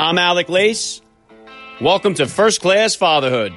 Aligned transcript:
I'm 0.00 0.16
Alec 0.16 0.48
Lace. 0.48 1.02
Welcome 1.78 2.14
to 2.14 2.26
First 2.26 2.62
Class 2.62 2.94
Fatherhood. 2.94 3.52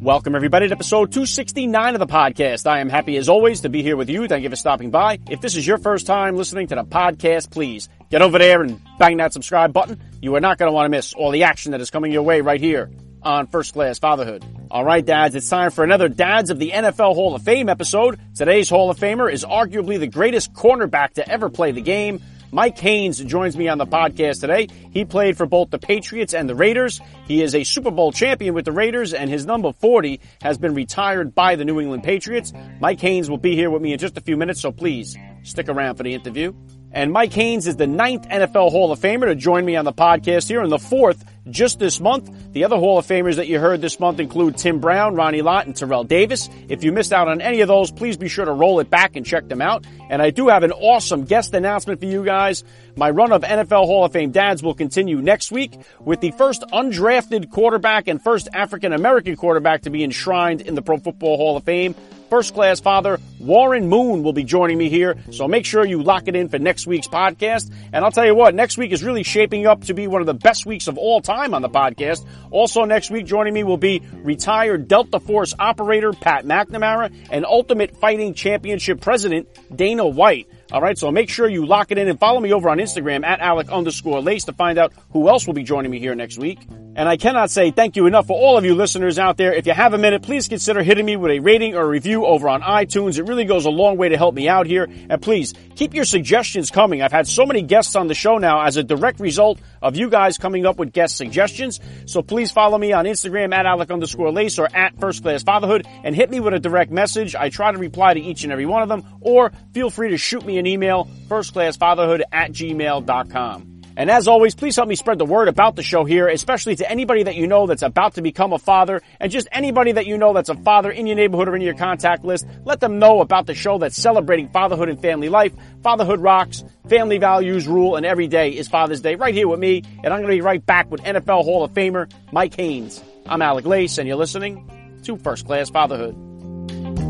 Welcome, 0.00 0.36
everybody, 0.36 0.68
to 0.68 0.72
episode 0.72 1.10
269 1.10 1.94
of 1.96 1.98
the 1.98 2.06
podcast. 2.06 2.68
I 2.68 2.78
am 2.78 2.88
happy, 2.88 3.16
as 3.16 3.28
always, 3.28 3.62
to 3.62 3.68
be 3.68 3.82
here 3.82 3.96
with 3.96 4.08
you. 4.08 4.28
Thank 4.28 4.44
you 4.44 4.50
for 4.50 4.54
stopping 4.54 4.92
by. 4.92 5.18
If 5.28 5.40
this 5.40 5.56
is 5.56 5.66
your 5.66 5.78
first 5.78 6.06
time 6.06 6.36
listening 6.36 6.68
to 6.68 6.76
the 6.76 6.84
podcast, 6.84 7.50
please 7.50 7.88
get 8.08 8.22
over 8.22 8.38
there 8.38 8.62
and 8.62 8.80
bang 9.00 9.16
that 9.16 9.32
subscribe 9.32 9.72
button. 9.72 10.00
You 10.20 10.36
are 10.36 10.40
not 10.40 10.58
going 10.58 10.68
to 10.68 10.72
want 10.72 10.84
to 10.84 10.90
miss 10.90 11.12
all 11.12 11.32
the 11.32 11.42
action 11.42 11.72
that 11.72 11.80
is 11.80 11.90
coming 11.90 12.12
your 12.12 12.22
way 12.22 12.40
right 12.40 12.60
here 12.60 12.88
on 13.24 13.48
First 13.48 13.72
Class 13.72 13.98
Fatherhood. 13.98 14.44
All 14.72 14.86
right, 14.86 15.04
dads, 15.04 15.34
it's 15.34 15.50
time 15.50 15.70
for 15.70 15.84
another 15.84 16.08
Dads 16.08 16.48
of 16.48 16.58
the 16.58 16.70
NFL 16.70 17.14
Hall 17.14 17.34
of 17.34 17.42
Fame 17.42 17.68
episode. 17.68 18.18
Today's 18.34 18.70
Hall 18.70 18.88
of 18.88 18.98
Famer 18.98 19.30
is 19.30 19.44
arguably 19.44 20.00
the 20.00 20.06
greatest 20.06 20.54
cornerback 20.54 21.12
to 21.16 21.28
ever 21.28 21.50
play 21.50 21.72
the 21.72 21.82
game. 21.82 22.22
Mike 22.50 22.78
Haynes 22.78 23.18
joins 23.18 23.54
me 23.54 23.68
on 23.68 23.76
the 23.76 23.84
podcast 23.84 24.40
today. 24.40 24.68
He 24.90 25.04
played 25.04 25.36
for 25.36 25.44
both 25.44 25.68
the 25.68 25.78
Patriots 25.78 26.32
and 26.32 26.48
the 26.48 26.54
Raiders. 26.54 27.02
He 27.28 27.42
is 27.42 27.54
a 27.54 27.64
Super 27.64 27.90
Bowl 27.90 28.12
champion 28.12 28.54
with 28.54 28.64
the 28.64 28.72
Raiders 28.72 29.12
and 29.12 29.28
his 29.28 29.44
number 29.44 29.74
40 29.74 30.20
has 30.40 30.56
been 30.56 30.72
retired 30.72 31.34
by 31.34 31.56
the 31.56 31.66
New 31.66 31.78
England 31.78 32.02
Patriots. 32.02 32.54
Mike 32.80 33.00
Haynes 33.00 33.28
will 33.28 33.36
be 33.36 33.54
here 33.54 33.68
with 33.68 33.82
me 33.82 33.92
in 33.92 33.98
just 33.98 34.16
a 34.16 34.22
few 34.22 34.38
minutes, 34.38 34.62
so 34.62 34.72
please 34.72 35.18
stick 35.42 35.68
around 35.68 35.96
for 35.96 36.02
the 36.02 36.14
interview. 36.14 36.54
And 36.92 37.12
Mike 37.12 37.34
Haynes 37.34 37.66
is 37.66 37.76
the 37.76 37.86
ninth 37.86 38.26
NFL 38.28 38.70
Hall 38.70 38.90
of 38.90 39.00
Famer 39.00 39.26
to 39.26 39.34
join 39.34 39.66
me 39.66 39.76
on 39.76 39.84
the 39.84 39.92
podcast 39.92 40.48
here 40.48 40.62
and 40.62 40.72
the 40.72 40.78
fourth 40.78 41.24
just 41.50 41.78
this 41.78 42.00
month. 42.00 42.30
The 42.52 42.64
other 42.64 42.76
Hall 42.76 42.98
of 42.98 43.06
Famers 43.06 43.36
that 43.36 43.48
you 43.48 43.58
heard 43.58 43.80
this 43.80 43.98
month 43.98 44.20
include 44.20 44.56
Tim 44.56 44.80
Brown, 44.80 45.14
Ronnie 45.14 45.42
Lott, 45.42 45.66
and 45.66 45.74
Terrell 45.74 46.04
Davis. 46.04 46.48
If 46.68 46.84
you 46.84 46.92
missed 46.92 47.12
out 47.12 47.28
on 47.28 47.40
any 47.40 47.60
of 47.60 47.68
those, 47.68 47.90
please 47.90 48.16
be 48.16 48.28
sure 48.28 48.44
to 48.44 48.52
roll 48.52 48.80
it 48.80 48.90
back 48.90 49.16
and 49.16 49.26
check 49.26 49.48
them 49.48 49.60
out. 49.60 49.84
And 50.08 50.22
I 50.22 50.30
do 50.30 50.48
have 50.48 50.62
an 50.62 50.72
awesome 50.72 51.24
guest 51.24 51.54
announcement 51.54 52.00
for 52.00 52.06
you 52.06 52.24
guys. 52.24 52.64
My 52.96 53.10
run 53.10 53.32
of 53.32 53.42
NFL 53.42 53.86
Hall 53.86 54.04
of 54.04 54.12
Fame 54.12 54.30
dads 54.30 54.62
will 54.62 54.74
continue 54.74 55.20
next 55.20 55.50
week 55.50 55.78
with 56.00 56.20
the 56.20 56.30
first 56.32 56.62
undrafted 56.72 57.50
quarterback 57.50 58.08
and 58.08 58.22
first 58.22 58.48
African 58.52 58.92
American 58.92 59.36
quarterback 59.36 59.82
to 59.82 59.90
be 59.90 60.04
enshrined 60.04 60.60
in 60.60 60.74
the 60.74 60.82
Pro 60.82 60.98
Football 60.98 61.36
Hall 61.36 61.56
of 61.56 61.64
Fame 61.64 61.94
first 62.32 62.54
class 62.54 62.80
father, 62.80 63.20
Warren 63.40 63.90
Moon, 63.90 64.22
will 64.22 64.32
be 64.32 64.42
joining 64.42 64.78
me 64.78 64.88
here. 64.88 65.18
So 65.32 65.46
make 65.46 65.66
sure 65.66 65.84
you 65.84 66.02
lock 66.02 66.28
it 66.28 66.34
in 66.34 66.48
for 66.48 66.58
next 66.58 66.86
week's 66.86 67.06
podcast. 67.06 67.70
And 67.92 68.02
I'll 68.02 68.10
tell 68.10 68.24
you 68.24 68.34
what, 68.34 68.54
next 68.54 68.78
week 68.78 68.90
is 68.90 69.04
really 69.04 69.22
shaping 69.22 69.66
up 69.66 69.84
to 69.84 69.92
be 69.92 70.06
one 70.06 70.22
of 70.22 70.26
the 70.26 70.32
best 70.32 70.64
weeks 70.64 70.88
of 70.88 70.96
all 70.96 71.20
time 71.20 71.31
on 71.32 71.62
the 71.62 71.68
podcast. 71.68 72.26
Also 72.50 72.84
next 72.84 73.10
week 73.10 73.26
joining 73.26 73.54
me 73.54 73.64
will 73.64 73.76
be 73.76 74.02
retired 74.22 74.88
Delta 74.88 75.18
Force 75.18 75.54
operator 75.58 76.12
Pat 76.12 76.44
McNamara 76.44 77.12
and 77.30 77.44
Ultimate 77.44 77.96
Fighting 77.96 78.34
Championship 78.34 79.00
president 79.00 79.48
Dana 79.74 80.06
White. 80.06 80.48
All 80.72 80.80
right, 80.80 80.96
so 80.96 81.12
make 81.12 81.28
sure 81.28 81.46
you 81.46 81.66
lock 81.66 81.90
it 81.90 81.98
in 81.98 82.08
and 82.08 82.18
follow 82.18 82.40
me 82.40 82.50
over 82.54 82.70
on 82.70 82.78
Instagram 82.78 83.26
at 83.26 83.40
Alec 83.40 83.70
underscore 83.70 84.22
Lace 84.22 84.44
to 84.44 84.54
find 84.54 84.78
out 84.78 84.94
who 85.10 85.28
else 85.28 85.46
will 85.46 85.52
be 85.52 85.64
joining 85.64 85.90
me 85.90 85.98
here 85.98 86.14
next 86.14 86.38
week. 86.38 86.60
And 86.94 87.08
I 87.08 87.16
cannot 87.18 87.50
say 87.50 87.70
thank 87.70 87.96
you 87.96 88.06
enough 88.06 88.26
for 88.26 88.38
all 88.38 88.58
of 88.58 88.64
you 88.64 88.74
listeners 88.74 89.18
out 89.18 89.38
there. 89.38 89.52
If 89.52 89.66
you 89.66 89.72
have 89.72 89.94
a 89.94 89.98
minute, 89.98 90.22
please 90.22 90.48
consider 90.48 90.82
hitting 90.82 91.06
me 91.06 91.16
with 91.16 91.30
a 91.30 91.40
rating 91.40 91.74
or 91.74 91.82
a 91.82 91.86
review 91.86 92.26
over 92.26 92.48
on 92.50 92.60
iTunes. 92.60 93.18
It 93.18 93.24
really 93.24 93.46
goes 93.46 93.64
a 93.64 93.70
long 93.70 93.96
way 93.96 94.10
to 94.10 94.16
help 94.18 94.34
me 94.34 94.46
out 94.46 94.66
here. 94.66 94.88
And 95.08 95.20
please 95.20 95.54
keep 95.74 95.94
your 95.94 96.04
suggestions 96.04 96.70
coming. 96.70 97.00
I've 97.00 97.12
had 97.12 97.26
so 97.26 97.46
many 97.46 97.62
guests 97.62 97.96
on 97.96 98.08
the 98.08 98.14
show 98.14 98.36
now 98.36 98.62
as 98.62 98.76
a 98.76 98.82
direct 98.82 99.20
result 99.20 99.58
of 99.80 99.96
you 99.96 100.10
guys 100.10 100.36
coming 100.36 100.66
up 100.66 100.78
with 100.78 100.92
guest 100.92 101.16
suggestions. 101.16 101.80
So 102.04 102.20
please 102.20 102.50
follow 102.50 102.76
me 102.76 102.92
on 102.92 103.06
Instagram 103.06 103.54
at 103.54 103.64
Alec 103.64 103.90
underscore 103.90 104.30
Lace 104.30 104.58
or 104.58 104.68
at 104.74 104.98
First 105.00 105.22
Class 105.22 105.42
Fatherhood 105.42 105.86
and 106.04 106.14
hit 106.14 106.30
me 106.30 106.40
with 106.40 106.52
a 106.52 106.60
direct 106.60 106.90
message. 106.90 107.34
I 107.34 107.48
try 107.48 107.72
to 107.72 107.78
reply 107.78 108.12
to 108.14 108.20
each 108.20 108.44
and 108.44 108.52
every 108.52 108.66
one 108.66 108.82
of 108.82 108.90
them 108.90 109.02
or 109.22 109.52
feel 109.72 109.88
free 109.88 110.10
to 110.10 110.18
shoot 110.18 110.44
me 110.44 110.58
an 110.62 110.66
email, 110.68 111.08
firstclassfatherhood 111.28 112.22
at 112.30 112.52
gmail.com. 112.52 113.72
And 113.96 114.10
as 114.10 114.26
always, 114.26 114.54
please 114.54 114.76
help 114.76 114.88
me 114.88 114.94
spread 114.94 115.18
the 115.18 115.26
word 115.26 115.48
about 115.48 115.76
the 115.76 115.82
show 115.82 116.04
here, 116.04 116.26
especially 116.28 116.76
to 116.76 116.90
anybody 116.90 117.24
that 117.24 117.36
you 117.36 117.46
know 117.46 117.66
that's 117.66 117.82
about 117.82 118.14
to 118.14 118.22
become 118.22 118.52
a 118.52 118.58
father 118.58 119.02
and 119.20 119.30
just 119.30 119.48
anybody 119.52 119.92
that 119.92 120.06
you 120.06 120.16
know 120.16 120.32
that's 120.32 120.48
a 120.48 120.54
father 120.54 120.90
in 120.90 121.06
your 121.06 121.16
neighborhood 121.16 121.48
or 121.48 121.56
in 121.56 121.62
your 121.62 121.74
contact 121.74 122.24
list. 122.24 122.46
Let 122.64 122.80
them 122.80 122.98
know 122.98 123.20
about 123.20 123.46
the 123.46 123.54
show 123.54 123.78
that's 123.78 123.96
celebrating 123.96 124.48
fatherhood 124.48 124.88
and 124.88 125.00
family 125.00 125.28
life. 125.28 125.52
Fatherhood 125.82 126.20
rocks, 126.20 126.64
family 126.88 127.18
values 127.18 127.68
rule, 127.68 127.96
and 127.96 128.06
every 128.06 128.28
day 128.28 128.50
is 128.50 128.66
Father's 128.66 129.02
Day 129.02 129.16
right 129.16 129.34
here 129.34 129.48
with 129.48 129.60
me. 129.60 129.82
And 130.02 130.06
I'm 130.06 130.20
going 130.20 130.30
to 130.30 130.36
be 130.36 130.40
right 130.40 130.64
back 130.64 130.90
with 130.90 131.02
NFL 131.02 131.44
Hall 131.44 131.62
of 131.62 131.72
Famer 131.72 132.10
Mike 132.32 132.54
Haynes. 132.54 133.02
I'm 133.26 133.42
Alec 133.42 133.66
Lace 133.66 133.98
and 133.98 134.08
you're 134.08 134.16
listening 134.16 135.00
to 135.04 135.18
First 135.18 135.44
Class 135.44 135.68
Fatherhood. 135.68 137.01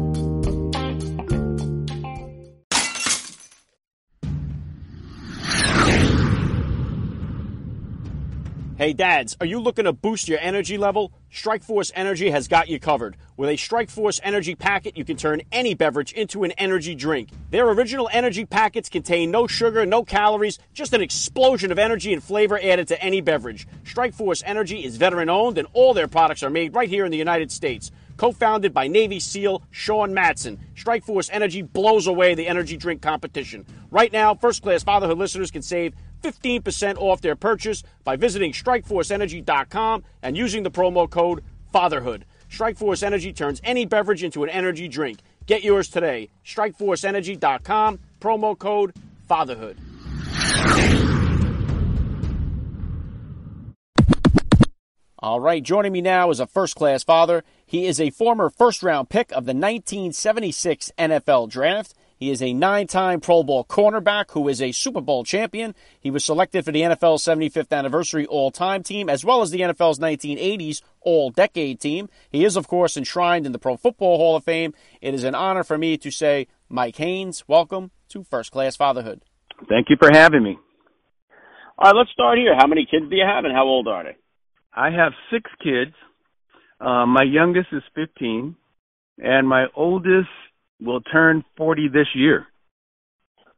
Hey 8.83 8.95
dads, 8.95 9.37
are 9.41 9.47
you 9.47 9.61
looking 9.61 9.85
to 9.85 9.93
boost 9.93 10.29
your 10.29 10.41
energy 10.41 10.77
level? 10.77 11.13
Strikeforce 11.31 11.93
Energy 11.95 12.31
has 12.31 12.49
got 12.49 12.69
you 12.69 12.81
covered. 12.81 13.17
With 13.37 13.49
a 13.49 13.53
Strikeforce 13.53 14.19
Energy 14.25 14.57
packet, 14.57 14.97
you 14.97 15.05
can 15.05 15.17
turn 15.17 15.43
any 15.53 15.75
beverage 15.75 16.13
into 16.15 16.43
an 16.43 16.51
energy 16.59 16.97
drink. 16.97 17.29
Their 17.51 17.69
original 17.69 18.11
energy 18.13 18.45
packets 18.45 18.89
contain 18.89 19.31
no 19.31 19.47
sugar, 19.47 19.87
no 19.87 20.03
calories, 20.03 20.59
just 20.75 20.95
an 20.95 21.01
explosion 21.01 21.71
of 21.71 21.79
energy 21.79 22.13
and 22.13 22.21
flavor 22.21 22.59
added 22.61 22.89
to 22.89 23.01
any 23.01 23.21
beverage. 23.21 23.69
Strikeforce 23.85 24.43
Energy 24.45 24.85
is 24.85 24.97
veteran 24.97 25.31
owned 25.31 25.59
and 25.59 25.69
all 25.75 25.95
their 25.95 26.09
products 26.09 26.43
are 26.43 26.51
made 26.51 26.75
right 26.75 26.89
here 26.89 27.05
in 27.05 27.13
the 27.13 27.17
United 27.17 27.53
States. 27.53 27.93
Co-founded 28.17 28.75
by 28.75 28.89
Navy 28.89 29.21
SEAL 29.21 29.63
Sean 29.71 30.13
Matson, 30.13 30.59
Strikeforce 30.75 31.31
Energy 31.33 31.63
blows 31.63 32.09
away 32.09 32.35
the 32.35 32.49
energy 32.49 32.77
drink 32.77 33.01
competition. 33.01 33.65
Right 33.93 34.13
now, 34.13 34.35
first 34.35 34.61
class 34.61 34.83
fatherhood 34.83 35.19
listeners 35.19 35.53
can 35.53 35.63
save 35.63 35.95
15% 36.23 36.97
off 36.99 37.21
their 37.21 37.37
purchase 37.37 37.83
by 38.05 38.17
visiting 38.17 38.53
strikeforceenergy.com 38.53 40.05
and 40.23 40.37
using 40.37 40.63
the 40.63 40.71
promo 40.71 41.09
code 41.09 41.43
FATHERHOOD. 41.73 42.23
Strikeforce 42.51 43.03
Energy 43.03 43.33
turns 43.33 43.61
any 43.65 43.87
beverage 43.87 44.23
into 44.23 44.45
an 44.45 44.51
energy 44.51 44.87
drink. 44.87 45.21
Get 45.47 45.65
yours 45.65 45.89
today. 45.89 46.29
Strikeforceenergy.com, 46.45 47.99
promo 48.21 48.59
code 48.59 48.93
FATHERHOOD. 49.29 49.77
All 55.19 55.39
right, 55.39 55.63
joining 55.63 55.93
me 55.93 56.01
now 56.01 56.31
is 56.31 56.41
a 56.41 56.49
first 56.49 56.75
class 56.75 57.05
father. 57.05 57.45
He 57.65 57.87
is 57.87 58.01
a 58.01 58.11
former 58.11 58.51
first 58.51 58.83
round 58.83 59.09
pick 59.09 59.31
of 59.31 59.47
the 59.47 59.55
1976 59.55 60.91
NFL 60.99 61.49
Draft. 61.49 61.95
He 62.23 62.31
is 62.31 62.41
a 62.41 62.53
nine 62.53 62.87
time 62.87 63.21
Pro 63.21 63.43
Bowl 63.43 63.65
cornerback 63.65 64.31
who 64.31 64.47
is 64.47 64.63
a 64.63 64.71
Super 64.71 65.01
Bowl 65.01 65.25
champion. 65.25 65.75
He 65.99 66.09
was 66.09 66.25
selected 66.25 66.65
for 66.65 66.71
the 66.71 66.83
NFL's 66.83 67.25
75th 67.25 67.77
anniversary 67.77 68.27
all 68.27 68.53
time 68.53 68.85
team 68.85 69.11
as 69.11 69.25
well 69.25 69.43
as 69.43 69.51
the 69.51 69.59
NFL's 69.59 69.99
1980s 69.99 70.83
all 71.01 71.31
decade 71.31 71.81
team. 71.81 72.09
He 72.31 72.45
is, 72.45 72.55
of 72.55 72.69
course, 72.69 72.97
enshrined 72.97 73.45
in 73.45 73.51
the 73.51 73.59
Pro 73.59 73.77
Football 73.77 74.19
Hall 74.19 74.37
of 74.37 74.45
Fame. 74.45 74.73
It 75.01 75.15
is 75.15 75.25
an 75.25 75.35
honor 75.35 75.65
for 75.65 75.77
me 75.77 75.97
to 75.97 76.13
say, 76.13 76.47
Mike 76.69 76.95
Haynes, 76.95 77.43
welcome 77.49 77.91
to 78.11 78.23
First 78.23 78.53
Class 78.53 78.77
Fatherhood. 78.77 79.23
Thank 79.69 79.91
you 79.91 79.97
for 79.99 80.11
having 80.13 80.45
me. 80.45 80.57
All 81.77 81.91
right, 81.91 81.99
let's 81.99 82.13
start 82.13 82.39
here. 82.39 82.55
How 82.57 82.69
many 82.69 82.87
kids 82.89 83.11
do 83.11 83.17
you 83.17 83.27
have 83.27 83.45
and 83.45 83.53
how 83.53 83.65
old 83.65 83.89
are 83.89 84.05
they? 84.05 84.17
I 84.73 84.91
have 84.91 85.11
six 85.33 85.51
kids. 85.61 85.97
Uh, 86.81 87.05
my 87.05 87.25
youngest 87.25 87.71
is 87.73 87.83
15, 87.97 88.55
and 89.19 89.49
my 89.49 89.67
oldest 89.75 90.29
will 90.85 91.01
turn 91.01 91.45
40 91.57 91.89
this 91.89 92.09
year. 92.15 92.47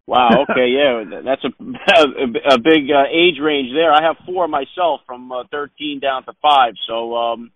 Wow. 0.06 0.44
Okay. 0.50 0.68
yeah, 0.68 1.20
that's 1.24 1.42
a 1.44 1.48
a, 2.54 2.58
big 2.58 2.90
uh, 2.90 3.08
age 3.10 3.40
range 3.40 3.70
there. 3.72 3.90
I 3.90 4.02
have 4.02 4.16
four 4.26 4.46
myself, 4.48 5.00
from 5.06 5.32
uh, 5.32 5.44
13 5.50 6.00
down 6.00 6.24
to 6.24 6.32
five. 6.42 6.74
So 6.86 7.16
um, 7.16 7.50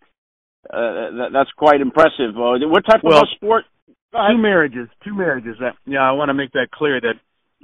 uh, 0.68 0.76
that, 0.76 1.28
that's 1.32 1.50
quite 1.56 1.80
impressive. 1.80 2.36
Uh, 2.36 2.56
what 2.69 2.84
type 2.87 3.00
well, 3.04 3.22
of 3.22 3.28
sport? 3.37 3.64
Two 4.12 4.38
marriages. 4.38 4.88
Two 5.04 5.14
marriages. 5.14 5.56
That, 5.60 5.75
yeah, 5.84 6.00
I 6.00 6.12
want 6.12 6.31
to 6.31 6.34
make 6.34 6.52
that 6.52 6.69
clear 6.72 6.98
that 7.00 7.14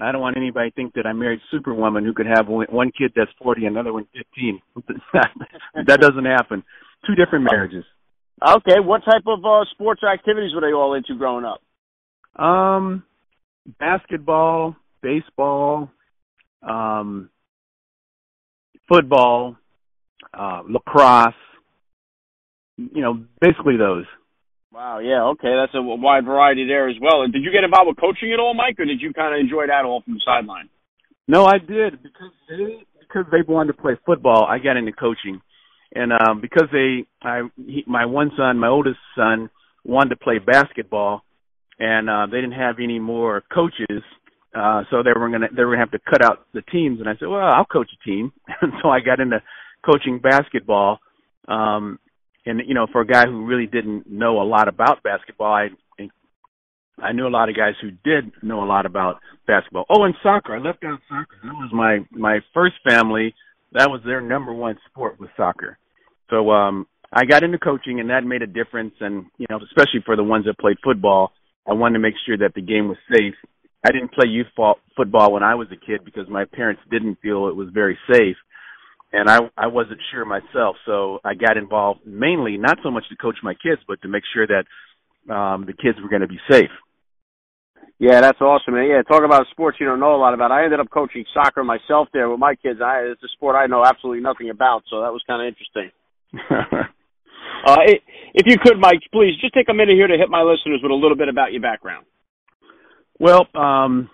I 0.00 0.12
don't 0.12 0.20
want 0.20 0.36
anybody 0.36 0.70
to 0.70 0.74
think 0.74 0.94
that 0.94 1.06
I 1.06 1.12
married 1.12 1.40
Superwoman 1.50 2.04
who 2.04 2.12
could 2.12 2.26
have 2.26 2.46
one 2.48 2.90
kid 2.96 3.12
that's 3.16 3.30
40, 3.42 3.64
another 3.64 3.92
one 3.92 4.06
15. 4.14 4.60
that 5.86 6.00
doesn't 6.00 6.24
happen. 6.24 6.62
Two 7.06 7.14
different 7.14 7.46
marriages. 7.50 7.84
Okay. 8.46 8.80
What 8.80 9.04
type 9.04 9.22
of 9.26 9.44
uh, 9.44 9.64
sports 9.70 10.00
or 10.02 10.12
activities 10.12 10.54
were 10.54 10.60
they 10.60 10.72
all 10.72 10.94
into 10.94 11.14
growing 11.14 11.44
up? 11.44 11.62
Um, 12.36 13.04
basketball, 13.78 14.76
baseball, 15.02 15.90
um, 16.62 17.30
football, 18.88 19.56
uh, 20.32 20.62
lacrosse. 20.68 21.34
You 22.76 23.02
know, 23.02 23.24
basically 23.40 23.76
those. 23.76 24.04
Wow. 24.72 24.98
Yeah. 24.98 25.22
Okay. 25.34 25.54
That's 25.54 25.74
a 25.74 25.82
wide 25.82 26.24
variety 26.24 26.66
there 26.66 26.88
as 26.88 26.96
well. 27.00 27.22
And 27.22 27.32
did 27.32 27.44
you 27.44 27.52
get 27.52 27.62
involved 27.62 27.88
with 27.88 28.00
coaching 28.00 28.32
at 28.32 28.40
all, 28.40 28.54
Mike, 28.54 28.78
or 28.80 28.84
did 28.84 29.00
you 29.00 29.12
kind 29.12 29.32
of 29.32 29.40
enjoy 29.40 29.68
that 29.68 29.84
all 29.84 30.02
from 30.02 30.14
the 30.14 30.20
sideline? 30.24 30.68
No, 31.28 31.46
I 31.46 31.58
did 31.58 32.02
because 32.02 32.32
they 32.48 32.84
because 33.00 33.24
they 33.30 33.42
wanted 33.46 33.72
to 33.72 33.80
play 33.80 33.96
football. 34.04 34.44
I 34.44 34.58
got 34.58 34.76
into 34.76 34.92
coaching, 34.92 35.40
and 35.94 36.12
um, 36.12 36.40
because 36.40 36.68
they, 36.72 37.06
I, 37.22 37.42
he, 37.56 37.84
my 37.86 38.06
one 38.06 38.32
son, 38.36 38.58
my 38.58 38.68
oldest 38.68 38.98
son, 39.16 39.48
wanted 39.84 40.10
to 40.10 40.16
play 40.16 40.38
basketball 40.38 41.22
and 41.78 42.08
uh, 42.08 42.26
they 42.26 42.40
didn't 42.40 42.52
have 42.52 42.76
any 42.82 42.98
more 42.98 43.42
coaches, 43.52 44.02
uh, 44.54 44.82
so 44.90 45.02
they 45.02 45.12
were 45.16 45.28
gonna 45.30 45.48
they 45.54 45.64
were 45.64 45.72
gonna 45.72 45.82
have 45.82 45.90
to 45.90 46.10
cut 46.10 46.24
out 46.24 46.46
the 46.52 46.62
teams. 46.62 47.00
And 47.00 47.08
I 47.08 47.14
said, 47.18 47.28
well, 47.28 47.40
I'll 47.40 47.64
coach 47.64 47.90
a 47.92 48.08
team, 48.08 48.32
and 48.60 48.72
so 48.82 48.88
I 48.88 49.00
got 49.00 49.20
into 49.20 49.42
coaching 49.84 50.20
basketball. 50.20 51.00
Um, 51.48 51.98
and 52.46 52.62
you 52.66 52.74
know, 52.74 52.86
for 52.90 53.00
a 53.00 53.06
guy 53.06 53.26
who 53.26 53.46
really 53.46 53.66
didn't 53.66 54.10
know 54.10 54.40
a 54.40 54.44
lot 54.44 54.68
about 54.68 55.02
basketball, 55.02 55.52
I 55.52 55.68
I 56.98 57.12
knew 57.12 57.26
a 57.26 57.28
lot 57.28 57.48
of 57.48 57.56
guys 57.56 57.74
who 57.80 57.90
did 57.90 58.30
know 58.42 58.62
a 58.62 58.66
lot 58.66 58.86
about 58.86 59.20
basketball. 59.46 59.84
Oh, 59.90 60.04
and 60.04 60.14
soccer. 60.22 60.54
I 60.54 60.58
left 60.58 60.84
out 60.84 61.00
soccer. 61.08 61.36
That 61.42 61.54
was 61.54 61.70
my 61.72 61.98
my 62.10 62.40
first 62.52 62.74
family. 62.88 63.34
That 63.72 63.90
was 63.90 64.00
their 64.04 64.20
number 64.20 64.52
one 64.52 64.78
sport 64.90 65.18
was 65.18 65.28
soccer. 65.36 65.78
So 66.30 66.50
um 66.50 66.86
I 67.12 67.24
got 67.24 67.42
into 67.42 67.58
coaching 67.58 68.00
and 68.00 68.10
that 68.10 68.24
made 68.24 68.42
a 68.42 68.46
difference 68.46 68.94
and 69.00 69.26
you 69.38 69.46
know, 69.50 69.58
especially 69.64 70.02
for 70.04 70.16
the 70.16 70.24
ones 70.24 70.44
that 70.46 70.58
played 70.58 70.76
football, 70.84 71.32
I 71.68 71.72
wanted 71.72 71.94
to 71.94 71.98
make 72.00 72.14
sure 72.26 72.36
that 72.38 72.54
the 72.54 72.62
game 72.62 72.88
was 72.88 72.98
safe. 73.10 73.34
I 73.86 73.92
didn't 73.92 74.12
play 74.12 74.28
youth 74.28 74.46
football 74.96 75.32
when 75.32 75.42
I 75.42 75.54
was 75.54 75.68
a 75.70 75.86
kid 75.86 76.04
because 76.04 76.28
my 76.28 76.44
parents 76.44 76.82
didn't 76.90 77.18
feel 77.20 77.48
it 77.48 77.56
was 77.56 77.68
very 77.72 77.98
safe. 78.10 78.36
And 79.12 79.30
I 79.30 79.38
I 79.56 79.68
wasn't 79.68 80.00
sure 80.10 80.24
myself, 80.24 80.76
so 80.86 81.20
I 81.24 81.34
got 81.34 81.56
involved 81.56 82.00
mainly 82.04 82.56
not 82.56 82.78
so 82.82 82.90
much 82.90 83.04
to 83.10 83.16
coach 83.16 83.36
my 83.42 83.54
kids, 83.54 83.80
but 83.86 84.02
to 84.02 84.08
make 84.08 84.24
sure 84.34 84.46
that 84.46 84.64
um 85.32 85.66
the 85.66 85.72
kids 85.72 85.98
were 86.02 86.08
going 86.08 86.22
to 86.22 86.28
be 86.28 86.40
safe. 86.50 86.70
Yeah, 87.98 88.20
that's 88.20 88.40
awesome, 88.40 88.74
man. 88.74 88.88
Yeah, 88.88 89.02
talk 89.02 89.22
about 89.24 89.46
sports 89.52 89.78
you 89.78 89.86
don't 89.86 90.00
know 90.00 90.16
a 90.16 90.18
lot 90.18 90.34
about. 90.34 90.50
I 90.50 90.64
ended 90.64 90.80
up 90.80 90.90
coaching 90.90 91.24
soccer 91.32 91.62
myself 91.62 92.08
there 92.12 92.28
with 92.28 92.40
my 92.40 92.56
kids. 92.56 92.80
I 92.82 93.02
it's 93.12 93.22
a 93.22 93.28
sport 93.28 93.54
I 93.54 93.66
know 93.66 93.84
absolutely 93.84 94.22
nothing 94.22 94.50
about, 94.50 94.82
so 94.90 95.02
that 95.02 95.12
was 95.12 95.22
kind 95.28 95.42
of 95.42 95.48
interesting. 95.48 95.92
uh, 97.66 97.76
if 98.34 98.46
you 98.46 98.56
could, 98.62 98.78
Mike, 98.78 99.00
please 99.12 99.32
just 99.40 99.54
take 99.54 99.68
a 99.68 99.74
minute 99.74 99.94
here 99.94 100.06
to 100.06 100.16
hit 100.16 100.28
my 100.28 100.42
listeners 100.42 100.80
with 100.82 100.90
a 100.90 100.94
little 100.94 101.16
bit 101.16 101.28
about 101.28 101.52
your 101.52 101.62
background. 101.62 102.06
Well, 103.18 103.46
um, 103.54 104.10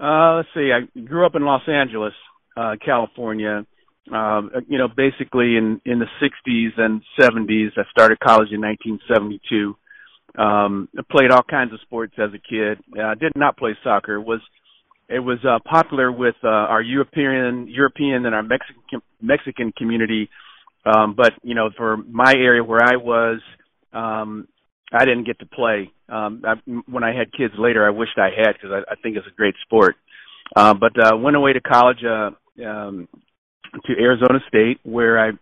uh, 0.00 0.36
let's 0.36 0.48
see. 0.54 0.70
I 0.72 1.00
grew 1.00 1.24
up 1.26 1.34
in 1.34 1.42
Los 1.42 1.62
Angeles, 1.68 2.14
uh, 2.56 2.76
California. 2.84 3.66
Um, 4.12 4.52
you 4.68 4.78
know, 4.78 4.86
basically 4.86 5.56
in 5.56 5.80
in 5.84 5.98
the 5.98 6.06
60s 6.22 6.78
and 6.78 7.02
70s. 7.20 7.70
I 7.76 7.82
started 7.90 8.20
college 8.20 8.52
in 8.52 8.60
1972 8.60 9.74
um, 10.36 10.88
I 10.96 11.02
played 11.10 11.30
all 11.30 11.42
kinds 11.42 11.72
of 11.72 11.80
sports 11.80 12.14
as 12.18 12.30
a 12.34 12.38
kid. 12.38 12.78
I 12.96 13.12
uh, 13.12 13.14
did 13.14 13.32
not 13.36 13.56
play 13.56 13.76
soccer. 13.82 14.16
It 14.16 14.22
was 14.22 14.40
it 15.08 15.20
was 15.20 15.38
uh, 15.44 15.58
popular 15.64 16.10
with 16.10 16.34
uh, 16.44 16.48
our 16.48 16.82
European 16.82 17.68
European 17.68 18.26
and 18.26 18.34
our 18.34 18.42
Mexican 18.42 19.00
Mexican 19.20 19.72
community. 19.72 20.28
Um, 20.86 21.14
but 21.16 21.32
you 21.42 21.54
know, 21.54 21.70
for 21.76 21.96
my 21.96 22.32
area 22.32 22.62
where 22.62 22.82
I 22.82 22.96
was, 22.96 23.40
um, 23.92 24.46
I 24.92 25.04
didn't 25.04 25.24
get 25.24 25.38
to 25.40 25.46
play. 25.46 25.90
Um, 26.08 26.42
I, 26.44 26.54
when 26.88 27.02
I 27.02 27.12
had 27.12 27.32
kids 27.32 27.54
later, 27.58 27.84
I 27.84 27.90
wished 27.90 28.18
I 28.18 28.30
had 28.36 28.52
because 28.52 28.70
I, 28.70 28.92
I 28.92 28.94
think 29.02 29.16
it's 29.16 29.26
a 29.26 29.36
great 29.36 29.54
sport. 29.62 29.96
Uh, 30.54 30.74
but 30.74 30.92
uh, 30.98 31.16
went 31.16 31.36
away 31.36 31.52
to 31.52 31.60
college 31.60 32.04
uh, 32.04 32.30
um, 32.64 33.08
to 33.84 33.92
Arizona 34.00 34.38
State, 34.48 34.78
where 34.84 35.18
I 35.18 35.32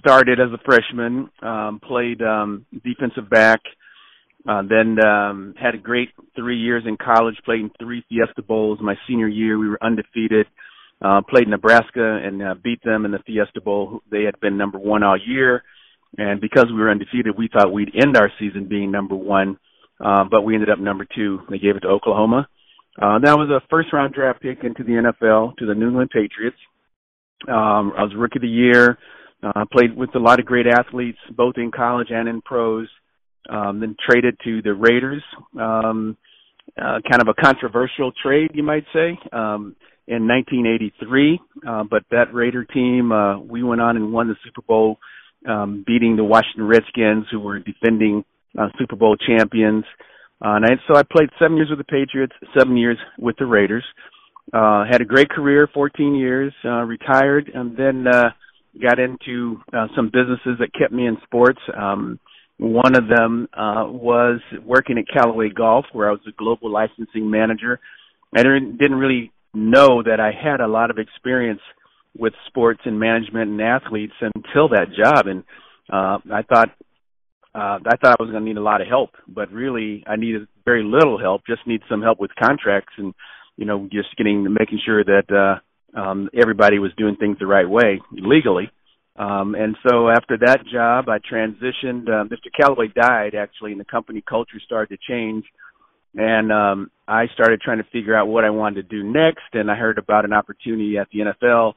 started 0.00 0.40
as 0.40 0.48
a 0.52 0.58
freshman, 0.64 1.30
um, 1.40 1.80
played 1.86 2.20
um, 2.20 2.66
defensive 2.84 3.30
back, 3.30 3.60
uh, 4.48 4.62
then 4.68 4.98
um, 5.04 5.54
had 5.60 5.74
a 5.74 5.78
great 5.78 6.10
three 6.34 6.58
years 6.58 6.84
in 6.86 6.96
college, 6.96 7.36
played 7.44 7.60
in 7.60 7.70
three 7.78 8.04
Fiesta 8.08 8.42
Bowls. 8.42 8.80
My 8.82 8.96
senior 9.06 9.28
year, 9.28 9.58
we 9.58 9.68
were 9.68 9.82
undefeated. 9.82 10.46
Uh, 11.00 11.20
played 11.28 11.46
Nebraska 11.46 12.20
and 12.24 12.42
uh, 12.42 12.54
beat 12.62 12.82
them 12.82 13.04
in 13.04 13.12
the 13.12 13.20
Fiesta 13.24 13.60
Bowl. 13.60 14.00
They 14.10 14.24
had 14.24 14.40
been 14.40 14.56
number 14.56 14.78
one 14.78 15.04
all 15.04 15.16
year, 15.16 15.62
and 16.16 16.40
because 16.40 16.66
we 16.66 16.80
were 16.80 16.90
undefeated, 16.90 17.38
we 17.38 17.48
thought 17.52 17.72
we'd 17.72 17.94
end 17.94 18.16
our 18.16 18.32
season 18.40 18.66
being 18.68 18.90
number 18.90 19.14
one, 19.14 19.58
uh, 20.04 20.24
but 20.28 20.42
we 20.42 20.54
ended 20.54 20.70
up 20.70 20.80
number 20.80 21.06
two. 21.14 21.40
They 21.50 21.58
gave 21.58 21.76
it 21.76 21.80
to 21.80 21.88
Oklahoma. 21.88 22.48
Uh, 23.00 23.20
that 23.20 23.38
was 23.38 23.48
a 23.48 23.64
first 23.70 23.92
round 23.92 24.12
draft 24.12 24.42
pick 24.42 24.64
into 24.64 24.82
the 24.82 25.12
NFL 25.12 25.56
to 25.58 25.66
the 25.66 25.74
New 25.74 25.88
England 25.88 26.10
Patriots. 26.10 26.56
Um, 27.46 27.92
I 27.96 28.02
was 28.02 28.12
rookie 28.16 28.38
of 28.38 28.42
the 28.42 28.48
year. 28.48 28.98
Uh, 29.40 29.64
played 29.70 29.96
with 29.96 30.12
a 30.16 30.18
lot 30.18 30.40
of 30.40 30.46
great 30.46 30.66
athletes, 30.66 31.18
both 31.30 31.54
in 31.58 31.70
college 31.70 32.08
and 32.10 32.28
in 32.28 32.42
pros 32.42 32.88
um, 33.48 33.80
then 33.80 33.96
traded 34.08 34.36
to 34.44 34.62
the 34.62 34.74
Raiders. 34.74 35.22
Um, 35.58 36.16
uh, 36.76 37.00
kind 37.10 37.22
of 37.22 37.28
a 37.28 37.34
controversial 37.34 38.12
trade, 38.22 38.50
you 38.54 38.62
might 38.62 38.84
say, 38.92 39.18
um, 39.32 39.74
in 40.08 40.26
1983. 40.26 41.40
Uh, 41.66 41.84
but 41.84 42.02
that 42.10 42.32
Raider 42.32 42.64
team, 42.64 43.12
uh, 43.12 43.38
we 43.38 43.62
went 43.62 43.80
on 43.80 43.96
and 43.96 44.12
won 44.12 44.28
the 44.28 44.36
Super 44.44 44.62
Bowl, 44.62 44.98
um, 45.46 45.84
beating 45.86 46.16
the 46.16 46.24
Washington 46.24 46.66
Redskins, 46.66 47.26
who 47.30 47.38
were 47.38 47.58
defending 47.58 48.24
uh, 48.58 48.68
Super 48.78 48.96
Bowl 48.96 49.16
champions. 49.16 49.84
Uh, 50.44 50.56
and 50.56 50.64
I, 50.64 50.68
so 50.88 50.96
I 50.96 51.02
played 51.02 51.28
seven 51.38 51.56
years 51.56 51.68
with 51.68 51.78
the 51.78 51.84
Patriots, 51.84 52.32
seven 52.58 52.76
years 52.76 52.98
with 53.18 53.36
the 53.38 53.46
Raiders. 53.46 53.84
Uh, 54.52 54.84
had 54.90 55.02
a 55.02 55.04
great 55.04 55.28
career, 55.28 55.68
14 55.72 56.14
years, 56.14 56.54
uh, 56.64 56.82
retired, 56.82 57.50
and 57.52 57.76
then 57.76 58.06
uh, 58.06 58.30
got 58.80 58.98
into 58.98 59.60
uh, 59.74 59.88
some 59.94 60.06
businesses 60.06 60.58
that 60.58 60.72
kept 60.78 60.92
me 60.92 61.06
in 61.06 61.18
sports. 61.24 61.60
Um, 61.76 62.18
one 62.56 62.96
of 62.96 63.08
them 63.08 63.48
uh, 63.52 63.84
was 63.86 64.40
working 64.64 64.96
at 64.98 65.04
Callaway 65.12 65.50
Golf, 65.50 65.84
where 65.92 66.08
I 66.08 66.12
was 66.12 66.20
a 66.26 66.32
global 66.32 66.70
licensing 66.70 67.30
manager. 67.30 67.78
I 68.34 68.42
didn't 68.42 68.94
really 68.94 69.32
know 69.54 70.02
that 70.02 70.20
I 70.20 70.30
had 70.32 70.60
a 70.60 70.68
lot 70.68 70.90
of 70.90 70.98
experience 70.98 71.60
with 72.16 72.32
sports 72.46 72.80
and 72.84 72.98
management 72.98 73.50
and 73.50 73.60
athletes 73.60 74.14
until 74.20 74.68
that 74.70 74.88
job, 74.96 75.26
and 75.26 75.44
uh, 75.90 76.18
I 76.32 76.42
thought 76.42 76.70
uh, 77.54 77.78
I 77.86 77.96
thought 77.96 78.16
I 78.20 78.22
was 78.22 78.30
going 78.30 78.44
to 78.44 78.48
need 78.48 78.56
a 78.56 78.62
lot 78.62 78.80
of 78.80 78.88
help, 78.88 79.10
but 79.26 79.50
really 79.50 80.04
I 80.06 80.16
needed 80.16 80.46
very 80.64 80.84
little 80.84 81.18
help. 81.18 81.42
Just 81.46 81.66
need 81.66 81.80
some 81.88 82.02
help 82.02 82.20
with 82.20 82.30
contracts 82.38 82.92
and 82.98 83.14
you 83.56 83.64
know 83.64 83.88
just 83.90 84.16
getting 84.16 84.44
making 84.44 84.80
sure 84.84 85.02
that 85.04 85.30
uh, 85.30 85.98
um, 85.98 86.28
everybody 86.38 86.78
was 86.78 86.92
doing 86.96 87.16
things 87.16 87.38
the 87.38 87.46
right 87.46 87.68
way 87.68 88.00
legally. 88.12 88.70
Um, 89.16 89.56
and 89.56 89.76
so 89.88 90.08
after 90.08 90.38
that 90.38 90.60
job, 90.72 91.08
I 91.08 91.18
transitioned. 91.18 92.08
Uh, 92.08 92.24
Mr. 92.28 92.50
Callaway 92.56 92.88
died 92.88 93.34
actually, 93.34 93.72
and 93.72 93.80
the 93.80 93.84
company 93.84 94.22
culture 94.26 94.60
started 94.64 94.96
to 94.96 95.12
change. 95.12 95.44
And 96.14 96.52
um, 96.52 96.90
I 97.06 97.26
started 97.34 97.60
trying 97.60 97.78
to 97.78 97.90
figure 97.92 98.16
out 98.16 98.28
what 98.28 98.44
I 98.44 98.50
wanted 98.50 98.88
to 98.88 98.96
do 98.96 99.04
next. 99.04 99.44
And 99.52 99.70
I 99.70 99.76
heard 99.76 99.98
about 99.98 100.24
an 100.24 100.32
opportunity 100.32 100.96
at 100.98 101.08
the 101.12 101.20
NFL, 101.20 101.74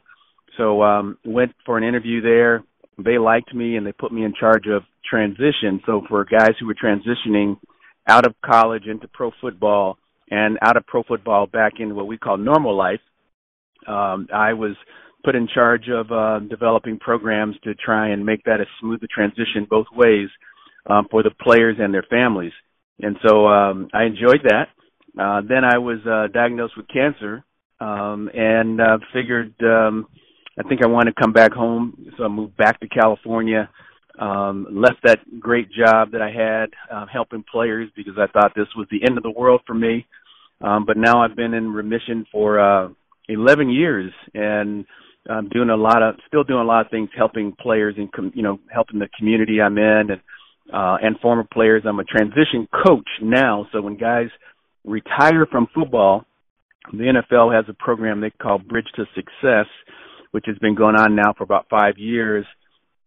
so 0.57 0.81
um, 0.83 1.17
went 1.25 1.53
for 1.65 1.77
an 1.77 1.83
interview 1.83 2.21
there. 2.21 2.63
They 2.97 3.17
liked 3.17 3.53
me, 3.53 3.77
and 3.77 3.85
they 3.85 3.93
put 3.93 4.11
me 4.11 4.23
in 4.23 4.33
charge 4.37 4.67
of 4.67 4.83
transition. 5.09 5.81
So 5.85 6.01
for 6.07 6.25
guys 6.25 6.51
who 6.59 6.67
were 6.67 6.75
transitioning 6.75 7.57
out 8.07 8.25
of 8.25 8.35
college 8.43 8.85
into 8.85 9.07
pro 9.07 9.31
football 9.39 9.97
and 10.29 10.57
out 10.61 10.77
of 10.77 10.85
pro 10.87 11.03
football 11.03 11.47
back 11.47 11.73
into 11.79 11.95
what 11.95 12.07
we 12.07 12.17
call 12.17 12.37
normal 12.37 12.75
life, 12.75 12.99
um, 13.87 14.27
I 14.33 14.53
was 14.53 14.75
put 15.23 15.35
in 15.35 15.47
charge 15.47 15.87
of 15.89 16.11
uh, 16.11 16.39
developing 16.47 16.99
programs 16.99 17.55
to 17.63 17.75
try 17.75 18.09
and 18.09 18.25
make 18.25 18.43
that 18.45 18.59
a 18.59 18.65
smooth 18.79 19.01
transition 19.13 19.67
both 19.69 19.87
ways 19.93 20.29
um, 20.89 21.07
for 21.11 21.23
the 21.23 21.31
players 21.41 21.77
and 21.79 21.93
their 21.93 22.05
families. 22.09 22.53
And 23.01 23.17
so 23.25 23.47
um, 23.47 23.89
I 23.93 24.03
enjoyed 24.03 24.41
that. 24.43 24.67
Uh, 25.19 25.41
then 25.47 25.63
I 25.65 25.77
was 25.77 25.99
uh, 26.05 26.27
diagnosed 26.33 26.77
with 26.77 26.87
cancer 26.87 27.43
um, 27.79 28.29
and 28.33 28.79
uh, 28.79 28.99
figured 29.13 29.53
um, 29.63 30.07
I 30.57 30.67
think 30.67 30.83
I 30.83 30.87
wanted 30.87 31.15
to 31.15 31.21
come 31.21 31.33
back 31.33 31.53
home, 31.53 32.07
so 32.17 32.23
I 32.23 32.27
moved 32.27 32.55
back 32.57 32.79
to 32.81 32.87
California. 32.87 33.69
Um, 34.19 34.67
left 34.69 34.97
that 35.03 35.19
great 35.39 35.69
job 35.71 36.11
that 36.11 36.21
I 36.21 36.29
had 36.29 36.69
uh, 36.93 37.05
helping 37.11 37.43
players 37.49 37.89
because 37.95 38.13
I 38.17 38.27
thought 38.27 38.51
this 38.55 38.67
was 38.75 38.87
the 38.91 39.03
end 39.03 39.17
of 39.17 39.23
the 39.23 39.31
world 39.31 39.61
for 39.65 39.73
me. 39.73 40.05
Um, 40.59 40.85
but 40.85 40.97
now 40.97 41.23
I've 41.23 41.35
been 41.35 41.53
in 41.53 41.73
remission 41.73 42.25
for 42.31 42.59
uh, 42.59 42.89
11 43.29 43.69
years, 43.69 44.11
and 44.35 44.85
I'm 45.29 45.49
doing 45.49 45.69
a 45.69 45.75
lot 45.75 46.03
of 46.03 46.15
still 46.27 46.43
doing 46.43 46.61
a 46.61 46.65
lot 46.65 46.85
of 46.85 46.91
things 46.91 47.09
helping 47.15 47.55
players 47.59 47.95
and 47.97 48.11
com, 48.11 48.31
you 48.35 48.43
know 48.43 48.59
helping 48.71 48.99
the 48.99 49.09
community 49.17 49.61
I'm 49.61 49.77
in 49.77 50.11
and 50.11 50.21
uh 50.73 50.97
and 51.01 51.19
former 51.19 51.43
players 51.43 51.83
I'm 51.85 51.99
a 51.99 52.03
transition 52.03 52.67
coach 52.85 53.07
now 53.21 53.67
so 53.71 53.81
when 53.81 53.97
guys 53.97 54.27
retire 54.83 55.45
from 55.49 55.67
football 55.73 56.25
the 56.91 57.03
NFL 57.03 57.55
has 57.55 57.65
a 57.69 57.73
program 57.73 58.21
they 58.21 58.31
call 58.31 58.57
Bridge 58.57 58.87
to 58.95 59.05
Success 59.15 59.67
which 60.31 60.45
has 60.47 60.57
been 60.59 60.75
going 60.75 60.95
on 60.95 61.15
now 61.15 61.33
for 61.37 61.43
about 61.43 61.67
5 61.69 61.97
years 61.97 62.45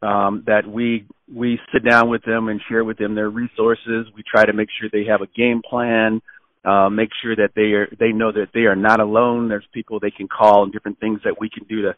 um 0.03 0.45
that 0.47 0.67
we 0.67 1.07
we 1.33 1.59
sit 1.73 1.89
down 1.89 2.11
with 2.11 2.23
them 2.25 2.49
and 2.49 2.61
share 2.69 2.85
with 2.85 2.99
them 2.99 3.15
their 3.15 3.31
resources 3.31 4.07
we 4.15 4.23
try 4.23 4.45
to 4.45 4.53
make 4.53 4.69
sure 4.79 4.89
they 4.93 5.11
have 5.11 5.23
a 5.23 5.27
game 5.27 5.63
plan 5.69 6.21
uh, 6.65 6.89
make 6.89 7.11
sure 7.23 7.37
that 7.37 7.51
they 7.55 7.73
are 7.73 7.89
they 7.99 8.13
know 8.13 8.33
that 8.33 8.49
they 8.55 8.61
are 8.61 8.77
not 8.77 9.01
alone. 9.01 9.49
There's 9.49 9.67
people 9.73 10.01
they 10.01 10.11
can 10.11 10.29
call 10.29 10.63
and 10.63 10.73
different 10.73 10.99
things 10.99 11.21
that 11.25 11.39
we 11.39 11.51
can 11.51 11.65
do 11.65 11.83
to 11.83 11.95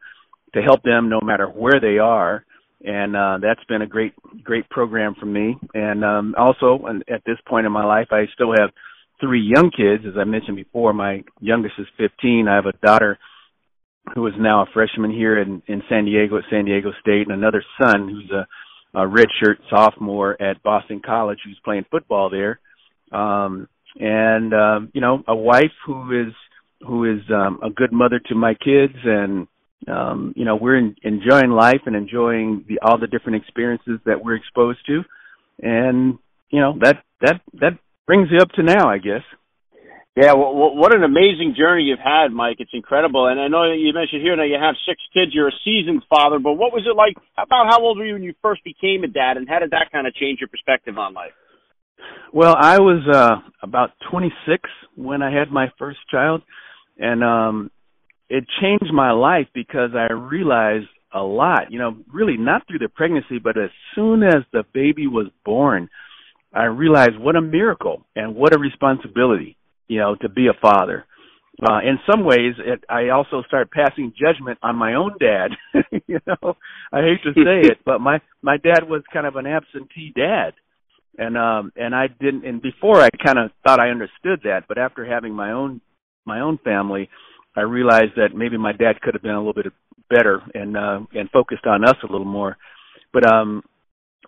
to 0.55 0.63
help 0.63 0.83
them 0.83 1.09
no 1.09 1.21
matter 1.21 1.47
where 1.47 1.81
they 1.81 1.99
are. 1.99 2.45
And 2.85 3.17
uh, 3.17 3.39
that's 3.41 3.65
been 3.65 3.83
a 3.83 3.87
great 3.87 4.13
great 4.43 4.69
program 4.69 5.15
for 5.19 5.27
me. 5.27 5.57
And 5.75 6.05
um, 6.05 6.35
also, 6.37 6.85
and 6.87 7.03
at 7.09 7.23
this 7.25 7.39
point 7.49 7.67
in 7.67 7.73
my 7.73 7.85
life, 7.85 8.09
I 8.11 8.27
still 8.35 8.53
have 8.59 8.71
three 9.21 9.41
young 9.41 9.71
kids. 9.71 10.05
As 10.07 10.19
I 10.19 10.25
mentioned 10.25 10.57
before, 10.57 10.93
my 10.93 11.23
youngest 11.41 11.75
is 11.79 11.87
15. 11.97 12.49
I 12.49 12.55
have 12.55 12.67
a 12.67 12.87
daughter 12.87 13.19
who 14.15 14.27
is 14.27 14.35
now 14.39 14.63
a 14.63 14.67
freshman 14.73 15.11
here 15.11 15.41
in, 15.41 15.63
in 15.67 15.83
San 15.89 16.05
Diego 16.05 16.39
at 16.39 16.45
San 16.51 16.65
Diego 16.65 16.93
State, 17.01 17.27
and 17.27 17.33
another 17.33 17.65
son 17.81 18.09
who's 18.09 18.31
a, 18.31 18.47
a 18.99 19.07
redshirt 19.07 19.57
sophomore 19.69 20.41
at 20.41 20.63
Boston 20.63 21.01
College 21.05 21.39
who's 21.45 21.59
playing 21.65 21.87
football 21.91 22.31
there. 22.31 22.61
Um, 23.11 23.69
and 23.99 24.53
um, 24.53 24.91
you 24.93 25.01
know, 25.01 25.23
a 25.27 25.35
wife 25.35 25.73
who 25.87 26.27
is 26.29 26.33
who 26.87 27.05
is 27.05 27.23
um, 27.31 27.59
a 27.63 27.71
good 27.71 27.93
mother 27.93 28.21
to 28.29 28.35
my 28.35 28.55
kids, 28.55 28.95
and 29.05 29.49
um, 29.89 30.33
you 30.37 30.45
know, 30.45 30.57
we're 30.57 30.79
in, 30.79 30.97
enjoying 31.03 31.51
life 31.51 31.83
and 31.87 31.95
enjoying 31.95 32.65
the 32.69 32.79
all 32.83 32.99
the 32.99 33.07
different 33.07 33.43
experiences 33.43 34.01
that 34.05 34.25
we're 34.25 34.37
exposed 34.37 34.81
to, 34.87 35.03
and 35.63 36.19
you 36.51 36.61
know, 36.61 36.75
that 36.81 37.03
that 37.21 37.41
that 37.61 37.79
brings 38.07 38.29
you 38.31 38.39
up 38.39 38.51
to 38.53 38.63
now, 38.63 38.89
I 38.89 38.99
guess. 38.99 39.23
Yeah, 40.17 40.33
well, 40.33 40.55
what 40.55 40.97
an 40.97 41.05
amazing 41.05 41.55
journey 41.59 41.85
you've 41.85 41.99
had, 41.99 42.33
Mike. 42.33 42.57
It's 42.59 42.71
incredible. 42.73 43.27
And 43.27 43.39
I 43.39 43.49
know 43.49 43.69
that 43.69 43.77
you 43.77 43.93
mentioned 43.93 44.23
here 44.23 44.35
now 44.35 44.45
you 44.45 44.57
have 44.59 44.75
six 44.89 44.97
kids. 45.13 45.33
You're 45.35 45.49
a 45.49 45.61
seasoned 45.63 46.05
father, 46.09 46.39
but 46.39 46.55
what 46.55 46.73
was 46.73 46.89
it 46.89 46.97
like? 46.97 47.17
About 47.37 47.67
how 47.69 47.83
old 47.83 47.99
were 47.99 48.07
you 48.07 48.15
when 48.15 48.23
you 48.23 48.33
first 48.41 48.65
became 48.65 49.05
a 49.05 49.09
dad, 49.09 49.37
and 49.37 49.47
how 49.47 49.59
did 49.59 49.73
that 49.73 49.93
kind 49.93 50.07
of 50.07 50.15
change 50.15 50.41
your 50.41 50.49
perspective 50.49 50.97
on 50.97 51.13
life? 51.13 51.33
Well, 52.33 52.57
I 52.59 52.79
was 52.79 53.07
uh 53.13 53.37
about 53.63 53.91
26 54.11 54.63
when 54.97 55.23
I 55.23 55.31
had 55.31 55.51
my 55.51 55.71
first 55.79 55.99
child, 56.11 56.43
and 56.97 57.23
um 57.23 57.71
it 58.29 58.45
changed 58.61 58.93
my 58.93 59.13
life 59.13 59.47
because 59.55 59.91
I 59.95 60.13
realized 60.13 60.89
a 61.13 61.21
lot. 61.21 61.71
You 61.71 61.79
know, 61.79 61.97
really 62.13 62.37
not 62.37 62.67
through 62.67 62.81
the 62.81 62.89
pregnancy, 62.89 63.39
but 63.39 63.57
as 63.57 63.71
soon 63.95 64.23
as 64.23 64.43
the 64.53 64.65
baby 64.73 65.07
was 65.07 65.27
born, 65.45 65.89
I 66.53 66.65
realized 66.65 67.19
what 67.19 67.37
a 67.37 67.43
miracle 67.43 68.05
and 68.15 68.35
what 68.35 68.55
a 68.55 68.59
responsibility 68.59 69.57
you 69.89 69.99
know, 69.99 70.17
to 70.17 70.29
be 70.29 70.47
a 70.49 70.61
father. 70.61 71.05
Uh, 71.63 71.79
in 71.79 71.99
some 72.11 72.25
ways, 72.25 72.55
it, 72.59 72.85
I 72.89 73.09
also 73.09 73.43
start 73.47 73.71
passing 73.71 74.13
judgment 74.13 74.59
on 74.63 74.77
my 74.77 74.95
own 74.95 75.15
dad. 75.19 75.53
you 76.07 76.21
know, 76.27 76.57
I 76.93 77.01
hate 77.01 77.23
to 77.25 77.33
say 77.33 77.69
it, 77.69 77.79
but 77.85 78.01
my 78.01 78.21
my 78.43 78.59
dad 78.59 78.89
was 78.89 79.03
kind 79.11 79.27
of 79.27 79.37
an 79.37 79.47
absentee 79.47 80.13
dad, 80.15 80.53
and 81.17 81.39
um, 81.39 81.73
and 81.75 81.95
I 81.95 82.09
didn't. 82.09 82.45
And 82.45 82.61
before, 82.61 83.01
I 83.01 83.09
kind 83.25 83.39
of 83.39 83.53
thought 83.65 83.81
I 83.81 83.89
understood 83.89 84.41
that, 84.45 84.65
but 84.69 84.77
after 84.77 85.07
having 85.07 85.33
my 85.33 85.53
own 85.53 85.81
my 86.27 86.41
own 86.41 86.59
family, 86.63 87.09
I 87.57 87.63
realized 87.63 88.13
that 88.17 88.35
maybe 88.35 88.59
my 88.59 88.73
dad 88.73 89.01
could 89.01 89.15
have 89.15 89.23
been 89.23 89.33
a 89.33 89.39
little 89.39 89.55
bit 89.55 89.73
better 90.11 90.43
and 90.55 90.77
uh, 90.77 91.01
and 91.15 91.31
focused 91.31 91.67
on 91.67 91.85
us 91.85 91.97
a 92.03 92.13
little 92.13 92.27
more. 92.27 92.57
But 93.13 93.27
um, 93.27 93.63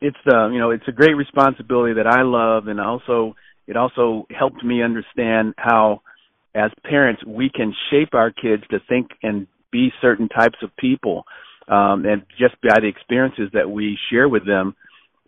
it's 0.01 0.17
uh, 0.33 0.49
you 0.49 0.59
know, 0.59 0.71
it's 0.71 0.89
a 0.89 0.93
great 0.93 1.15
responsibility 1.15 1.95
that 1.95 2.07
I 2.07 2.23
love, 2.23 2.69
and 2.69 2.81
also 2.81 3.35
it 3.67 3.77
also 3.77 4.27
helped 4.37 4.65
me 4.65 4.83
understand 4.83 5.55
how, 5.59 6.01
as 6.55 6.71
parents, 6.85 7.23
we 7.27 7.51
can 7.55 7.75
shape 7.91 8.15
our 8.15 8.31
kids 8.31 8.63
to 8.71 8.79
think 8.89 9.09
and 9.23 9.47
be 9.71 9.91
certain 10.01 10.29
types 10.29 10.59
of 10.63 10.75
people, 10.77 11.25
um, 11.69 12.07
and 12.07 12.23
just 12.39 12.55
by 12.63 12.81
the 12.81 12.89
experiences 12.89 13.51
that 13.53 13.71
we 13.71 13.99
share 14.11 14.29
with 14.29 14.47
them, 14.47 14.75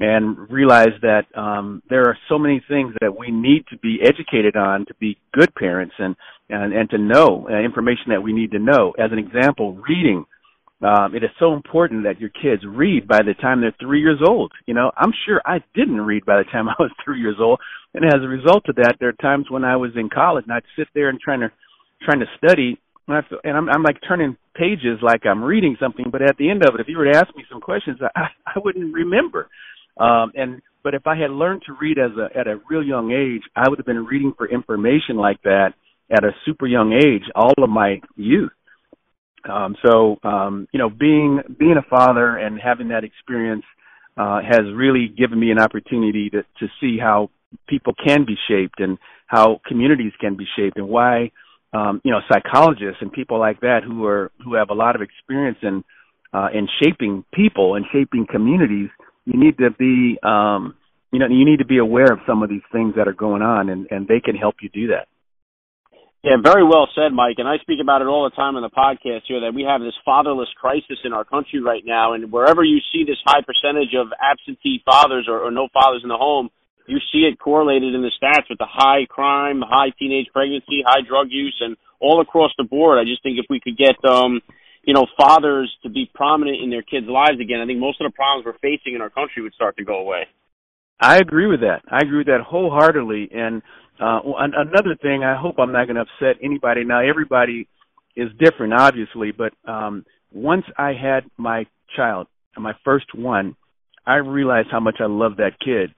and 0.00 0.50
realize 0.50 0.96
that 1.02 1.26
um, 1.36 1.82
there 1.88 2.08
are 2.08 2.16
so 2.28 2.38
many 2.38 2.64
things 2.66 2.94
that 3.00 3.16
we 3.16 3.30
need 3.30 3.64
to 3.70 3.78
be 3.78 3.98
educated 4.02 4.56
on 4.56 4.86
to 4.86 4.94
be 4.94 5.18
good 5.32 5.54
parents, 5.54 5.94
and 5.98 6.16
and, 6.48 6.72
and 6.72 6.90
to 6.90 6.98
know 6.98 7.46
uh, 7.48 7.58
information 7.60 8.06
that 8.08 8.22
we 8.22 8.32
need 8.32 8.50
to 8.52 8.58
know. 8.58 8.92
As 8.98 9.12
an 9.12 9.18
example, 9.18 9.76
reading 9.86 10.24
um, 10.82 11.14
it 11.14 11.22
is 11.22 11.30
so 11.38 11.52
important 11.52 12.04
that 12.04 12.20
your 12.20 12.30
kids 12.30 12.62
read 12.66 13.06
by 13.06 13.18
the 13.18 13.34
time 13.34 13.60
they're 13.60 13.74
three 13.78 14.00
years 14.00 14.20
old. 14.26 14.50
You 14.64 14.72
know, 14.72 14.90
I'm 14.96 15.12
sure 15.26 15.42
I 15.44 15.62
didn't 15.74 16.00
read 16.00 16.24
by 16.24 16.38
the 16.38 16.50
time 16.50 16.68
I 16.70 16.74
was 16.78 16.90
three 17.04 17.20
years 17.20 17.36
old, 17.38 17.60
and 17.94 18.04
as 18.04 18.22
a 18.22 18.28
result 18.28 18.68
of 18.68 18.76
that, 18.76 18.96
there 18.98 19.10
are 19.10 19.20
times 19.20 19.46
when 19.50 19.64
I 19.64 19.76
was 19.76 19.90
in 19.94 20.08
college 20.08 20.44
and 20.46 20.54
I'd 20.54 20.62
sit 20.76 20.88
there 20.94 21.08
and 21.08 21.20
trying 21.20 21.40
to 21.40 21.52
trying 22.02 22.20
to 22.20 22.26
study, 22.38 22.80
and, 23.08 23.16
I, 23.18 23.20
and 23.44 23.56
I'm, 23.58 23.68
I'm 23.68 23.82
like 23.82 23.98
turning 24.08 24.38
pages 24.54 25.00
like 25.02 25.26
I'm 25.26 25.44
reading 25.44 25.76
something, 25.78 26.06
but 26.10 26.22
at 26.22 26.38
the 26.38 26.48
end 26.48 26.64
of 26.64 26.74
it, 26.74 26.80
if 26.80 26.88
you 26.88 26.96
were 26.96 27.12
to 27.12 27.18
ask 27.18 27.28
me 27.36 27.44
some 27.50 27.60
questions, 27.60 27.98
I, 28.00 28.28
I 28.46 28.58
wouldn't 28.58 28.94
remember. 28.94 29.48
Um, 30.00 30.32
and 30.34 30.62
but 30.82 30.94
if 30.94 31.06
I 31.06 31.16
had 31.16 31.30
learned 31.30 31.62
to 31.66 31.74
read 31.80 31.98
as 31.98 32.12
a 32.16 32.36
at 32.38 32.46
a 32.46 32.60
real 32.68 32.82
young 32.82 33.12
age, 33.12 33.42
I 33.54 33.68
would 33.68 33.78
have 33.78 33.86
been 33.86 34.06
reading 34.06 34.32
for 34.36 34.48
information 34.48 35.16
like 35.16 35.42
that 35.42 35.74
at 36.10 36.24
a 36.24 36.30
super 36.44 36.66
young 36.66 36.92
age 36.92 37.22
all 37.34 37.54
of 37.58 37.70
my 37.70 38.00
youth. 38.16 38.52
Um, 39.48 39.76
so 39.84 40.16
um, 40.22 40.68
you 40.72 40.78
know, 40.78 40.90
being 40.90 41.40
being 41.58 41.76
a 41.76 41.88
father 41.88 42.36
and 42.36 42.60
having 42.60 42.88
that 42.88 43.04
experience 43.04 43.64
uh, 44.16 44.40
has 44.42 44.72
really 44.74 45.08
given 45.08 45.38
me 45.38 45.50
an 45.50 45.58
opportunity 45.58 46.30
to 46.30 46.42
to 46.60 46.66
see 46.80 46.98
how 46.98 47.30
people 47.68 47.94
can 48.06 48.24
be 48.24 48.36
shaped 48.48 48.80
and 48.80 48.98
how 49.26 49.60
communities 49.66 50.12
can 50.20 50.36
be 50.36 50.46
shaped 50.56 50.76
and 50.76 50.88
why 50.88 51.30
um, 51.72 52.00
you 52.04 52.10
know 52.10 52.20
psychologists 52.30 52.98
and 53.00 53.12
people 53.12 53.38
like 53.38 53.60
that 53.60 53.80
who 53.84 54.04
are 54.04 54.30
who 54.44 54.54
have 54.54 54.70
a 54.70 54.74
lot 54.74 54.96
of 54.96 55.02
experience 55.02 55.58
in 55.62 55.84
uh, 56.32 56.48
in 56.52 56.68
shaping 56.82 57.24
people 57.32 57.74
and 57.74 57.84
shaping 57.92 58.26
communities. 58.30 58.88
You 59.26 59.38
need 59.38 59.58
to 59.58 59.70
be 59.70 60.18
um, 60.22 60.74
you 61.12 61.18
know 61.18 61.26
you 61.28 61.44
need 61.44 61.58
to 61.58 61.66
be 61.66 61.78
aware 61.78 62.12
of 62.12 62.20
some 62.26 62.42
of 62.42 62.48
these 62.48 62.64
things 62.72 62.94
that 62.96 63.08
are 63.08 63.12
going 63.12 63.42
on 63.42 63.68
and 63.68 63.86
and 63.90 64.08
they 64.08 64.20
can 64.20 64.36
help 64.36 64.56
you 64.62 64.68
do 64.68 64.88
that. 64.88 65.08
Yeah, 66.22 66.36
very 66.36 66.62
well 66.62 66.86
said, 66.94 67.16
Mike. 67.16 67.36
And 67.38 67.48
I 67.48 67.56
speak 67.64 67.80
about 67.80 68.02
it 68.02 68.08
all 68.08 68.28
the 68.28 68.36
time 68.36 68.56
on 68.56 68.60
the 68.60 68.68
podcast 68.68 69.24
here 69.24 69.40
that 69.40 69.56
we 69.56 69.64
have 69.64 69.80
this 69.80 69.96
fatherless 70.04 70.52
crisis 70.60 71.00
in 71.02 71.14
our 71.14 71.24
country 71.24 71.62
right 71.62 71.82
now. 71.84 72.12
And 72.12 72.30
wherever 72.30 72.62
you 72.62 72.80
see 72.92 73.04
this 73.08 73.16
high 73.24 73.40
percentage 73.40 73.96
of 73.96 74.12
absentee 74.20 74.82
fathers 74.84 75.28
or, 75.32 75.40
or 75.40 75.50
no 75.50 75.68
fathers 75.72 76.02
in 76.02 76.10
the 76.12 76.20
home, 76.20 76.50
you 76.86 76.98
see 77.10 77.24
it 77.24 77.38
correlated 77.38 77.94
in 77.94 78.02
the 78.02 78.12
stats 78.12 78.50
with 78.50 78.58
the 78.58 78.68
high 78.68 79.06
crime, 79.08 79.62
high 79.64 79.96
teenage 79.98 80.26
pregnancy, 80.30 80.84
high 80.84 81.00
drug 81.00 81.28
use, 81.30 81.56
and 81.60 81.78
all 82.00 82.20
across 82.20 82.52
the 82.58 82.64
board. 82.64 82.98
I 82.98 83.08
just 83.08 83.22
think 83.22 83.38
if 83.38 83.46
we 83.48 83.60
could 83.60 83.78
get, 83.78 83.96
um, 84.04 84.42
you 84.82 84.94
know, 84.94 85.06
fathers 85.16 85.70
to 85.82 85.90
be 85.90 86.10
prominent 86.14 86.62
in 86.62 86.70
their 86.70 86.82
kids' 86.82 87.06
lives 87.08 87.40
again, 87.40 87.60
I 87.60 87.66
think 87.66 87.78
most 87.78 88.00
of 88.00 88.10
the 88.10 88.14
problems 88.14 88.46
we're 88.46 88.58
facing 88.58 88.94
in 88.94 89.00
our 89.00 89.10
country 89.10 89.42
would 89.42 89.54
start 89.54 89.76
to 89.76 89.84
go 89.84 89.98
away. 89.98 90.26
I 91.00 91.18
agree 91.18 91.46
with 91.46 91.60
that. 91.60 91.82
I 91.88 91.98
agree 92.02 92.18
with 92.18 92.26
that 92.26 92.42
wholeheartedly. 92.46 93.30
And 93.32 93.62
uh, 94.00 94.20
another 94.36 94.96
thing, 95.00 95.24
I 95.24 95.40
hope 95.40 95.56
I'm 95.58 95.72
not 95.72 95.86
going 95.86 95.96
to 95.96 96.02
upset 96.02 96.42
anybody. 96.42 96.84
Now, 96.84 97.00
everybody 97.00 97.68
is 98.16 98.28
different, 98.38 98.74
obviously, 98.74 99.32
but 99.32 99.52
um, 99.70 100.04
once 100.32 100.64
I 100.76 100.92
had 100.92 101.24
my 101.36 101.66
child, 101.96 102.26
my 102.56 102.72
first 102.84 103.06
one, 103.14 103.56
I 104.06 104.16
realized 104.16 104.68
how 104.70 104.80
much 104.80 104.96
I 105.00 105.06
loved 105.06 105.38
that 105.38 105.58
kid, 105.64 105.94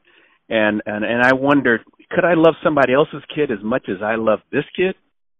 and 0.48 0.82
and 0.84 1.04
and 1.04 1.22
I 1.22 1.34
wondered, 1.34 1.80
could 2.10 2.24
I 2.24 2.34
love 2.34 2.54
somebody 2.62 2.92
else's 2.92 3.22
kid 3.34 3.50
as 3.50 3.62
much 3.62 3.88
as 3.88 4.02
I 4.02 4.16
love 4.16 4.40
this 4.50 4.64
kid? 4.76 4.94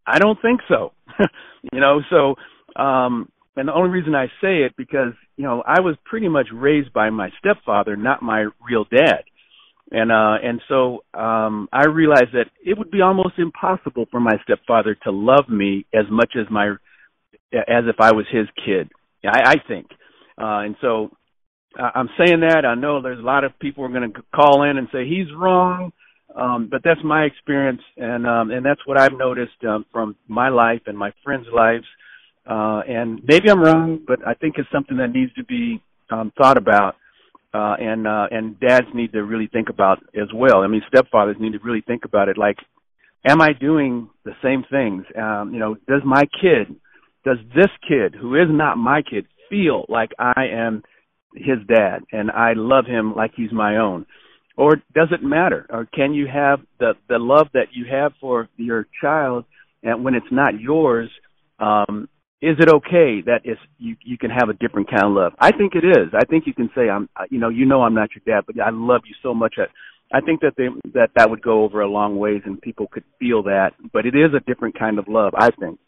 I 0.07 0.19
don't 0.19 0.41
think 0.41 0.61
so. 0.67 0.93
you 1.71 1.79
know, 1.79 2.01
so 2.09 2.35
um 2.81 3.29
and 3.55 3.67
the 3.67 3.73
only 3.73 3.89
reason 3.89 4.15
I 4.15 4.27
say 4.41 4.63
it 4.63 4.73
because, 4.77 5.13
you 5.37 5.43
know, 5.43 5.63
I 5.65 5.81
was 5.81 5.95
pretty 6.05 6.27
much 6.27 6.47
raised 6.53 6.91
by 6.93 7.09
my 7.09 7.29
stepfather, 7.39 7.95
not 7.95 8.21
my 8.21 8.47
real 8.67 8.85
dad 8.85 9.23
and 9.91 10.11
uh 10.11 10.35
and 10.41 10.61
so 10.67 11.03
um 11.13 11.69
I 11.71 11.85
realized 11.85 12.33
that 12.33 12.47
it 12.65 12.77
would 12.77 12.89
be 12.89 13.01
almost 13.01 13.37
impossible 13.37 14.05
for 14.09 14.19
my 14.19 14.37
stepfather 14.43 14.95
to 15.03 15.11
love 15.11 15.47
me 15.49 15.85
as 15.93 16.05
much 16.09 16.33
as 16.39 16.47
my 16.49 16.75
as 17.53 17.85
if 17.87 17.95
I 17.99 18.13
was 18.13 18.25
his 18.31 18.47
kid. 18.65 18.89
I, 19.25 19.51
I 19.51 19.55
think, 19.67 19.87
uh, 20.37 20.65
and 20.65 20.75
so 20.81 21.11
I'm 21.77 22.09
saying 22.17 22.41
that 22.41 22.65
I 22.65 22.75
know 22.75 23.01
there's 23.01 23.19
a 23.19 23.23
lot 23.23 23.43
of 23.43 23.57
people 23.59 23.85
are 23.85 23.89
going 23.89 24.11
to 24.11 24.21
call 24.35 24.63
in 24.63 24.77
and 24.77 24.87
say 24.91 25.07
he's 25.07 25.33
wrong, 25.35 25.91
um, 26.35 26.67
but 26.69 26.81
that's 26.83 26.99
my 27.03 27.23
experience, 27.23 27.81
and 27.95 28.27
um, 28.27 28.51
and 28.51 28.65
that's 28.65 28.85
what 28.85 28.99
I've 28.99 29.17
noticed 29.17 29.63
um, 29.67 29.85
from 29.91 30.15
my 30.27 30.49
life 30.49 30.81
and 30.87 30.97
my 30.97 31.11
friends' 31.23 31.47
lives. 31.53 31.85
Uh, 32.45 32.81
and 32.87 33.21
maybe 33.25 33.49
I'm 33.49 33.61
wrong, 33.61 33.99
but 34.05 34.25
I 34.27 34.33
think 34.33 34.55
it's 34.57 34.69
something 34.71 34.97
that 34.97 35.11
needs 35.11 35.33
to 35.35 35.43
be 35.43 35.81
um, 36.09 36.31
thought 36.37 36.57
about 36.57 36.95
uh, 37.53 37.75
and 37.79 38.07
uh, 38.07 38.27
and 38.31 38.59
dads 38.59 38.87
need 38.93 39.11
to 39.13 39.23
really 39.23 39.47
think 39.47 39.69
about 39.69 39.99
as 40.15 40.27
well. 40.33 40.61
I 40.61 40.67
mean, 40.67 40.81
stepfathers 40.93 41.39
need 41.39 41.53
to 41.53 41.59
really 41.59 41.81
think 41.81 42.03
about 42.05 42.27
it. 42.27 42.37
Like, 42.37 42.57
am 43.25 43.41
I 43.41 43.53
doing 43.53 44.09
the 44.25 44.33
same 44.43 44.63
things? 44.69 45.05
Um, 45.15 45.51
you 45.53 45.59
know, 45.59 45.75
does 45.87 46.01
my 46.03 46.23
kid, 46.41 46.75
does 47.23 47.37
this 47.55 47.69
kid 47.87 48.15
who 48.19 48.35
is 48.35 48.47
not 48.49 48.77
my 48.77 49.01
kid 49.03 49.27
feel 49.49 49.85
like 49.87 50.11
I 50.17 50.45
am 50.51 50.83
his 51.35 51.57
dad 51.67 51.99
and 52.11 52.31
I 52.31 52.53
love 52.53 52.85
him 52.85 53.15
like 53.15 53.31
he's 53.35 53.51
my 53.51 53.77
own? 53.77 54.05
Or 54.57 54.75
does 54.93 55.09
it 55.11 55.23
matter? 55.23 55.65
Or 55.69 55.85
can 55.85 56.13
you 56.13 56.27
have 56.27 56.59
the 56.79 56.93
the 57.07 57.19
love 57.19 57.47
that 57.53 57.67
you 57.73 57.85
have 57.91 58.13
for 58.19 58.49
your 58.57 58.87
child, 58.99 59.45
and 59.83 60.03
when 60.03 60.15
it's 60.15 60.31
not 60.31 60.59
yours, 60.59 61.09
um, 61.59 62.09
is 62.43 62.57
it 62.59 62.67
okay 62.67 63.23
that 63.25 63.39
it's 63.45 63.61
you 63.79 63.95
you 64.03 64.17
can 64.17 64.29
have 64.29 64.49
a 64.49 64.53
different 64.53 64.89
kind 64.89 65.05
of 65.05 65.13
love? 65.13 65.31
I 65.39 65.51
think 65.51 65.75
it 65.75 65.85
is. 65.85 66.11
I 66.13 66.25
think 66.25 66.45
you 66.45 66.53
can 66.53 66.69
say 66.75 66.89
I'm 66.89 67.07
you 67.29 67.39
know 67.39 67.47
you 67.47 67.65
know 67.65 67.83
I'm 67.83 67.95
not 67.95 68.09
your 68.13 68.23
dad, 68.27 68.43
but 68.45 68.59
I 68.59 68.69
love 68.69 69.03
you 69.07 69.15
so 69.23 69.33
much. 69.33 69.55
That 69.57 69.69
I 70.11 70.19
think 70.19 70.41
that 70.41 70.55
they 70.57 70.67
that 70.93 71.11
that 71.15 71.29
would 71.29 71.41
go 71.41 71.63
over 71.63 71.79
a 71.79 71.87
long 71.87 72.17
ways, 72.17 72.41
and 72.43 72.61
people 72.61 72.87
could 72.91 73.05
feel 73.17 73.43
that. 73.43 73.71
But 73.93 74.05
it 74.05 74.13
is 74.13 74.35
a 74.35 74.41
different 74.41 74.77
kind 74.77 74.99
of 74.99 75.07
love. 75.07 75.31
I 75.39 75.51
think. 75.51 75.79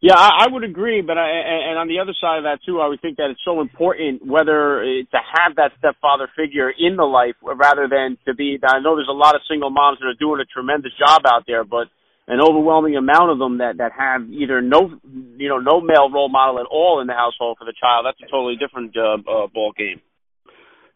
Yeah, 0.00 0.14
I, 0.14 0.46
I 0.46 0.48
would 0.48 0.62
agree, 0.62 1.02
but 1.02 1.18
I 1.18 1.26
and 1.26 1.76
on 1.78 1.88
the 1.88 1.98
other 1.98 2.14
side 2.20 2.38
of 2.38 2.44
that 2.44 2.60
too, 2.64 2.80
I 2.80 2.86
would 2.86 3.02
think 3.02 3.16
that 3.16 3.30
it's 3.30 3.42
so 3.44 3.60
important 3.60 4.24
whether 4.24 4.82
eh, 4.82 5.02
to 5.10 5.18
have 5.42 5.56
that 5.56 5.72
stepfather 5.78 6.30
figure 6.36 6.70
in 6.70 6.94
the 6.94 7.04
life 7.04 7.34
rather 7.42 7.88
than 7.90 8.16
to 8.26 8.34
be. 8.34 8.58
I 8.62 8.78
know 8.78 8.94
there's 8.94 9.10
a 9.10 9.12
lot 9.12 9.34
of 9.34 9.42
single 9.50 9.70
moms 9.70 9.98
that 9.98 10.06
are 10.06 10.18
doing 10.18 10.40
a 10.40 10.46
tremendous 10.46 10.92
job 10.98 11.22
out 11.26 11.44
there, 11.48 11.64
but 11.64 11.90
an 12.32 12.40
overwhelming 12.40 12.96
amount 12.96 13.28
of 13.32 13.38
them 13.38 13.58
that 13.58 13.74
that 13.78 13.92
have 14.04 14.22
either 14.32 14.60
no 14.74 14.80
you 15.42 15.48
know 15.50 15.58
no 15.58 15.80
male 15.80 16.08
role 16.10 16.28
model 16.38 16.58
at 16.62 16.66
all 16.76 17.00
in 17.02 17.06
the 17.06 17.18
household 17.24 17.56
for 17.58 17.66
the 17.70 17.76
child 17.82 18.06
that's 18.06 18.20
a 18.26 18.30
totally 18.30 18.56
different 18.56 18.96
uh, 18.96 19.18
uh 19.34 19.46
ball 19.54 19.72
game 19.76 20.00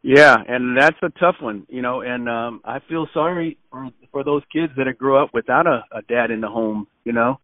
Yeah, 0.03 0.37
and 0.47 0.77
that's 0.79 1.01
a 1.03 1.11
tough 1.19 1.37
one, 1.41 1.67
you 1.69 1.83
know. 1.83 1.97
And 2.03 2.29
um 2.29 2.61
I 2.65 2.79
feel 2.89 3.07
sorry 3.13 3.59
for 3.71 3.91
for 4.13 4.23
those 4.25 4.43
kids 4.53 4.73
that 4.77 4.87
grew 4.99 5.17
up 5.23 5.31
without 5.35 5.67
a, 5.67 5.79
a 5.93 6.03
dad 6.03 6.31
in 6.31 6.41
the 6.41 6.49
home, 6.49 6.87
you 7.05 7.13
know. 7.13 7.41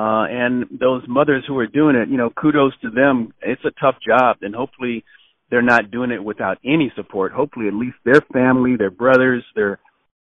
Uh 0.00 0.24
and 0.42 0.66
those 0.78 1.02
mothers 1.08 1.44
who 1.46 1.56
are 1.58 1.66
doing 1.80 1.96
it, 1.96 2.08
you 2.08 2.18
know, 2.18 2.30
kudos 2.30 2.74
to 2.82 2.90
them. 2.90 3.32
It's 3.40 3.64
a 3.64 3.72
tough 3.80 3.96
job, 4.06 4.38
and 4.42 4.54
hopefully 4.54 5.04
they're 5.50 5.62
not 5.74 5.90
doing 5.90 6.10
it 6.10 6.22
without 6.22 6.58
any 6.64 6.92
support. 6.96 7.32
Hopefully, 7.32 7.68
at 7.68 7.74
least 7.74 7.96
their 8.04 8.22
family, 8.32 8.76
their 8.76 8.90
brothers, 8.90 9.44
their 9.54 9.78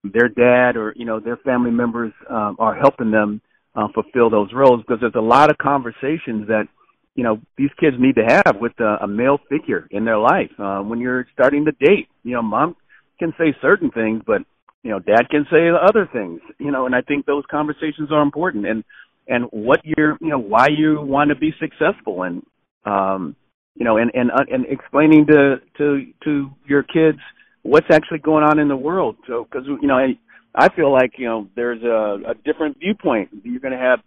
their 0.04 0.28
dad, 0.28 0.76
or 0.76 0.92
you 0.96 1.04
know, 1.04 1.20
their 1.20 1.36
family 1.38 1.70
members 1.70 2.12
um, 2.30 2.56
are 2.58 2.74
helping 2.74 3.10
them 3.10 3.40
uh, 3.74 3.88
fulfill 3.94 4.30
those 4.30 4.52
roles. 4.52 4.80
Because 4.80 5.00
there's 5.00 5.14
a 5.14 5.20
lot 5.20 5.50
of 5.50 5.58
conversations 5.58 6.48
that 6.48 6.68
you 7.14 7.24
know 7.24 7.40
these 7.56 7.70
kids 7.78 7.96
need 7.98 8.14
to 8.16 8.24
have 8.24 8.56
with 8.60 8.78
a, 8.80 8.98
a 9.02 9.08
male 9.08 9.38
figure 9.48 9.88
in 9.90 10.04
their 10.04 10.18
life 10.18 10.50
uh, 10.58 10.80
when 10.80 11.00
you're 11.00 11.26
starting 11.32 11.64
to 11.64 11.72
date. 11.72 12.08
You 12.22 12.34
know, 12.34 12.42
mom 12.42 12.76
can 13.18 13.32
say 13.38 13.54
certain 13.60 13.90
things, 13.90 14.22
but 14.26 14.42
you 14.82 14.90
know, 14.90 15.00
dad 15.00 15.28
can 15.30 15.46
say 15.50 15.68
other 15.68 16.08
things. 16.12 16.40
You 16.58 16.70
know, 16.70 16.86
and 16.86 16.94
I 16.94 17.02
think 17.02 17.26
those 17.26 17.44
conversations 17.50 18.10
are 18.12 18.22
important. 18.22 18.66
And 18.66 18.84
and 19.26 19.44
what 19.50 19.80
you're, 19.84 20.16
you 20.20 20.28
know, 20.28 20.38
why 20.38 20.68
you 20.68 21.00
want 21.02 21.28
to 21.28 21.36
be 21.36 21.52
successful, 21.60 22.22
and 22.22 22.42
um, 22.84 23.36
you 23.74 23.84
know, 23.84 23.98
and 23.98 24.10
and 24.14 24.30
uh, 24.30 24.44
and 24.50 24.64
explaining 24.66 25.26
to 25.26 25.56
to 25.76 26.06
to 26.24 26.50
your 26.66 26.82
kids 26.82 27.18
what's 27.62 27.86
actually 27.90 28.18
going 28.18 28.44
on 28.44 28.58
in 28.58 28.68
the 28.68 28.76
world. 28.76 29.16
So, 29.26 29.46
because 29.50 29.66
you 29.66 29.88
know, 29.88 29.96
I 29.96 30.18
I 30.54 30.68
feel 30.74 30.92
like 30.92 31.12
you 31.18 31.26
know 31.26 31.48
there's 31.56 31.82
a, 31.82 32.30
a 32.30 32.34
different 32.44 32.78
viewpoint. 32.78 33.30
You're 33.42 33.60
going 33.60 33.72
to 33.72 33.78
have 33.78 34.00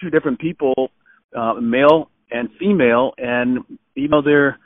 two 0.00 0.10
different 0.10 0.40
people, 0.40 0.90
uh, 1.36 1.54
male 1.54 2.10
and 2.30 2.48
female, 2.58 3.12
and 3.18 3.58
even 3.96 4.10
though 4.10 4.22
they're 4.22 4.58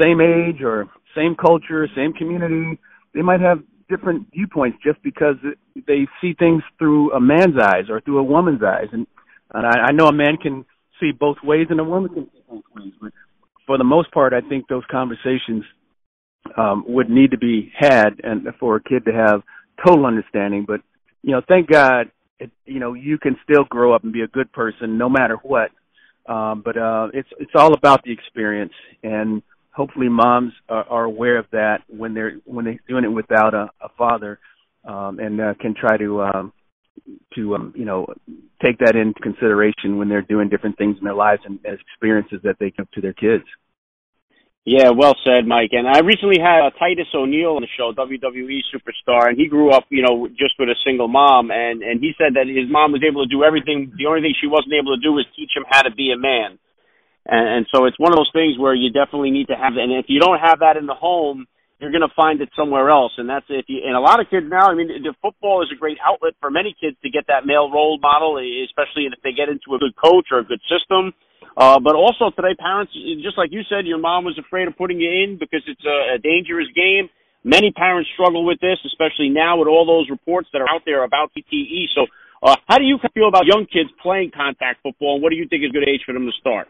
same 0.00 0.20
age 0.20 0.62
or 0.62 0.88
same 1.16 1.34
culture, 1.34 1.86
same 1.94 2.12
community, 2.12 2.78
they 3.14 3.22
might 3.22 3.40
have 3.40 3.58
different 3.88 4.26
viewpoints 4.32 4.78
just 4.84 5.02
because 5.02 5.36
they 5.86 6.06
see 6.20 6.34
things 6.38 6.62
through 6.78 7.12
a 7.12 7.20
man's 7.20 7.58
eyes 7.60 7.84
or 7.90 8.00
through 8.00 8.18
a 8.18 8.22
woman's 8.22 8.62
eyes. 8.62 8.86
And, 8.92 9.06
and 9.52 9.66
I, 9.66 9.88
I 9.88 9.92
know 9.92 10.06
a 10.06 10.12
man 10.12 10.38
can 10.38 10.64
see 10.98 11.12
both 11.12 11.36
ways 11.44 11.66
and 11.70 11.78
a 11.78 11.84
woman 11.84 12.14
can 12.14 12.24
see 12.32 12.42
both 12.48 12.64
ways. 12.74 12.92
But 13.00 13.12
for 13.66 13.76
the 13.76 13.84
most 13.84 14.10
part, 14.12 14.32
I 14.32 14.40
think 14.40 14.68
those 14.68 14.84
conversations 14.90 15.64
um, 16.56 16.84
would 16.88 17.10
need 17.10 17.30
to 17.32 17.38
be 17.38 17.72
had 17.76 18.20
and 18.22 18.46
for 18.58 18.76
a 18.76 18.82
kid 18.82 19.04
to 19.06 19.12
have 19.12 19.42
total 19.86 20.06
understanding. 20.06 20.64
But, 20.66 20.80
you 21.22 21.32
know, 21.32 21.42
thank 21.46 21.68
God, 21.68 22.10
it, 22.38 22.50
you 22.66 22.80
know, 22.80 22.94
you 22.94 23.18
can 23.18 23.36
still 23.44 23.64
grow 23.64 23.94
up 23.94 24.04
and 24.04 24.12
be 24.12 24.22
a 24.22 24.28
good 24.28 24.52
person 24.52 24.98
no 24.98 25.08
matter 25.08 25.36
what 25.42 25.70
um, 26.26 26.62
but 26.64 26.76
uh, 26.76 27.08
it's 27.12 27.28
it's 27.38 27.50
all 27.54 27.74
about 27.74 28.04
the 28.04 28.12
experience, 28.12 28.72
and 29.02 29.42
hopefully, 29.72 30.08
moms 30.08 30.52
are, 30.68 30.84
are 30.88 31.04
aware 31.04 31.36
of 31.36 31.46
that 31.52 31.78
when 31.88 32.14
they're 32.14 32.34
when 32.44 32.64
they're 32.64 32.80
doing 32.88 33.04
it 33.04 33.08
without 33.08 33.54
a, 33.54 33.70
a 33.80 33.88
father, 33.98 34.38
um, 34.84 35.18
and 35.18 35.40
uh, 35.40 35.54
can 35.60 35.74
try 35.74 35.96
to 35.96 36.22
um, 36.22 36.52
to 37.34 37.56
um, 37.56 37.74
you 37.76 37.84
know 37.84 38.06
take 38.62 38.78
that 38.78 38.94
into 38.94 39.18
consideration 39.20 39.98
when 39.98 40.08
they're 40.08 40.22
doing 40.22 40.48
different 40.48 40.78
things 40.78 40.96
in 40.98 41.04
their 41.04 41.14
lives 41.14 41.42
and 41.44 41.58
as 41.66 41.78
experiences 41.90 42.38
that 42.44 42.56
they 42.60 42.70
give 42.70 42.88
to 42.92 43.00
their 43.00 43.14
kids. 43.14 43.44
Yeah, 44.64 44.94
well 44.94 45.18
said, 45.26 45.42
Mike. 45.42 45.74
And 45.74 45.90
I 45.90 46.06
recently 46.06 46.38
had 46.38 46.62
uh, 46.62 46.70
Titus 46.78 47.10
O'Neil 47.14 47.58
on 47.58 47.66
the 47.66 47.72
show, 47.74 47.90
WWE 47.90 48.62
superstar, 48.70 49.26
and 49.26 49.36
he 49.36 49.48
grew 49.50 49.74
up, 49.74 49.90
you 49.90 50.06
know, 50.06 50.28
just 50.28 50.54
with 50.58 50.70
a 50.70 50.78
single 50.86 51.08
mom. 51.08 51.50
And 51.50 51.82
and 51.82 51.98
he 51.98 52.14
said 52.14 52.38
that 52.38 52.46
his 52.46 52.70
mom 52.70 52.94
was 52.94 53.02
able 53.02 53.26
to 53.26 53.30
do 53.30 53.42
everything. 53.42 53.90
The 53.98 54.06
only 54.06 54.22
thing 54.22 54.38
she 54.38 54.46
wasn't 54.46 54.78
able 54.78 54.94
to 54.94 55.02
do 55.02 55.10
was 55.18 55.26
teach 55.34 55.50
him 55.50 55.66
how 55.66 55.82
to 55.82 55.90
be 55.90 56.14
a 56.14 56.18
man. 56.18 56.62
And, 57.26 57.46
and 57.58 57.66
so 57.74 57.86
it's 57.86 57.98
one 57.98 58.14
of 58.14 58.18
those 58.18 58.30
things 58.30 58.54
where 58.54 58.74
you 58.74 58.94
definitely 58.94 59.34
need 59.34 59.50
to 59.50 59.58
have. 59.58 59.74
And 59.74 59.90
if 59.98 60.06
you 60.06 60.22
don't 60.22 60.38
have 60.38 60.62
that 60.62 60.78
in 60.78 60.86
the 60.86 60.94
home, 60.94 61.46
you're 61.82 61.90
going 61.90 62.06
to 62.06 62.14
find 62.14 62.38
it 62.40 62.50
somewhere 62.54 62.86
else. 62.86 63.18
And 63.18 63.26
that's 63.26 63.46
if 63.50 63.66
you. 63.66 63.82
And 63.82 63.98
a 63.98 64.00
lot 64.00 64.22
of 64.22 64.30
kids 64.30 64.46
now, 64.46 64.70
I 64.70 64.78
mean, 64.78 64.94
the 65.02 65.14
football 65.18 65.66
is 65.66 65.74
a 65.74 65.78
great 65.78 65.98
outlet 65.98 66.38
for 66.38 66.54
many 66.54 66.70
kids 66.78 66.94
to 67.02 67.10
get 67.10 67.26
that 67.26 67.50
male 67.50 67.66
role 67.66 67.98
model, 67.98 68.38
especially 68.38 69.10
if 69.10 69.18
they 69.26 69.34
get 69.34 69.50
into 69.50 69.74
a 69.74 69.82
good 69.82 69.98
coach 69.98 70.30
or 70.30 70.38
a 70.38 70.46
good 70.46 70.62
system 70.70 71.10
uh, 71.56 71.78
but 71.80 71.94
also 71.94 72.30
today, 72.30 72.54
parents, 72.58 72.92
just 73.22 73.36
like 73.36 73.52
you 73.52 73.62
said, 73.68 73.86
your 73.86 73.98
mom 73.98 74.24
was 74.24 74.38
afraid 74.38 74.68
of 74.68 74.76
putting 74.76 75.00
you 75.00 75.10
in 75.10 75.38
because 75.38 75.62
it's 75.66 75.84
a, 75.84 76.16
a 76.16 76.18
dangerous 76.18 76.68
game. 76.74 77.08
Many 77.44 77.72
parents 77.72 78.08
struggle 78.14 78.44
with 78.44 78.60
this, 78.60 78.78
especially 78.86 79.28
now 79.28 79.58
with 79.58 79.68
all 79.68 79.84
those 79.84 80.08
reports 80.08 80.48
that 80.52 80.62
are 80.62 80.70
out 80.70 80.82
there 80.86 81.02
about 81.02 81.30
CTE. 81.36 81.86
So, 81.94 82.06
uh, 82.42 82.56
how 82.68 82.78
do 82.78 82.84
you 82.84 82.98
feel 83.14 83.28
about 83.28 83.46
young 83.46 83.66
kids 83.66 83.90
playing 84.02 84.30
contact 84.34 84.82
football, 84.82 85.14
and 85.14 85.22
what 85.22 85.30
do 85.30 85.36
you 85.36 85.46
think 85.48 85.64
is 85.64 85.70
a 85.70 85.72
good 85.72 85.88
age 85.88 86.02
for 86.06 86.12
them 86.12 86.26
to 86.26 86.32
start? 86.40 86.68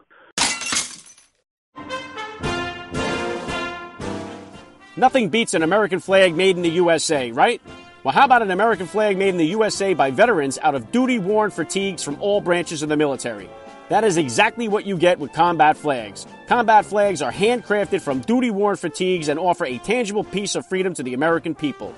Nothing 4.97 5.31
beats 5.31 5.55
an 5.55 5.63
American 5.63 6.01
flag 6.01 6.35
made 6.35 6.57
in 6.57 6.63
the 6.63 6.71
USA, 6.71 7.31
right? 7.33 7.63
Well, 8.05 8.13
how 8.13 8.25
about 8.25 8.43
an 8.43 8.51
American 8.51 8.87
flag 8.87 9.17
made 9.17 9.29
in 9.29 9.39
the 9.39 9.47
USA 9.47 9.95
by 9.95 10.11
veterans 10.11 10.59
out 10.59 10.75
of 10.75 10.91
duty 10.93 11.19
worn 11.19 11.51
fatigues 11.51 12.03
from 12.03 12.21
all 12.21 12.41
branches 12.41 12.83
of 12.83 12.89
the 12.89 12.97
military? 12.97 13.49
That 13.93 14.05
is 14.05 14.17
exactly 14.17 14.69
what 14.69 14.87
you 14.87 14.97
get 14.97 15.19
with 15.19 15.35
combat 15.35 15.77
flags. 15.77 16.27
Combat 16.47 16.87
flags 16.87 17.21
are 17.21 17.31
handcrafted 17.31 18.01
from 18.01 18.21
duty 18.21 18.51
worn 18.51 18.77
fatigues 18.77 19.29
and 19.29 19.39
offer 19.39 19.67
a 19.67 19.77
tangible 19.77 20.25
piece 20.25 20.55
of 20.55 20.67
freedom 20.67 20.95
to 20.95 21.03
the 21.03 21.13
American 21.13 21.55
people. 21.55 21.95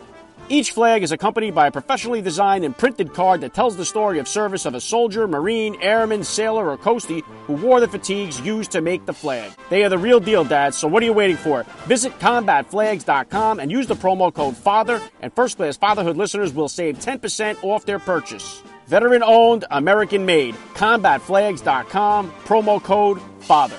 Each 0.49 0.73
flag 0.73 1.05
is 1.05 1.13
accompanied 1.13 1.55
by 1.55 1.69
a 1.69 1.71
professionally 1.71 2.21
designed 2.21 2.65
and 2.65 2.77
printed 2.77 3.15
card 3.15 3.43
that 3.43 3.55
tells 3.55 3.77
the 3.77 3.85
story 3.85 4.19
of 4.19 4.27
service 4.27 4.67
of 4.67 4.75
a 4.75 4.81
soldier, 4.81 5.29
marine, 5.29 5.81
airman, 5.81 6.25
sailor, 6.25 6.69
or 6.69 6.77
coastie 6.77 7.23
who 7.47 7.53
wore 7.53 7.79
the 7.79 7.87
fatigues 7.87 8.41
used 8.41 8.73
to 8.73 8.81
make 8.81 9.07
the 9.07 9.15
flag. 9.15 9.53
They 9.71 9.85
are 9.85 9.89
the 9.89 9.97
real 9.97 10.19
deal, 10.19 10.43
Dad, 10.43 10.75
so 10.75 10.89
what 10.89 11.01
are 11.01 11.07
you 11.07 11.13
waiting 11.13 11.37
for? 11.37 11.63
Visit 11.87 12.19
combatflags.com 12.19 13.61
and 13.61 13.71
use 13.71 13.87
the 13.87 13.95
promo 13.95 14.35
code 14.35 14.57
FATHER, 14.57 15.01
and 15.23 15.33
first 15.33 15.59
class 15.59 15.77
fatherhood 15.77 16.17
listeners 16.17 16.53
will 16.53 16.69
save 16.69 16.99
10% 16.99 17.63
off 17.63 17.87
their 17.87 18.01
purchase. 18.01 18.65
Veteran 18.87 19.23
owned, 19.23 19.65
American 19.71 20.27
made. 20.27 20.55
CombatFlags.com, 20.75 22.33
promo 22.45 22.83
code 22.83 23.21
FATHER. 23.41 23.79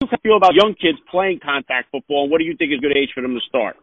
How 0.00 0.06
do 0.06 0.08
you 0.10 0.18
feel 0.22 0.36
about 0.36 0.54
young 0.54 0.74
kids 0.80 0.98
playing 1.10 1.40
contact 1.42 1.90
football, 1.90 2.24
and 2.24 2.30
what 2.30 2.38
do 2.38 2.44
you 2.44 2.56
think 2.56 2.72
is 2.72 2.78
a 2.78 2.82
good 2.82 2.96
age 2.96 3.10
for 3.14 3.22
them 3.22 3.34
to 3.34 3.40
start? 3.48 3.76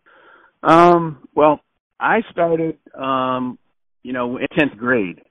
Um, 0.62 1.28
well, 1.34 1.62
I 2.00 2.22
started, 2.32 2.78
um, 2.94 3.58
you 4.04 4.14
know, 4.14 4.38
in 4.38 4.48
10th 4.58 4.78
grade. 4.78 5.22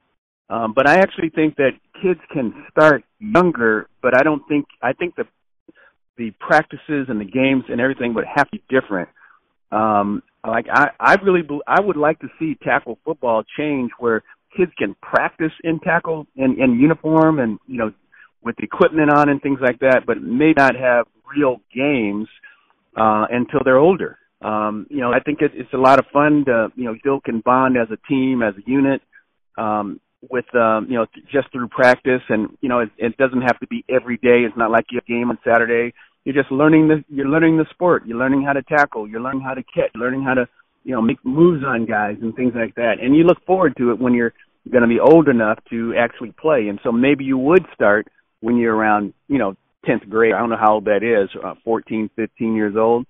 Um, 0.50 0.72
but 0.74 0.88
I 0.88 0.96
actually 0.96 1.28
think 1.28 1.56
that 1.56 1.72
kids 2.02 2.20
can 2.32 2.64
start 2.70 3.04
younger, 3.18 3.88
but 4.02 4.16
I 4.18 4.22
don't 4.22 4.42
think, 4.48 4.66
I 4.82 4.94
think 4.94 5.14
the, 5.16 5.24
the 6.16 6.30
practices 6.40 7.06
and 7.08 7.20
the 7.20 7.26
games 7.26 7.64
and 7.68 7.80
everything 7.80 8.14
would 8.14 8.24
have 8.24 8.50
to 8.50 8.58
be 8.58 8.62
different. 8.70 9.10
Um, 9.70 10.22
like 10.46 10.66
I, 10.72 10.90
I 10.98 11.14
really, 11.22 11.42
I 11.66 11.80
would 11.80 11.96
like 11.96 12.20
to 12.20 12.28
see 12.38 12.56
tackle 12.62 12.98
football 13.04 13.44
change 13.56 13.90
where 13.98 14.22
kids 14.56 14.72
can 14.78 14.94
practice 15.02 15.52
in 15.62 15.78
tackle 15.80 16.26
in, 16.36 16.60
in 16.60 16.78
uniform 16.78 17.38
and 17.38 17.58
you 17.66 17.78
know 17.78 17.92
with 18.42 18.56
equipment 18.60 19.10
on 19.10 19.28
and 19.28 19.42
things 19.42 19.58
like 19.60 19.80
that, 19.80 20.04
but 20.06 20.22
may 20.22 20.52
not 20.56 20.74
have 20.76 21.06
real 21.36 21.60
games 21.74 22.28
uh, 22.96 23.26
until 23.30 23.60
they're 23.64 23.78
older. 23.78 24.18
Um, 24.40 24.86
you 24.88 25.00
know, 25.00 25.12
I 25.12 25.20
think 25.20 25.42
it, 25.42 25.50
it's 25.54 25.72
a 25.72 25.78
lot 25.78 25.98
of 25.98 26.06
fun 26.12 26.44
to 26.46 26.68
you 26.76 26.84
know 26.84 26.96
still 27.00 27.20
can 27.20 27.40
bond 27.40 27.76
as 27.76 27.88
a 27.90 27.98
team 28.08 28.42
as 28.42 28.54
a 28.56 28.70
unit. 28.70 29.02
Um, 29.56 30.00
with 30.30 30.52
um, 30.54 30.86
you 30.88 30.96
know 30.96 31.06
just 31.30 31.50
through 31.52 31.68
practice 31.68 32.22
and 32.28 32.56
you 32.60 32.68
know 32.68 32.80
it, 32.80 32.90
it 32.96 33.16
doesn't 33.16 33.42
have 33.42 33.58
to 33.60 33.66
be 33.66 33.84
every 33.88 34.16
day. 34.16 34.44
It's 34.46 34.56
not 34.56 34.70
like 34.70 34.86
you 34.90 34.96
have 34.96 35.04
a 35.04 35.12
game 35.12 35.30
on 35.30 35.38
Saturday 35.44 35.94
you're 36.24 36.34
just 36.34 36.52
learning 36.52 36.88
the 36.88 37.04
you're 37.08 37.28
learning 37.28 37.56
the 37.56 37.66
sport. 37.70 38.06
You're 38.06 38.18
learning 38.18 38.44
how 38.44 38.52
to 38.52 38.62
tackle. 38.62 39.08
You're 39.08 39.20
learning 39.20 39.42
how 39.42 39.54
to 39.54 39.62
catch. 39.62 39.90
Learning 39.94 40.22
how 40.22 40.34
to 40.34 40.46
you 40.84 40.94
know 40.94 41.02
make 41.02 41.24
moves 41.24 41.64
on 41.64 41.86
guys 41.86 42.16
and 42.20 42.34
things 42.34 42.52
like 42.54 42.74
that. 42.74 42.94
And 43.00 43.16
you 43.16 43.24
look 43.24 43.44
forward 43.46 43.74
to 43.78 43.90
it 43.92 43.98
when 43.98 44.14
you're 44.14 44.34
going 44.70 44.82
to 44.82 44.88
be 44.88 45.00
old 45.00 45.28
enough 45.28 45.58
to 45.70 45.94
actually 45.98 46.32
play. 46.38 46.68
And 46.68 46.78
so 46.82 46.92
maybe 46.92 47.24
you 47.24 47.38
would 47.38 47.64
start 47.74 48.08
when 48.40 48.56
you're 48.56 48.74
around 48.74 49.14
you 49.28 49.38
know 49.38 49.54
10th 49.86 50.08
grade. 50.08 50.34
I 50.34 50.38
don't 50.40 50.50
know 50.50 50.58
how 50.60 50.74
old 50.74 50.84
that 50.84 51.02
is, 51.02 51.30
uh, 51.42 51.54
14, 51.64 52.10
15 52.14 52.54
years 52.54 52.74
old. 52.76 53.06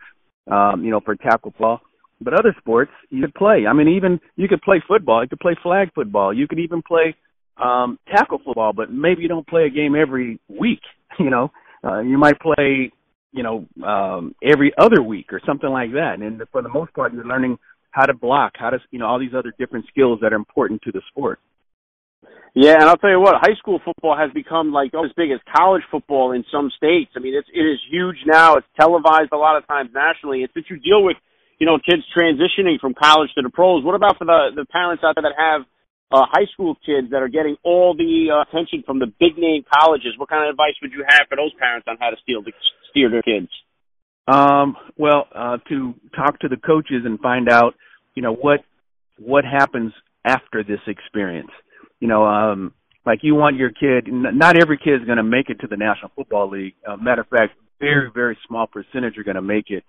Um, 0.51 0.85
you 0.85 0.91
know 0.91 1.01
for 1.01 1.17
tackle 1.17 1.53
ball. 1.59 1.81
But 2.21 2.35
other 2.35 2.55
sports 2.59 2.91
you 3.11 3.23
could 3.23 3.35
play. 3.35 3.65
I 3.69 3.73
mean, 3.73 3.89
even 3.89 4.21
you 4.37 4.49
could 4.49 4.63
play 4.63 4.83
football. 4.87 5.23
You 5.23 5.29
could 5.29 5.41
play 5.41 5.57
flag 5.63 5.91
football. 5.95 6.33
You 6.33 6.49
could 6.49 6.59
even 6.59 6.83
play 6.83 7.15
um 7.57 7.99
tackle 8.15 8.39
football. 8.45 8.73
But 8.73 8.93
maybe 8.93 9.23
you 9.23 9.29
don't 9.29 9.47
play 9.47 9.67
a 9.67 9.71
game 9.71 9.95
every 9.97 10.41
week. 10.49 10.81
You 11.19 11.31
know, 11.31 11.51
uh, 11.83 11.99
you 11.99 12.17
might 12.17 12.39
play 12.39 12.93
you 13.39 13.45
know, 13.45 13.87
um, 13.87 14.35
every 14.43 14.73
other 14.77 15.01
week 15.01 15.33
or 15.33 15.41
something 15.47 15.71
like 15.71 15.93
that. 15.93 16.19
And 16.19 16.43
for 16.51 16.61
the 16.61 16.69
most 16.69 16.93
part, 16.93 17.15
you're 17.15 17.25
learning 17.25 17.57
how 17.93 18.05
to 18.05 18.13
block, 18.13 18.55
how 18.57 18.71
to, 18.71 18.79
you 18.91 18.99
know, 18.99 19.07
all 19.07 19.21
these 19.21 19.33
other 19.33 19.55
different 19.57 19.87
skills 19.87 20.19
that 20.23 20.33
are 20.33 20.37
important 20.37 20.83
to 20.83 20.91
the 20.91 21.01
sport. 21.09 21.39
Yeah, 22.55 22.75
and 22.75 22.91
I'll 22.91 22.97
tell 22.97 23.11
you 23.11 23.21
what, 23.21 23.37
high 23.39 23.55
school 23.55 23.79
football 23.85 24.17
has 24.19 24.33
become 24.35 24.73
like 24.73 24.91
as 24.93 25.13
big 25.17 25.31
as 25.31 25.39
college 25.55 25.85
football 25.89 26.33
in 26.33 26.45
some 26.51 26.73
states. 26.77 27.13
I 27.15 27.21
mean, 27.21 27.35
it's 27.39 27.47
it 27.55 27.63
is 27.63 27.79
huge 27.89 28.17
now. 28.27 28.57
It's 28.57 28.67
televised 28.75 29.31
a 29.31 29.37
lot 29.37 29.57
of 29.57 29.65
times 29.69 29.91
nationally. 29.95 30.43
It's 30.43 30.53
that 30.55 30.65
you 30.69 30.81
deal 30.81 31.05
with, 31.05 31.17
you 31.61 31.67
know, 31.67 31.79
kids 31.79 32.03
transitioning 32.11 32.81
from 32.81 32.95
college 32.95 33.31
to 33.37 33.43
the 33.43 33.51
pros. 33.51 33.85
What 33.85 33.95
about 33.95 34.19
for 34.19 34.25
the 34.25 34.51
the 34.57 34.67
parents 34.67 35.05
out 35.07 35.15
there 35.15 35.23
that 35.23 35.39
have 35.39 35.63
uh, 36.11 36.25
high 36.31 36.47
school 36.53 36.75
kids 36.87 37.11
that 37.11 37.23
are 37.23 37.29
getting 37.29 37.57
all 37.63 37.95
the 37.95 38.29
uh, 38.33 38.43
attention 38.49 38.83
from 38.87 38.99
the 38.99 39.07
big 39.07 39.37
name 39.37 39.65
colleges. 39.69 40.15
What 40.17 40.29
kind 40.29 40.49
of 40.49 40.51
advice 40.51 40.75
would 40.83 40.93
you 40.93 41.05
have 41.07 41.29
for 41.29 41.37
those 41.37 41.53
parents 41.59 41.87
on 41.89 41.97
how 42.01 42.11
to 42.11 42.17
steer, 42.23 42.41
steer 42.91 43.11
their 43.11 43.23
kids? 43.23 43.49
Um, 44.27 44.77
well, 44.97 45.27
uh, 45.35 45.59
to 45.69 45.95
talk 46.15 46.41
to 46.41 46.49
the 46.49 46.57
coaches 46.57 47.03
and 47.05 47.19
find 47.21 47.49
out, 47.49 47.75
you 48.15 48.23
know, 48.23 48.35
what 48.35 48.61
what 49.19 49.45
happens 49.45 49.93
after 50.25 50.63
this 50.63 50.81
experience. 50.87 51.51
You 52.01 52.09
know, 52.09 52.25
um, 52.25 52.73
like 53.05 53.21
you 53.23 53.35
want 53.35 53.57
your 53.57 53.71
kid. 53.71 54.09
Not 54.13 54.57
every 54.61 54.79
kid 54.79 55.01
is 55.01 55.07
going 55.07 55.17
to 55.17 55.23
make 55.23 55.49
it 55.49 55.61
to 55.61 55.67
the 55.67 55.77
National 55.77 56.11
Football 56.15 56.51
League. 56.51 56.75
Uh, 56.87 56.97
matter 56.97 57.23
of 57.23 57.29
fact, 57.29 57.55
very 57.81 58.11
very 58.13 58.37
small 58.47 58.67
percentage 58.67 59.17
are 59.19 59.25
going 59.25 59.37
to 59.37 59.43
make 59.43 59.71
it, 59.71 59.85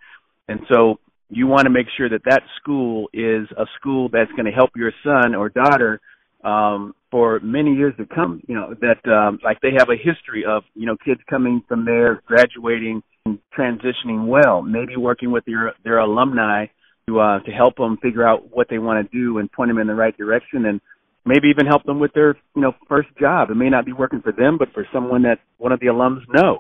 and 0.48 0.62
so 0.72 1.00
you 1.30 1.48
want 1.48 1.66
to 1.66 1.70
make 1.70 1.88
sure 1.96 2.10
that 2.10 2.24
that 2.26 2.42
school 2.60 3.10
is 3.14 3.48
a 3.58 3.66
school 3.80 4.10
that's 4.12 4.32
going 4.32 4.46
to 4.46 4.52
help 4.52 4.72
your 4.76 4.92
son 5.04 5.36
or 5.36 5.50
daughter 5.50 6.02
um, 6.44 6.96
for 7.12 7.40
many 7.42 7.74
years 7.76 7.94
to 7.98 8.06
come. 8.06 8.42
You 8.48 8.56
know 8.56 8.76
that 8.82 9.10
um, 9.12 9.40
like 9.44 9.60
they 9.62 9.72
have 9.78 9.90
a 9.90 9.96
history 9.96 10.44
of 10.48 10.64
you 10.74 10.86
know 10.86 10.98
kids 11.04 11.22
coming 11.30 11.64
from 11.68 11.86
there, 11.86 12.22
graduating, 12.26 13.04
and 13.26 13.40
transitioning 13.58 14.28
well. 14.28 14.62
Maybe 14.62 14.96
working 14.98 15.32
with 15.32 15.46
their 15.46 15.74
their 15.84 16.00
alumni 16.00 16.66
to 17.08 17.20
uh, 17.20 17.40
to 17.40 17.52
help 17.52 17.76
them 17.76 17.98
figure 18.02 18.28
out 18.28 18.50
what 18.52 18.68
they 18.70 18.80
want 18.80 19.10
to 19.10 19.18
do 19.18 19.38
and 19.38 19.52
point 19.52 19.70
them 19.70 19.78
in 19.78 19.88
the 19.88 19.96
right 19.96 20.18
direction, 20.18 20.66
and 20.66 20.82
maybe 21.26 21.50
even 21.50 21.68
help 21.68 21.84
them 21.84 22.00
with 22.00 22.14
their 22.14 22.36
you 22.56 22.62
know 22.62 22.74
first 22.88 23.10
job. 23.20 23.52
It 23.52 23.56
may 23.56 23.70
not 23.70 23.86
be 23.86 23.94
working 23.94 24.22
for 24.22 24.32
them, 24.32 24.58
but 24.58 24.70
for 24.74 24.88
someone 24.92 25.24
that 25.24 25.40
one 25.58 25.72
of 25.72 25.80
the 25.80 25.88
alums 25.88 26.22
knows. 26.34 26.60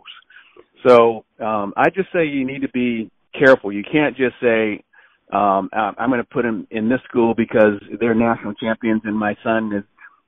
So 0.87 1.25
um, 1.43 1.73
I 1.75 1.89
just 1.89 2.09
say 2.13 2.25
you 2.25 2.45
need 2.45 2.61
to 2.61 2.69
be 2.69 3.11
careful. 3.37 3.71
You 3.71 3.83
can't 3.83 4.15
just 4.15 4.35
say, 4.41 4.83
um, 5.31 5.69
I'm 5.73 6.09
going 6.09 6.21
to 6.21 6.27
put 6.27 6.45
him 6.45 6.67
in 6.71 6.89
this 6.89 7.01
school 7.07 7.33
because 7.35 7.81
they're 7.99 8.15
national 8.15 8.53
champions 8.55 9.01
and 9.05 9.17
my 9.17 9.35
son 9.43 9.71
is 9.73 9.83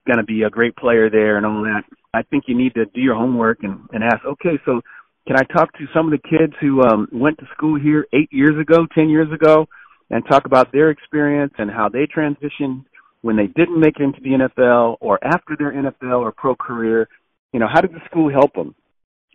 going 0.06 0.18
to 0.18 0.24
be 0.24 0.44
a 0.44 0.50
great 0.50 0.76
player 0.76 1.10
there 1.10 1.38
and 1.38 1.46
all 1.46 1.64
that. 1.64 1.84
I 2.14 2.24
think 2.24 2.46
you 2.48 2.58
need 2.58 2.74
to 2.76 2.86
do 2.86 3.02
your 3.02 3.16
homework 3.16 3.64
and, 3.64 3.88
and 3.94 4.04
ask, 4.04 4.24
okay, 4.26 4.60
so 4.66 4.82
can 5.28 5.38
I 5.38 5.44
talk 5.44 5.72
to 5.78 5.86
some 5.94 6.12
of 6.12 6.20
the 6.20 6.28
kids 6.28 6.54
who 6.60 6.82
um, 6.82 7.08
went 7.12 7.38
to 7.40 7.46
school 7.56 7.80
here 7.80 8.08
eight 8.14 8.30
years 8.32 8.60
ago, 8.60 8.88
ten 8.94 9.10
years 9.10 9.32
ago, 9.32 9.68
and 10.10 10.24
talk 10.28 10.46
about 10.46 10.72
their 10.72 10.90
experience 10.90 11.54
and 11.58 11.70
how 11.70 11.90
they 11.90 12.06
transitioned 12.06 12.86
when 13.22 13.36
they 13.36 13.48
didn't 13.48 13.80
make 13.80 14.00
it 14.00 14.04
into 14.04 14.20
the 14.22 14.50
NFL 14.50 14.98
or 15.00 15.20
after 15.24 15.56
their 15.58 15.72
NFL 15.72 16.20
or 16.20 16.32
pro 16.32 16.56
career? 16.56 17.08
You 17.54 17.60
know, 17.60 17.68
how 17.72 17.82
did 17.82 17.92
the 17.92 18.02
school 18.10 18.32
help 18.32 18.54
them? 18.54 18.76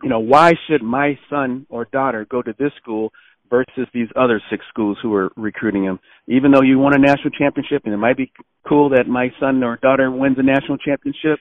You 0.02 0.10
know, 0.10 0.18
why 0.18 0.52
should 0.66 0.82
my 0.82 1.18
son 1.30 1.66
or 1.70 1.86
daughter 1.86 2.26
go 2.28 2.42
to 2.42 2.54
this 2.58 2.72
school 2.82 3.12
versus 3.50 3.86
these 3.92 4.08
other 4.16 4.40
six 4.50 4.64
schools 4.68 4.98
who 5.02 5.14
are 5.14 5.30
recruiting 5.36 5.84
him. 5.84 5.98
Even 6.28 6.50
though 6.50 6.62
you 6.62 6.78
won 6.78 6.94
a 6.94 6.98
national 6.98 7.30
championship, 7.30 7.82
and 7.84 7.94
it 7.94 7.98
might 7.98 8.16
be 8.16 8.32
cool 8.68 8.90
that 8.90 9.06
my 9.08 9.28
son 9.40 9.62
or 9.62 9.76
daughter 9.76 10.10
wins 10.10 10.36
a 10.38 10.42
national 10.42 10.78
championship, 10.78 11.38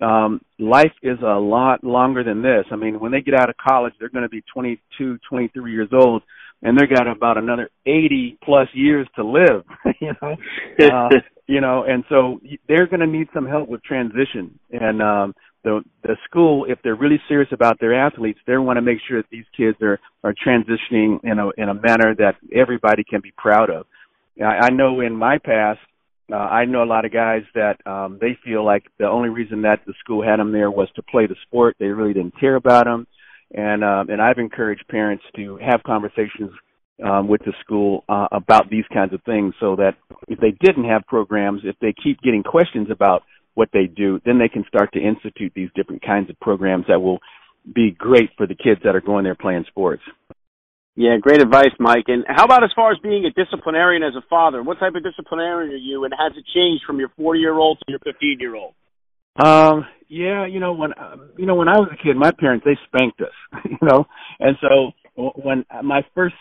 um, 0.00 0.40
life 0.58 0.92
is 1.02 1.18
a 1.22 1.38
lot 1.38 1.84
longer 1.84 2.24
than 2.24 2.42
this. 2.42 2.64
I 2.70 2.76
mean, 2.76 2.98
when 3.00 3.12
they 3.12 3.20
get 3.20 3.34
out 3.34 3.48
of 3.48 3.56
college, 3.56 3.94
they're 3.98 4.08
going 4.08 4.24
to 4.24 4.28
be 4.28 4.42
22, 4.52 5.18
23 5.28 5.72
years 5.72 5.88
old, 5.92 6.22
and 6.62 6.78
they've 6.78 6.88
got 6.88 7.06
about 7.06 7.38
another 7.38 7.70
80 7.86 8.38
plus 8.42 8.68
years 8.74 9.06
to 9.16 9.24
live. 9.24 9.64
you 10.00 10.12
know, 10.20 10.36
uh, 10.92 11.08
you 11.46 11.60
know, 11.60 11.84
and 11.86 12.04
so 12.08 12.40
they're 12.68 12.86
going 12.86 13.00
to 13.00 13.06
need 13.06 13.28
some 13.32 13.46
help 13.46 13.68
with 13.68 13.82
transition. 13.84 14.58
And 14.72 15.02
um, 15.02 15.34
the 15.64 15.82
the 16.02 16.16
school, 16.24 16.66
if 16.68 16.78
they're 16.84 16.94
really 16.94 17.20
serious 17.26 17.48
about 17.50 17.80
their 17.80 17.94
athletes, 17.94 18.38
they 18.46 18.56
want 18.56 18.76
to 18.76 18.82
make 18.82 18.98
sure 19.08 19.20
that 19.20 19.30
these 19.30 19.46
kids 19.56 19.76
are 19.82 19.98
are 20.22 20.34
transitioning 20.34 21.18
in 21.24 21.38
a 21.38 21.50
in 21.56 21.68
a 21.68 21.74
manner 21.74 22.14
that 22.16 22.36
everybody 22.54 23.02
can 23.02 23.20
be 23.20 23.32
proud 23.36 23.70
of. 23.70 23.86
I, 24.40 24.66
I 24.66 24.70
know 24.70 25.00
in 25.00 25.16
my 25.16 25.38
past, 25.38 25.80
uh, 26.32 26.36
I 26.36 26.64
know 26.66 26.82
a 26.82 26.86
lot 26.86 27.04
of 27.04 27.12
guys 27.12 27.42
that 27.54 27.84
um, 27.86 28.18
they 28.20 28.38
feel 28.44 28.64
like 28.64 28.84
the 28.98 29.06
only 29.06 29.30
reason 29.30 29.62
that 29.62 29.80
the 29.86 29.94
school 30.00 30.22
had 30.22 30.38
them 30.38 30.52
there 30.52 30.70
was 30.70 30.88
to 30.96 31.02
play 31.02 31.26
the 31.26 31.36
sport. 31.46 31.76
They 31.78 31.86
really 31.86 32.12
didn't 32.12 32.38
care 32.38 32.56
about 32.56 32.84
them, 32.84 33.06
and 33.52 33.82
um, 33.82 34.10
and 34.10 34.20
I've 34.20 34.38
encouraged 34.38 34.86
parents 34.88 35.24
to 35.36 35.58
have 35.58 35.82
conversations 35.82 36.50
um, 37.02 37.26
with 37.26 37.40
the 37.44 37.52
school 37.60 38.04
uh, 38.08 38.28
about 38.32 38.70
these 38.70 38.84
kinds 38.92 39.12
of 39.12 39.22
things, 39.24 39.54
so 39.60 39.76
that 39.76 39.96
if 40.28 40.38
they 40.40 40.52
didn't 40.60 40.84
have 40.84 41.06
programs, 41.06 41.62
if 41.64 41.76
they 41.80 41.92
keep 41.92 42.20
getting 42.20 42.42
questions 42.42 42.88
about 42.90 43.22
what 43.54 43.68
they 43.72 43.86
do, 43.86 44.20
then 44.24 44.38
they 44.38 44.48
can 44.48 44.64
start 44.68 44.92
to 44.92 45.00
institute 45.00 45.52
these 45.54 45.70
different 45.74 46.02
kinds 46.04 46.30
of 46.30 46.38
programs 46.40 46.86
that 46.88 47.00
will 47.00 47.20
be 47.72 47.90
great 47.90 48.30
for 48.36 48.46
the 48.46 48.54
kids 48.54 48.80
that 48.84 48.94
are 48.94 49.00
going 49.00 49.24
there 49.24 49.34
playing 49.34 49.64
sports. 49.68 50.02
Yeah, 50.96 51.16
great 51.20 51.42
advice, 51.42 51.72
Mike. 51.80 52.04
And 52.06 52.24
how 52.28 52.44
about 52.44 52.62
as 52.62 52.70
far 52.76 52.92
as 52.92 52.98
being 53.02 53.24
a 53.24 53.30
disciplinarian 53.30 54.02
as 54.02 54.14
a 54.14 54.22
father? 54.28 54.62
What 54.62 54.78
type 54.78 54.94
of 54.94 55.02
disciplinarian 55.02 55.72
are 55.72 55.76
you, 55.76 56.04
and 56.04 56.14
has 56.16 56.32
it 56.36 56.44
changed 56.54 56.84
from 56.86 57.00
your 57.00 57.10
40 57.16 57.40
year 57.40 57.54
old 57.54 57.78
to 57.78 57.84
your 57.88 57.98
15 58.00 58.36
year 58.38 58.54
old? 58.54 58.74
Um, 59.36 59.86
yeah, 60.08 60.46
you 60.46 60.60
know 60.60 60.74
when 60.74 60.90
you 61.36 61.46
know 61.46 61.56
when 61.56 61.66
I 61.66 61.78
was 61.78 61.90
a 61.92 62.00
kid, 62.00 62.16
my 62.16 62.30
parents 62.30 62.64
they 62.64 62.78
spanked 62.86 63.20
us, 63.20 63.34
you 63.64 63.78
know, 63.82 64.04
and 64.38 64.56
so 64.60 64.92
when 65.16 65.64
my 65.82 66.02
first 66.14 66.36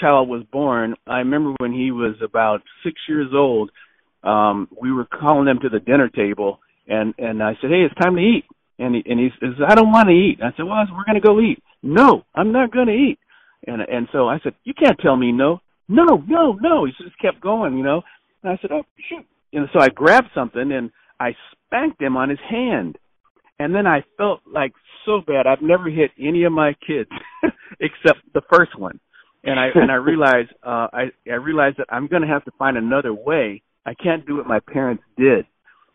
child 0.00 0.28
was 0.28 0.44
born, 0.52 0.94
I 1.06 1.18
remember 1.18 1.54
when 1.58 1.72
he 1.72 1.90
was 1.90 2.14
about 2.22 2.62
six 2.84 2.94
years 3.08 3.30
old, 3.34 3.72
um, 4.22 4.68
we 4.80 4.92
were 4.92 5.06
calling 5.06 5.46
them 5.46 5.60
to 5.60 5.68
the 5.68 5.80
dinner 5.80 6.08
table, 6.08 6.60
and 6.86 7.14
and 7.18 7.42
I 7.42 7.52
said, 7.60 7.70
hey, 7.70 7.82
it's 7.84 7.94
time 8.00 8.16
to 8.16 8.22
eat. 8.22 8.44
And 8.78 8.94
he 8.94 9.02
and 9.06 9.18
he 9.18 9.30
says, 9.40 9.54
I 9.66 9.74
don't 9.74 9.92
want 9.92 10.08
to 10.08 10.14
eat. 10.14 10.38
I 10.42 10.50
said, 10.56 10.64
well, 10.64 10.84
we're 10.92 11.04
going 11.04 11.20
to 11.20 11.26
go 11.26 11.40
eat. 11.40 11.62
No, 11.82 12.24
I'm 12.34 12.52
not 12.52 12.72
going 12.72 12.86
to 12.86 12.92
eat. 12.92 13.18
And 13.66 13.82
and 13.82 14.08
so 14.12 14.28
I 14.28 14.38
said, 14.42 14.54
you 14.64 14.74
can't 14.74 14.98
tell 14.98 15.16
me 15.16 15.32
no. 15.32 15.60
No, 15.88 16.22
no, 16.26 16.52
no. 16.60 16.84
He 16.84 16.92
just 17.02 17.18
kept 17.18 17.40
going, 17.40 17.76
you 17.76 17.82
know. 17.82 18.02
And 18.42 18.52
I 18.52 18.58
said, 18.60 18.72
oh 18.72 18.84
shoot. 19.08 19.26
And 19.52 19.68
so 19.72 19.80
I 19.80 19.88
grabbed 19.88 20.28
something 20.34 20.70
and 20.72 20.90
I 21.18 21.34
spanked 21.64 22.00
him 22.00 22.16
on 22.16 22.28
his 22.28 22.38
hand. 22.48 22.98
And 23.58 23.74
then 23.74 23.86
I 23.86 24.04
felt 24.16 24.40
like 24.46 24.72
so 25.04 25.20
bad. 25.26 25.46
I've 25.46 25.62
never 25.62 25.88
hit 25.88 26.10
any 26.18 26.44
of 26.44 26.52
my 26.52 26.74
kids 26.86 27.10
except 27.80 28.20
the 28.34 28.42
first 28.52 28.78
one. 28.78 29.00
And 29.42 29.58
I 29.58 29.68
and 29.74 29.90
I 29.90 29.94
realized 29.94 30.50
uh 30.62 30.88
I 30.92 31.04
I 31.26 31.34
realized 31.34 31.78
that 31.78 31.86
I'm 31.88 32.06
going 32.06 32.22
to 32.22 32.28
have 32.28 32.44
to 32.44 32.52
find 32.58 32.76
another 32.76 33.14
way 33.14 33.62
I 33.88 33.94
can't 33.94 34.26
do 34.26 34.36
what 34.36 34.46
my 34.46 34.60
parents 34.60 35.02
did. 35.16 35.46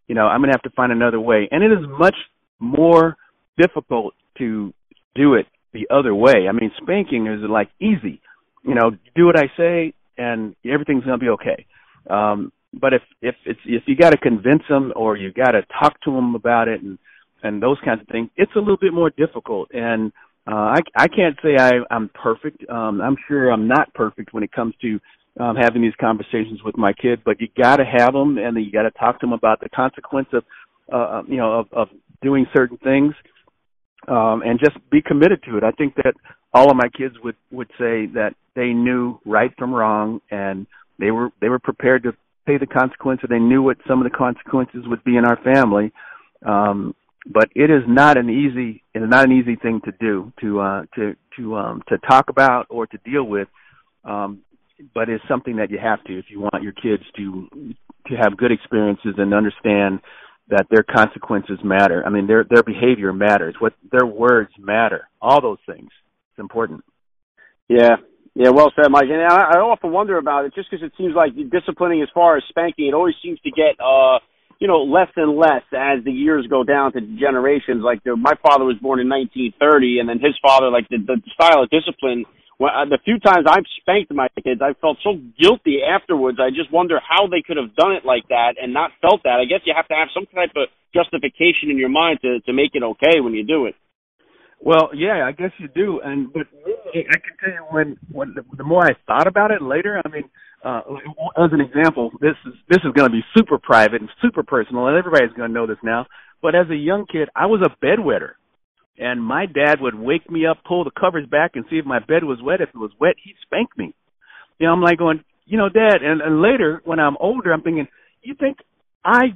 You 0.08 0.16
know, 0.16 0.26
I'm 0.26 0.42
going 0.42 0.52
to 0.52 0.58
have 0.58 0.64
to 0.64 0.76
find 0.76 0.92
another 0.92 1.20
way. 1.20 1.48
And 1.52 1.64
it 1.64 1.72
is 1.72 1.86
much 1.88 2.16
more 2.60 3.16
difficult 3.58 4.16
to 4.40 4.74
do 5.16 5.36
it 5.36 5.46
the 5.74 5.88
other 5.92 6.14
way. 6.16 6.48
I 6.50 6.52
mean, 6.52 6.72
spanking 6.82 7.28
is 7.28 7.42
like 7.48 7.70
easy. 7.80 8.20
You 8.64 8.76
know, 8.76 8.92
do 9.16 9.26
what 9.26 9.38
I 9.38 9.52
say 9.56 9.94
and 10.18 10.56
everything's 10.66 11.04
going 11.04 11.20
to 11.20 11.24
be 11.24 11.30
okay. 11.30 11.66
Um, 12.10 12.52
but 12.74 12.94
if 12.94 13.04
if 13.22 13.36
it's 13.46 13.60
if 13.66 13.84
you 13.86 13.96
got 13.96 14.12
to 14.12 14.18
convince 14.18 14.64
them 14.68 14.92
or 14.96 15.16
you 15.16 15.32
got 15.32 15.52
to 15.52 15.62
talk 15.80 16.00
to 16.02 16.12
them 16.12 16.34
about 16.34 16.68
it 16.68 16.82
and 16.82 16.98
and 17.44 17.62
those 17.62 17.78
kinds 17.86 18.02
of 18.02 18.08
things, 18.08 18.30
it's 18.36 18.56
a 18.56 18.60
little 18.60 18.78
bit 18.78 18.94
more 18.94 19.12
difficult. 19.12 19.70
And 19.74 20.12
uh, 20.48 20.56
I 20.56 20.80
I 20.98 21.08
can't 21.08 21.38
say 21.44 21.56
I 21.60 21.74
I'm 21.92 22.10
perfect. 22.10 22.68
Um, 22.70 23.00
I'm 23.02 23.18
sure 23.28 23.52
I'm 23.52 23.68
not 23.68 23.94
perfect 23.94 24.34
when 24.34 24.44
it 24.44 24.52
comes 24.52 24.74
to 24.82 25.00
um, 25.40 25.56
having 25.56 25.82
these 25.82 25.94
conversations 26.00 26.62
with 26.64 26.78
my 26.78 26.94
kid, 26.94 27.22
but 27.26 27.42
you 27.42 27.48
got 27.58 27.78
to 27.78 27.86
have 27.86 28.14
them, 28.14 28.38
and 28.38 28.58
you 28.58 28.72
got 28.72 28.84
to 28.84 28.92
talk 28.92 29.20
to 29.20 29.26
them 29.26 29.34
about 29.34 29.60
the 29.60 29.70
consequence 29.70 30.28
of, 30.34 30.44
uh, 30.92 31.24
you 31.28 31.38
know, 31.38 31.60
of, 31.60 31.68
of 31.74 31.88
doing 32.22 32.46
certain 32.56 32.78
things, 32.78 33.14
um, 34.08 34.44
and 34.46 34.60
just 34.60 34.78
be 34.92 35.02
committed 35.02 35.42
to 35.44 35.58
it. 35.58 35.64
I 35.64 35.72
think 35.72 35.96
that 35.96 36.14
all 36.54 36.70
of 36.70 36.78
my 36.78 36.90
kids 36.90 37.16
would 37.24 37.36
would 37.52 37.70
say 37.80 38.06
that 38.14 38.36
they 38.56 38.74
knew 38.74 39.20
right 39.26 39.52
from 39.58 39.74
wrong, 39.74 40.22
and 40.30 40.68
they 41.00 41.10
were 41.10 41.30
they 41.42 41.50
were 41.50 41.60
prepared 41.60 42.04
to 42.04 42.14
pay 42.46 42.58
the 42.58 42.68
consequences. 42.68 43.28
They 43.30 43.40
knew 43.40 43.64
what 43.64 43.78
some 43.88 44.00
of 44.00 44.12
the 44.12 44.16
consequences 44.16 44.84
would 44.86 45.04
be 45.04 45.18
in 45.18 45.26
our 45.26 45.38
family. 45.38 45.92
Um, 46.46 46.94
but 47.26 47.50
it 47.56 47.70
is 47.72 47.84
not 47.88 48.18
an 48.18 48.30
easy 48.30 48.84
it 48.94 49.02
is 49.02 49.10
not 49.10 49.26
an 49.26 49.32
easy 49.32 49.56
thing 49.56 49.82
to 49.86 49.92
do 50.00 50.32
to 50.42 50.60
uh 50.60 50.84
to 50.96 51.16
to 51.38 51.56
um 51.56 51.82
to 51.88 51.98
talk 52.00 52.30
about 52.30 52.68
or 52.70 52.86
to 52.86 52.98
deal 53.06 53.24
with 53.24 53.48
um 54.04 54.42
but 54.94 55.10
it's 55.10 55.24
something 55.28 55.58
that 55.58 55.72
you 55.72 55.80
have 55.82 56.04
to 56.06 56.18
if 56.18 56.26
you 56.30 56.40
want 56.40 56.64
your 56.64 56.74
kids 56.74 57.04
to 57.18 57.48
to 58.08 58.16
have 58.16 58.38
good 58.38 58.52
experiences 58.52 59.16
and 59.18 59.34
understand 59.34 60.00
that 60.50 60.68
their 60.70 60.84
consequences 60.84 61.60
matter. 61.64 62.04
I 62.06 62.10
mean, 62.10 62.28
their 62.28 62.44
their 62.44 62.64
behavior 62.64 63.14
matters. 63.14 63.56
What 63.60 63.74
their 63.92 64.06
words 64.06 64.52
matter. 64.60 65.08
All 65.22 65.42
those 65.42 65.60
things. 65.66 65.90
It's 66.32 66.40
important. 66.40 66.84
Yeah, 67.70 67.98
yeah. 68.36 68.50
Well 68.50 68.72
said, 68.76 68.90
Mike. 68.90 69.06
And 69.10 69.22
I, 69.22 69.56
I 69.56 69.60
often 69.60 69.92
wonder 69.92 70.18
about 70.18 70.46
it, 70.46 70.54
just 70.54 70.70
because 70.70 70.86
it 70.86 70.92
seems 70.98 71.16
like 71.16 71.32
disciplining, 71.50 72.02
as 72.02 72.10
far 72.14 72.38
as 72.38 72.44
spanking, 72.50 72.88
it 72.88 72.94
always 72.94 73.16
seems 73.24 73.40
to 73.42 73.52
get 73.52 73.80
uh 73.80 74.20
you 74.60 74.68
know 74.68 74.84
less 74.84 75.10
and 75.16 75.38
less 75.38 75.64
as 75.72 76.04
the 76.04 76.12
years 76.12 76.46
go 76.50 76.64
down 76.64 76.92
to 76.94 77.02
generations. 77.20 77.84
Like 77.84 78.04
the, 78.04 78.16
my 78.16 78.34
father 78.42 78.66
was 78.66 78.76
born 78.82 79.00
in 79.00 79.08
1930, 79.08 80.00
and 80.00 80.10
then 80.10 80.20
his 80.20 80.36
father, 80.42 80.70
like 80.70 80.90
the 80.90 80.98
the 80.98 81.22
style 81.34 81.64
of 81.64 81.70
discipline 81.70 82.26
well, 82.60 82.72
uh, 82.72 82.86
the 82.86 83.00
few 83.04 83.20
times 83.20 83.46
I've 83.50 83.66
spanked 83.82 84.14
my 84.14 84.28
kids, 84.44 84.62
I 84.62 84.74
felt 84.80 84.98
so 85.04 85.18
guilty 85.40 85.80
afterwards. 85.82 86.38
I 86.40 86.50
just 86.50 86.72
wonder 86.72 87.00
how 87.02 87.28
they 87.28 87.42
could 87.42 87.58
have 87.58 87.76
done 87.76 87.94
it 87.94 88.06
like 88.06 88.28
that 88.30 88.56
and 88.62 88.74
not 88.74 88.92
felt 89.02 89.24
that. 89.24 89.42
I 89.42 89.46
guess 89.46 89.66
you 89.66 89.74
have 89.76 89.88
to 89.88 89.96
have 89.96 90.10
some 90.14 90.26
type 90.34 90.52
of 90.56 90.70
justification 90.94 91.70
in 91.70 91.78
your 91.78 91.90
mind 91.90 92.20
to 92.22 92.40
to 92.42 92.54
make 92.54 92.72
it 92.74 92.84
okay 92.84 93.20
when 93.20 93.34
you 93.34 93.44
do 93.44 93.66
it. 93.66 93.76
Well, 94.62 94.92
yeah, 94.96 95.26
I 95.28 95.32
guess 95.34 95.52
you 95.58 95.68
do. 95.68 96.00
And 96.04 96.32
but 96.32 96.48
I 96.96 97.20
can 97.20 97.36
tell 97.44 97.54
you 97.54 97.66
when 97.72 97.98
when 98.12 98.34
the, 98.36 98.44
the 98.56 98.64
more 98.64 98.86
I 98.86 98.96
thought 99.08 99.28
about 99.28 99.52
it 99.52 99.62
later, 99.62 100.02
I 100.04 100.08
mean, 100.10 100.24
uh, 100.64 100.82
as 101.38 101.52
an 101.52 101.60
example, 101.60 102.12
this 102.22 102.36
is 102.46 102.54
this 102.70 102.80
is 102.86 102.94
going 102.94 103.10
to 103.10 103.12
be 103.12 103.24
super 103.36 103.58
private 103.58 104.00
and 104.02 104.10
super 104.22 104.44
personal, 104.44 104.88
and 104.88 104.98
everybody's 104.98 105.36
going 105.36 105.50
to 105.50 105.54
know 105.54 105.68
this 105.68 105.82
now. 105.84 106.06
But 106.42 106.56
as 106.56 106.70
a 106.70 106.76
young 106.76 107.06
kid, 107.12 107.30
I 107.36 107.48
was 107.48 107.62
a 107.66 107.86
bedwetter, 107.86 108.34
and 108.98 109.24
my 109.24 109.46
dad 109.46 109.82
would 109.82 109.96
wake 109.96 110.30
me 110.30 110.46
up, 110.46 110.58
pull 110.68 110.84
the 110.84 110.92
covers 110.92 111.28
back, 111.28 111.52
and 111.56 111.66
see 111.70 111.78
if 111.78 111.86
my 111.86 112.00
bed 112.00 112.24
was 112.24 112.40
wet. 112.44 112.62
If 112.62 112.70
it 112.70 112.78
was 112.78 112.92
wet, 113.00 113.16
he'd 113.24 113.36
spank 113.42 113.70
me. 113.78 113.94
You 114.60 114.68
know, 114.68 114.74
I'm 114.74 114.82
like 114.82 115.00
going, 115.00 115.24
you 115.46 115.58
know, 115.58 115.70
Dad. 115.70 116.04
And, 116.04 116.22
and 116.22 116.42
later, 116.42 116.82
when 116.86 117.00
I'm 117.00 117.18
older, 117.20 117.52
I'm 117.52 117.62
thinking, 117.62 117.88
you 118.22 118.36
think 118.40 118.58
I 119.04 119.34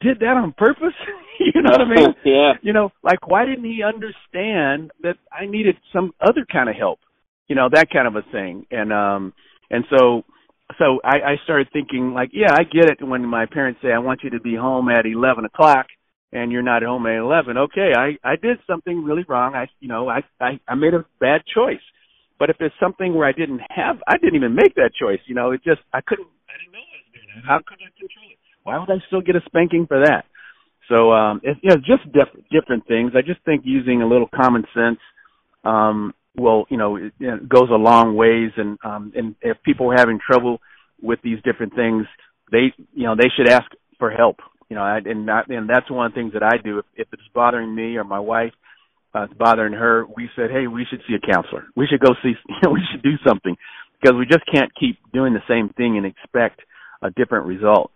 did 0.00 0.20
that 0.20 0.36
on 0.36 0.52
purpose? 0.56 0.94
you 1.40 1.62
know 1.62 1.70
what 1.70 1.80
I 1.80 1.88
mean? 1.88 2.14
yeah. 2.24 2.52
You 2.62 2.72
know, 2.72 2.90
like 3.02 3.26
why 3.26 3.44
didn't 3.44 3.64
he 3.64 3.82
understand 3.82 4.90
that 5.02 5.16
I 5.32 5.46
needed 5.46 5.76
some 5.92 6.12
other 6.20 6.46
kind 6.50 6.68
of 6.68 6.76
help? 6.76 6.98
You 7.48 7.56
know, 7.56 7.68
that 7.72 7.90
kind 7.90 8.08
of 8.08 8.16
a 8.16 8.22
thing. 8.30 8.66
And 8.70 8.92
um 8.92 9.32
and 9.70 9.84
so 9.88 10.24
so 10.78 11.00
I, 11.04 11.16
I 11.16 11.34
started 11.44 11.68
thinking 11.72 12.12
like, 12.12 12.30
yeah, 12.32 12.52
I 12.52 12.64
get 12.64 12.90
it 12.90 13.06
when 13.06 13.24
my 13.24 13.46
parents 13.46 13.80
say 13.82 13.92
I 13.92 13.98
want 13.98 14.20
you 14.24 14.30
to 14.30 14.40
be 14.40 14.56
home 14.56 14.88
at 14.88 15.06
eleven 15.06 15.44
o'clock 15.44 15.86
and 16.32 16.52
you're 16.52 16.62
not 16.62 16.82
at 16.82 16.88
home 16.88 17.06
at 17.06 17.16
eleven. 17.16 17.56
Okay, 17.56 17.92
I 17.96 18.16
I 18.24 18.36
did 18.36 18.58
something 18.66 19.04
really 19.04 19.24
wrong. 19.28 19.54
I 19.54 19.68
you 19.80 19.88
know 19.88 20.08
I 20.08 20.22
I, 20.40 20.60
I 20.68 20.74
made 20.74 20.94
a 20.94 21.04
bad 21.20 21.42
choice. 21.52 21.80
But 22.38 22.50
if 22.50 22.56
it's 22.60 22.74
something 22.78 23.14
where 23.14 23.26
I 23.26 23.32
didn't 23.32 23.62
have, 23.70 23.96
I 24.06 24.18
didn't 24.18 24.36
even 24.36 24.54
make 24.54 24.74
that 24.74 24.90
choice. 25.00 25.20
You 25.26 25.34
know, 25.34 25.52
it 25.52 25.62
just 25.64 25.80
I 25.92 26.00
couldn't. 26.02 26.28
I 26.48 26.52
didn't 26.60 26.72
know 26.72 26.78
I 26.78 26.98
was 27.00 27.12
doing 27.14 27.26
that. 27.34 27.48
How 27.48 27.58
could 27.66 27.78
I 27.80 27.88
control 27.98 28.28
it? 28.30 28.38
Why 28.62 28.78
would 28.78 28.90
I 28.90 29.02
still 29.06 29.22
get 29.22 29.36
a 29.36 29.40
spanking 29.46 29.86
for 29.86 30.00
that? 30.04 30.26
So 30.88 31.12
um, 31.12 31.40
it's 31.42 31.58
you 31.62 31.70
know 31.70 31.76
just 31.76 32.04
diff- 32.12 32.44
different 32.50 32.86
things. 32.86 33.12
I 33.16 33.22
just 33.22 33.42
think 33.44 33.62
using 33.64 34.02
a 34.02 34.06
little 34.06 34.28
common 34.34 34.64
sense 34.74 34.98
um, 35.64 36.14
will 36.36 36.66
you 36.68 36.76
know 36.76 36.96
it, 36.96 37.12
it 37.18 37.48
goes 37.48 37.70
a 37.70 37.76
long 37.76 38.14
ways. 38.14 38.50
And 38.56 38.78
um, 38.84 39.12
and 39.16 39.34
if 39.40 39.56
people 39.62 39.90
are 39.90 39.96
having 39.96 40.18
trouble 40.18 40.60
with 41.00 41.20
these 41.22 41.38
different 41.42 41.74
things, 41.74 42.06
they 42.52 42.72
you 42.92 43.04
know 43.04 43.16
they 43.16 43.30
should 43.36 43.48
ask 43.48 43.70
for 43.98 44.10
help. 44.10 44.36
You 44.68 44.76
know, 44.76 44.82
I, 44.82 44.98
and 45.04 45.26
not, 45.26 45.48
and 45.48 45.68
that's 45.68 45.90
one 45.90 46.06
of 46.06 46.12
the 46.12 46.20
things 46.20 46.32
that 46.32 46.42
I 46.42 46.56
do. 46.62 46.78
If, 46.78 46.84
if 46.96 47.08
it's 47.12 47.22
bothering 47.34 47.74
me 47.74 47.96
or 47.96 48.04
my 48.04 48.18
wife, 48.18 48.52
uh, 49.14 49.24
it's 49.24 49.34
bothering 49.34 49.72
her, 49.72 50.04
we 50.04 50.28
said, 50.36 50.50
hey, 50.50 50.66
we 50.66 50.84
should 50.90 51.00
see 51.08 51.14
a 51.14 51.32
counselor. 51.32 51.66
We 51.76 51.86
should 51.86 52.00
go 52.00 52.14
see. 52.22 52.34
You 52.48 52.56
know, 52.64 52.70
we 52.70 52.82
should 52.90 53.02
do 53.02 53.16
something 53.26 53.56
because 54.00 54.16
we 54.16 54.26
just 54.26 54.44
can't 54.52 54.70
keep 54.78 54.98
doing 55.12 55.34
the 55.34 55.42
same 55.48 55.68
thing 55.70 55.96
and 55.96 56.06
expect 56.06 56.60
a 57.02 57.10
different 57.10 57.46
result. 57.46 57.92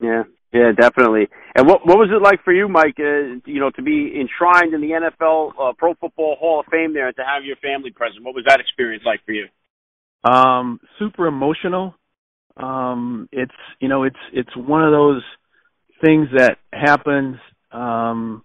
Yeah, 0.00 0.24
yeah, 0.52 0.72
definitely. 0.78 1.28
And 1.54 1.66
what 1.66 1.86
what 1.86 1.98
was 1.98 2.10
it 2.10 2.22
like 2.22 2.42
for 2.44 2.52
you, 2.52 2.68
Mike? 2.68 2.96
Uh, 2.98 3.38
you 3.46 3.60
know, 3.60 3.70
to 3.70 3.82
be 3.82 4.12
enshrined 4.20 4.74
in 4.74 4.80
the 4.80 4.90
NFL 4.90 5.52
uh, 5.58 5.72
Pro 5.78 5.94
Football 5.94 6.36
Hall 6.38 6.60
of 6.60 6.66
Fame 6.70 6.92
there, 6.92 7.06
and 7.06 7.16
to 7.16 7.22
have 7.24 7.44
your 7.44 7.56
family 7.56 7.90
present. 7.90 8.24
What 8.24 8.34
was 8.34 8.44
that 8.48 8.60
experience 8.60 9.04
like 9.06 9.20
for 9.24 9.32
you? 9.32 9.46
Um, 10.24 10.80
super 10.98 11.26
emotional. 11.26 11.94
Um, 12.56 13.28
it's 13.32 13.52
you 13.80 13.88
know, 13.88 14.04
it's 14.04 14.16
it's 14.32 14.54
one 14.56 14.84
of 14.84 14.92
those 14.92 15.22
things 16.02 16.28
that 16.36 16.58
happens 16.72 17.36
um, 17.70 18.42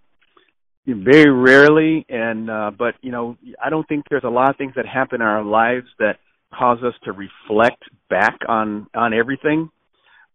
very 0.86 1.32
rarely, 1.32 2.06
and 2.08 2.50
uh, 2.50 2.72
but 2.78 2.96
you 3.02 3.12
know, 3.12 3.38
I 3.64 3.70
don't 3.70 3.88
think 3.88 4.06
there's 4.10 4.24
a 4.24 4.30
lot 4.30 4.50
of 4.50 4.58
things 4.58 4.74
that 4.76 4.86
happen 4.86 5.22
in 5.22 5.28
our 5.28 5.44
lives 5.44 5.88
that 6.00 6.18
cause 6.54 6.80
us 6.84 6.94
to 7.04 7.12
reflect 7.12 7.84
back 8.10 8.40
on 8.48 8.88
on 8.94 9.14
everything 9.14 9.70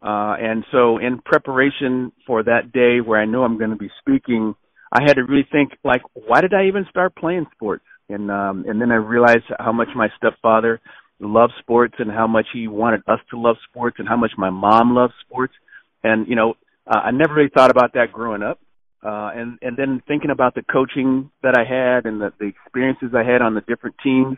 uh, 0.02 0.34
and 0.40 0.64
so 0.72 0.98
in 0.98 1.20
preparation 1.24 2.10
for 2.26 2.42
that 2.42 2.72
day 2.72 3.00
where 3.00 3.20
I 3.20 3.24
know 3.24 3.44
I'm 3.44 3.56
going 3.56 3.70
to 3.70 3.76
be 3.76 3.90
speaking, 4.00 4.54
I 4.92 5.02
had 5.02 5.14
to 5.14 5.22
really 5.22 5.46
think 5.50 5.70
like, 5.84 6.02
why 6.14 6.40
did 6.40 6.52
I 6.52 6.66
even 6.66 6.86
start 6.90 7.14
playing 7.14 7.46
sports? 7.54 7.84
And, 8.08 8.30
um, 8.30 8.64
and 8.66 8.80
then 8.80 8.90
I 8.90 8.96
realized 8.96 9.44
how 9.58 9.72
much 9.72 9.88
my 9.94 10.08
stepfather 10.16 10.80
loved 11.20 11.52
sports 11.60 11.94
and 11.98 12.10
how 12.10 12.26
much 12.26 12.46
he 12.52 12.66
wanted 12.66 13.02
us 13.06 13.20
to 13.30 13.38
love 13.38 13.56
sports 13.70 13.96
and 14.00 14.08
how 14.08 14.16
much 14.16 14.32
my 14.36 14.50
mom 14.50 14.92
loves 14.92 15.14
sports. 15.24 15.54
And, 16.02 16.26
you 16.26 16.34
know, 16.34 16.54
uh, 16.86 17.00
I 17.04 17.10
never 17.10 17.34
really 17.34 17.50
thought 17.54 17.70
about 17.70 17.94
that 17.94 18.12
growing 18.12 18.42
up. 18.42 18.60
Uh, 19.04 19.30
and, 19.34 19.58
and 19.62 19.76
then 19.76 20.00
thinking 20.06 20.30
about 20.30 20.54
the 20.54 20.62
coaching 20.62 21.30
that 21.42 21.58
I 21.58 21.64
had 21.64 22.06
and 22.06 22.20
the, 22.20 22.32
the 22.38 22.46
experiences 22.46 23.10
I 23.16 23.24
had 23.24 23.42
on 23.42 23.54
the 23.54 23.60
different 23.62 23.96
teams, 24.02 24.36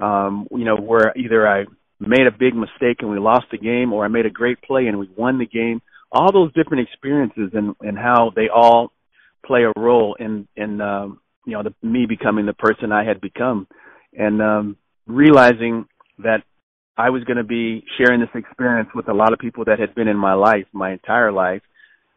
um, 0.00 0.46
you 0.52 0.64
know, 0.64 0.76
where 0.76 1.12
either 1.16 1.48
I 1.48 1.64
made 1.98 2.26
a 2.26 2.30
big 2.30 2.54
mistake 2.54 2.98
and 3.00 3.10
we 3.10 3.18
lost 3.18 3.46
the 3.50 3.58
game, 3.58 3.92
or 3.92 4.04
I 4.04 4.08
made 4.08 4.26
a 4.26 4.30
great 4.30 4.62
play 4.62 4.86
and 4.86 4.98
we 4.98 5.10
won 5.16 5.38
the 5.38 5.46
game. 5.46 5.82
All 6.12 6.32
those 6.32 6.52
different 6.52 6.88
experiences 6.88 7.50
and 7.52 7.74
and 7.80 7.98
how 7.98 8.30
they 8.34 8.48
all 8.48 8.92
play 9.44 9.62
a 9.64 9.78
role 9.78 10.16
in 10.18 10.46
in 10.56 10.80
um, 10.80 11.20
you 11.44 11.52
know 11.52 11.62
the, 11.64 11.74
me 11.86 12.06
becoming 12.06 12.46
the 12.46 12.54
person 12.54 12.92
I 12.92 13.04
had 13.04 13.20
become, 13.20 13.66
and 14.12 14.40
um, 14.40 14.76
realizing 15.06 15.86
that 16.18 16.42
I 16.96 17.10
was 17.10 17.24
going 17.24 17.38
to 17.38 17.44
be 17.44 17.84
sharing 17.98 18.20
this 18.20 18.30
experience 18.34 18.88
with 18.94 19.08
a 19.08 19.14
lot 19.14 19.32
of 19.32 19.38
people 19.38 19.64
that 19.64 19.78
had 19.78 19.94
been 19.94 20.08
in 20.08 20.16
my 20.16 20.34
life 20.34 20.66
my 20.72 20.92
entire 20.92 21.32
life, 21.32 21.62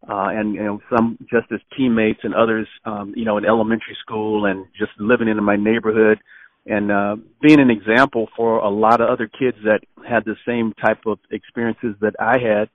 uh, 0.07 0.29
and 0.31 0.53
you 0.53 0.63
know 0.63 0.79
some 0.95 1.17
just 1.29 1.51
as 1.51 1.59
teammates 1.77 2.19
and 2.23 2.33
others, 2.33 2.67
um, 2.85 3.13
you 3.15 3.25
know, 3.25 3.37
in 3.37 3.45
elementary 3.45 3.97
school 4.01 4.45
and 4.45 4.65
just 4.77 4.91
living 4.99 5.27
in 5.27 5.43
my 5.43 5.55
neighborhood 5.55 6.19
and 6.65 6.91
uh, 6.91 7.15
being 7.41 7.59
an 7.59 7.69
example 7.69 8.27
for 8.35 8.59
a 8.59 8.69
lot 8.69 9.01
of 9.01 9.09
other 9.09 9.27
kids 9.27 9.57
that 9.63 9.79
had 10.07 10.23
the 10.25 10.35
same 10.47 10.73
type 10.73 11.05
of 11.05 11.17
experiences 11.31 11.95
that 12.01 12.13
I 12.19 12.37
had. 12.37 12.69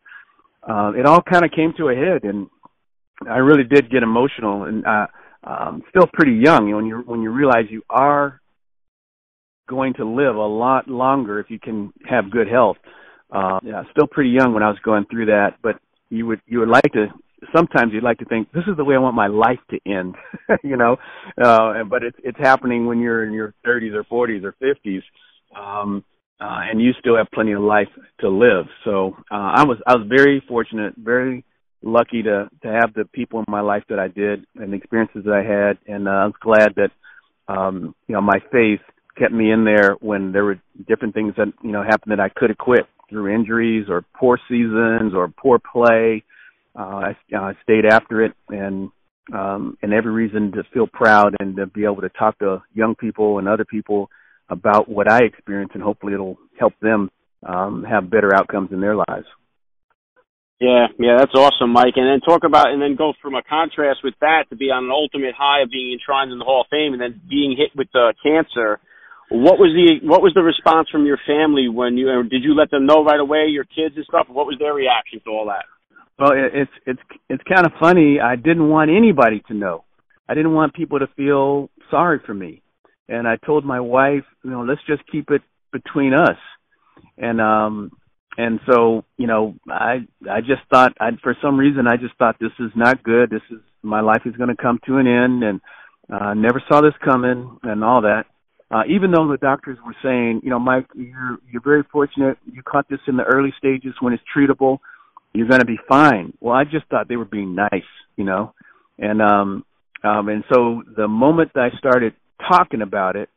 Uh, 0.68 0.92
it 0.98 1.06
all 1.06 1.22
kind 1.22 1.44
of 1.44 1.50
came 1.52 1.74
to 1.76 1.88
a 1.88 1.94
head, 1.94 2.24
and 2.24 2.48
I 3.28 3.38
really 3.38 3.64
did 3.64 3.90
get 3.90 4.02
emotional. 4.02 4.64
And 4.64 4.84
uh, 4.86 5.06
um, 5.44 5.82
still 5.90 6.08
pretty 6.12 6.40
young 6.42 6.74
when 6.74 6.86
you 6.86 7.02
when 7.06 7.22
you 7.22 7.30
realize 7.30 7.66
you 7.70 7.82
are 7.88 8.40
going 9.68 9.94
to 9.94 10.04
live 10.04 10.36
a 10.36 10.46
lot 10.46 10.88
longer 10.88 11.38
if 11.38 11.50
you 11.50 11.58
can 11.58 11.92
have 12.08 12.30
good 12.30 12.48
health. 12.48 12.76
Uh, 13.30 13.58
yeah, 13.62 13.82
still 13.90 14.06
pretty 14.06 14.30
young 14.30 14.54
when 14.54 14.62
I 14.62 14.68
was 14.68 14.78
going 14.84 15.06
through 15.10 15.26
that, 15.26 15.56
but 15.62 15.76
you 16.10 16.26
would 16.26 16.40
you 16.46 16.60
would 16.60 16.68
like 16.68 16.92
to 16.92 17.06
sometimes 17.54 17.92
you'd 17.92 18.04
like 18.04 18.18
to 18.18 18.24
think 18.24 18.50
this 18.52 18.64
is 18.66 18.76
the 18.76 18.84
way 18.84 18.94
I 18.94 18.98
want 18.98 19.14
my 19.14 19.26
life 19.26 19.58
to 19.70 19.78
end, 19.86 20.14
you 20.64 20.76
know, 20.76 20.96
uh, 21.42 21.84
but 21.84 22.02
it's 22.02 22.16
it's 22.22 22.38
happening 22.38 22.86
when 22.86 23.00
you're 23.00 23.24
in 23.24 23.32
your 23.32 23.54
30s 23.66 23.94
or 23.94 24.04
40s 24.04 24.44
or 24.44 24.54
50s, 24.62 25.02
um, 25.58 26.04
uh, 26.40 26.60
and 26.70 26.80
you 26.80 26.92
still 26.98 27.16
have 27.16 27.26
plenty 27.32 27.52
of 27.52 27.62
life 27.62 27.88
to 28.20 28.28
live. 28.28 28.66
So 28.84 29.16
uh, 29.30 29.52
I 29.56 29.64
was 29.64 29.78
I 29.86 29.94
was 29.94 30.06
very 30.08 30.42
fortunate, 30.48 30.94
very 30.96 31.44
lucky 31.82 32.22
to 32.22 32.48
to 32.62 32.68
have 32.68 32.94
the 32.94 33.04
people 33.12 33.40
in 33.40 33.46
my 33.48 33.60
life 33.60 33.84
that 33.88 33.98
I 33.98 34.08
did 34.08 34.46
and 34.56 34.72
the 34.72 34.76
experiences 34.76 35.24
that 35.24 35.34
I 35.34 35.42
had, 35.42 35.78
and 35.92 36.08
uh, 36.08 36.10
I 36.10 36.24
was 36.26 36.34
glad 36.40 36.74
that 36.76 36.90
um, 37.48 37.94
you 38.08 38.14
know 38.14 38.20
my 38.20 38.40
faith 38.52 38.80
kept 39.16 39.32
me 39.32 39.52
in 39.52 39.64
there 39.64 39.92
when 40.00 40.32
there 40.32 40.44
were 40.44 40.60
different 40.88 41.14
things 41.14 41.34
that 41.36 41.52
you 41.62 41.72
know 41.72 41.82
happened 41.82 42.12
that 42.12 42.20
I 42.20 42.28
could 42.28 42.50
have 42.50 42.58
quit 42.58 42.86
through 43.14 43.34
injuries 43.34 43.86
or 43.88 44.04
poor 44.18 44.38
seasons 44.48 45.14
or 45.14 45.28
poor 45.28 45.58
play 45.58 46.24
uh, 46.76 46.82
I, 46.82 47.16
I 47.36 47.52
stayed 47.62 47.86
after 47.86 48.24
it 48.24 48.32
and 48.48 48.90
um, 49.32 49.78
and 49.80 49.94
every 49.94 50.12
reason 50.12 50.52
to 50.52 50.64
feel 50.74 50.86
proud 50.86 51.34
and 51.40 51.56
to 51.56 51.66
be 51.66 51.84
able 51.84 52.02
to 52.02 52.10
talk 52.10 52.38
to 52.40 52.62
young 52.74 52.94
people 52.94 53.38
and 53.38 53.48
other 53.48 53.64
people 53.64 54.10
about 54.50 54.88
what 54.88 55.10
I 55.10 55.20
experienced, 55.24 55.74
and 55.74 55.82
hopefully 55.82 56.12
it'll 56.12 56.36
help 56.58 56.74
them 56.82 57.10
um, 57.46 57.84
have 57.88 58.10
better 58.10 58.34
outcomes 58.34 58.70
in 58.70 58.80
their 58.80 58.96
lives. 58.96 59.26
Yeah, 60.60 60.86
yeah, 60.98 61.16
that's 61.18 61.34
awesome, 61.34 61.70
Mike. 61.70 61.94
And 61.96 62.06
then 62.06 62.20
talk 62.20 62.42
about, 62.44 62.70
and 62.70 62.80
then 62.80 62.96
go 62.96 63.12
from 63.22 63.34
a 63.34 63.42
contrast 63.42 64.00
with 64.04 64.14
that 64.20 64.44
to 64.50 64.56
be 64.56 64.66
on 64.66 64.84
an 64.84 64.90
ultimate 64.90 65.34
high 65.36 65.62
of 65.62 65.70
being 65.70 65.92
enshrined 65.92 66.30
in 66.30 66.38
the 66.38 66.44
Hall 66.44 66.62
of 66.62 66.66
Fame, 66.70 66.92
and 66.92 67.00
then 67.00 67.20
being 67.28 67.56
hit 67.56 67.70
with 67.74 67.88
uh, 67.94 68.12
cancer. 68.22 68.78
What 69.30 69.58
was 69.58 69.72
the 69.72 70.06
what 70.06 70.22
was 70.22 70.32
the 70.34 70.42
response 70.42 70.88
from 70.90 71.06
your 71.06 71.18
family 71.26 71.68
when 71.68 71.96
you 71.96 72.06
did 72.24 72.44
you 72.44 72.54
let 72.54 72.70
them 72.70 72.86
know 72.86 73.04
right 73.04 73.20
away, 73.20 73.46
your 73.48 73.64
kids 73.64 73.96
and 73.96 74.04
stuff? 74.04 74.26
What 74.28 74.46
was 74.46 74.56
their 74.58 74.74
reaction 74.74 75.20
to 75.24 75.30
all 75.30 75.46
that? 75.46 75.64
Well, 76.18 76.32
it's 76.34 76.70
it's 76.86 77.00
it's 77.28 77.42
kind 77.44 77.66
of 77.66 77.72
funny. 77.80 78.20
I 78.20 78.36
didn't 78.36 78.68
want 78.68 78.90
anybody 78.90 79.42
to 79.48 79.54
know. 79.54 79.84
I 80.28 80.34
didn't 80.34 80.54
want 80.54 80.74
people 80.74 80.98
to 80.98 81.06
feel 81.16 81.70
sorry 81.90 82.20
for 82.24 82.34
me. 82.34 82.62
And 83.08 83.26
I 83.28 83.36
told 83.44 83.64
my 83.64 83.80
wife, 83.80 84.24
you 84.42 84.50
know, 84.50 84.62
let's 84.62 84.80
just 84.86 85.02
keep 85.10 85.30
it 85.30 85.42
between 85.72 86.14
us. 86.14 86.38
And 87.18 87.40
um 87.40 87.90
and 88.36 88.60
so, 88.70 89.04
you 89.16 89.26
know, 89.26 89.54
I 89.68 90.06
I 90.30 90.40
just 90.40 90.62
thought 90.70 90.92
I 91.00 91.10
for 91.22 91.36
some 91.42 91.58
reason 91.58 91.86
I 91.86 91.96
just 91.96 92.16
thought 92.18 92.36
this 92.38 92.52
is 92.60 92.70
not 92.76 93.02
good. 93.02 93.30
This 93.30 93.42
is 93.50 93.58
my 93.82 94.00
life 94.00 94.22
is 94.24 94.36
going 94.36 94.54
to 94.54 94.62
come 94.62 94.78
to 94.86 94.98
an 94.98 95.06
end 95.06 95.42
and 95.42 95.60
uh 96.12 96.34
never 96.34 96.62
saw 96.68 96.80
this 96.80 96.94
coming 97.04 97.58
and 97.62 97.82
all 97.82 98.02
that. 98.02 98.26
Uh 98.70 98.82
even 98.88 99.10
though 99.10 99.28
the 99.30 99.38
doctors 99.38 99.78
were 99.84 99.94
saying, 100.02 100.40
you 100.42 100.50
know, 100.50 100.58
Mike, 100.58 100.86
you're 100.94 101.38
you're 101.50 101.62
very 101.62 101.82
fortunate. 101.92 102.38
You 102.50 102.62
caught 102.62 102.88
this 102.88 103.00
in 103.06 103.16
the 103.16 103.24
early 103.24 103.52
stages 103.58 103.94
when 104.00 104.12
it's 104.12 104.22
treatable 104.36 104.78
you're 105.34 105.48
going 105.48 105.60
to 105.60 105.66
be 105.66 105.78
fine. 105.88 106.32
Well, 106.40 106.54
I 106.54 106.64
just 106.64 106.86
thought 106.86 107.08
they 107.08 107.16
were 107.16 107.24
being 107.24 107.54
nice, 107.54 107.82
you 108.16 108.24
know, 108.24 108.54
and 108.98 109.20
um, 109.20 109.64
um, 110.02 110.28
and 110.28 110.44
so 110.52 110.82
the 110.96 111.08
moment 111.08 111.52
that 111.54 111.70
I 111.72 111.76
started 111.76 112.14
talking 112.48 112.82
about 112.82 113.16
it, 113.16 113.28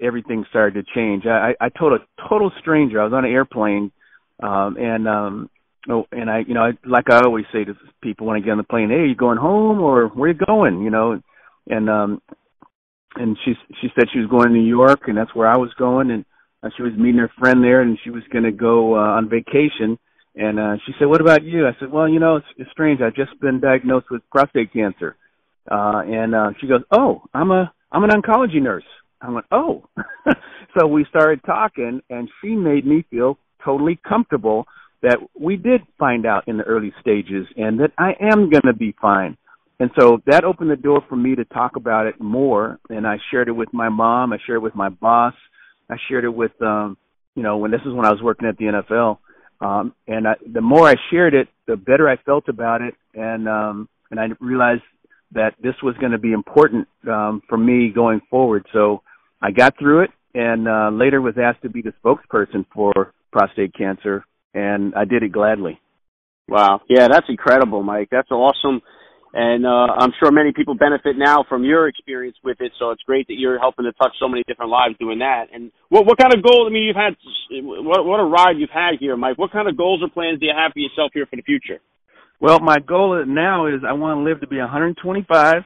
everything 0.00 0.44
started 0.50 0.84
to 0.84 0.92
change. 0.94 1.24
I, 1.24 1.54
I 1.60 1.68
told 1.68 1.92
a 1.92 2.28
total 2.28 2.50
stranger. 2.60 3.00
I 3.00 3.04
was 3.04 3.12
on 3.12 3.24
an 3.24 3.30
airplane, 3.30 3.92
um, 4.42 4.76
and 4.76 5.08
um, 5.08 5.50
oh, 5.88 6.04
and 6.10 6.28
I, 6.28 6.40
you 6.40 6.54
know, 6.54 6.64
I, 6.64 6.72
like 6.84 7.08
I 7.10 7.20
always 7.20 7.44
say 7.52 7.64
to 7.64 7.74
people 8.02 8.26
when 8.26 8.36
I 8.36 8.40
get 8.40 8.50
on 8.50 8.58
the 8.58 8.64
plane, 8.64 8.90
"Hey, 8.90 9.06
you 9.08 9.14
going 9.14 9.38
home 9.38 9.80
or 9.80 10.08
where 10.08 10.30
you 10.30 10.38
going?" 10.46 10.82
You 10.82 10.90
know, 10.90 11.22
and 11.68 11.88
um, 11.88 12.22
and 13.16 13.36
she 13.44 13.54
she 13.80 13.88
said 13.94 14.08
she 14.12 14.20
was 14.20 14.28
going 14.28 14.48
to 14.48 14.54
New 14.54 14.66
York, 14.66 15.08
and 15.08 15.16
that's 15.16 15.34
where 15.34 15.48
I 15.48 15.56
was 15.56 15.72
going, 15.78 16.10
and 16.10 16.24
uh, 16.62 16.70
she 16.76 16.82
was 16.82 16.92
meeting 16.96 17.20
her 17.20 17.30
friend 17.38 17.62
there, 17.62 17.80
and 17.80 17.98
she 18.02 18.10
was 18.10 18.22
going 18.32 18.44
to 18.44 18.52
go 18.52 18.94
uh, 18.94 19.16
on 19.16 19.28
vacation. 19.28 19.98
And 20.34 20.58
uh, 20.58 20.76
she 20.84 20.92
said, 20.98 21.06
"What 21.06 21.20
about 21.20 21.42
you?" 21.42 21.66
I 21.66 21.76
said, 21.80 21.90
"Well, 21.90 22.08
you 22.08 22.20
know, 22.20 22.36
it's, 22.36 22.46
it's 22.58 22.70
strange. 22.70 23.00
I've 23.00 23.14
just 23.14 23.38
been 23.40 23.60
diagnosed 23.60 24.06
with 24.10 24.22
prostate 24.30 24.72
cancer." 24.72 25.16
Uh, 25.70 26.02
and 26.06 26.34
uh, 26.34 26.50
she 26.60 26.66
goes, 26.66 26.82
"Oh, 26.90 27.22
I'm 27.34 27.50
a 27.50 27.72
I'm 27.90 28.04
an 28.04 28.10
oncology 28.10 28.60
nurse." 28.60 28.84
I 29.20 29.30
went, 29.30 29.46
"Oh." 29.50 29.84
so 30.78 30.86
we 30.86 31.06
started 31.08 31.40
talking, 31.44 32.00
and 32.10 32.28
she 32.40 32.50
made 32.50 32.86
me 32.86 33.04
feel 33.10 33.38
totally 33.64 33.98
comfortable 34.06 34.66
that 35.02 35.18
we 35.38 35.56
did 35.56 35.82
find 35.98 36.26
out 36.26 36.48
in 36.48 36.58
the 36.58 36.64
early 36.64 36.92
stages, 37.00 37.46
and 37.56 37.80
that 37.80 37.92
I 37.98 38.12
am 38.20 38.50
going 38.50 38.66
to 38.66 38.74
be 38.74 38.94
fine. 39.00 39.36
And 39.78 39.90
so 39.98 40.22
that 40.26 40.44
opened 40.44 40.70
the 40.70 40.76
door 40.76 41.02
for 41.08 41.16
me 41.16 41.34
to 41.34 41.44
talk 41.44 41.76
about 41.76 42.06
it 42.06 42.20
more. 42.20 42.78
And 42.88 43.06
I 43.06 43.18
shared 43.30 43.48
it 43.48 43.52
with 43.52 43.72
my 43.72 43.88
mom. 43.88 44.32
I 44.32 44.38
shared 44.46 44.56
it 44.56 44.62
with 44.62 44.74
my 44.74 44.88
boss. 44.88 45.34
I 45.90 45.96
shared 46.08 46.24
it 46.24 46.34
with, 46.34 46.52
um, 46.62 46.96
you 47.34 47.42
know, 47.42 47.58
when 47.58 47.70
this 47.70 47.82
is 47.84 47.92
when 47.92 48.06
I 48.06 48.10
was 48.10 48.22
working 48.22 48.48
at 48.48 48.56
the 48.56 48.64
NFL. 48.64 49.18
Um, 49.60 49.94
and 50.06 50.26
I, 50.28 50.34
the 50.50 50.60
more 50.60 50.88
I 50.88 50.94
shared 51.10 51.34
it, 51.34 51.48
the 51.66 51.76
better 51.76 52.08
I 52.08 52.16
felt 52.16 52.48
about 52.48 52.80
it. 52.80 52.94
And, 53.14 53.48
um, 53.48 53.88
and 54.10 54.18
I 54.18 54.28
realized 54.40 54.82
that 55.32 55.54
this 55.62 55.74
was 55.82 55.94
going 55.98 56.12
to 56.12 56.18
be 56.18 56.32
important, 56.32 56.88
um, 57.08 57.42
for 57.48 57.58
me 57.58 57.90
going 57.94 58.20
forward. 58.30 58.66
So 58.72 59.02
I 59.42 59.50
got 59.50 59.78
through 59.78 60.04
it 60.04 60.10
and, 60.34 60.68
uh, 60.68 60.90
later 60.90 61.20
was 61.20 61.34
asked 61.38 61.62
to 61.62 61.68
be 61.68 61.82
the 61.82 61.92
spokesperson 62.02 62.64
for 62.72 63.12
prostate 63.30 63.74
cancer 63.74 64.24
and 64.54 64.94
I 64.94 65.04
did 65.04 65.22
it 65.22 65.32
gladly. 65.32 65.78
Wow. 66.48 66.80
Yeah, 66.88 67.08
that's 67.08 67.26
incredible, 67.28 67.82
Mike. 67.82 68.08
That's 68.10 68.30
awesome. 68.30 68.80
And 69.34 69.66
uh, 69.66 69.92
I'm 69.98 70.12
sure 70.18 70.30
many 70.30 70.52
people 70.52 70.74
benefit 70.74 71.16
now 71.18 71.44
from 71.48 71.64
your 71.64 71.88
experience 71.88 72.36
with 72.42 72.60
it. 72.60 72.72
So 72.78 72.90
it's 72.90 73.02
great 73.02 73.26
that 73.28 73.34
you're 73.36 73.58
helping 73.58 73.84
to 73.84 73.92
touch 73.92 74.12
so 74.18 74.28
many 74.28 74.42
different 74.46 74.70
lives 74.70 74.94
doing 74.98 75.18
that. 75.18 75.46
And 75.52 75.72
what 75.88 76.06
what 76.06 76.18
kind 76.18 76.32
of 76.32 76.42
goals? 76.42 76.68
I 76.68 76.72
mean, 76.72 76.84
you've 76.84 76.96
had 76.96 77.16
what 77.62 78.06
what 78.06 78.20
a 78.20 78.24
ride 78.24 78.56
you've 78.56 78.70
had 78.70 78.94
here, 78.98 79.16
Mike. 79.16 79.36
What 79.36 79.52
kind 79.52 79.68
of 79.68 79.76
goals 79.76 80.02
or 80.02 80.08
plans 80.08 80.40
do 80.40 80.46
you 80.46 80.52
have 80.56 80.72
for 80.72 80.78
yourself 80.78 81.10
here 81.12 81.26
for 81.26 81.36
the 81.36 81.42
future? 81.42 81.80
Well, 82.40 82.60
my 82.60 82.78
goal 82.78 83.24
now 83.26 83.66
is 83.66 83.80
I 83.86 83.92
want 83.92 84.18
to 84.18 84.22
live 84.22 84.40
to 84.40 84.46
be 84.46 84.58
125. 84.58 85.62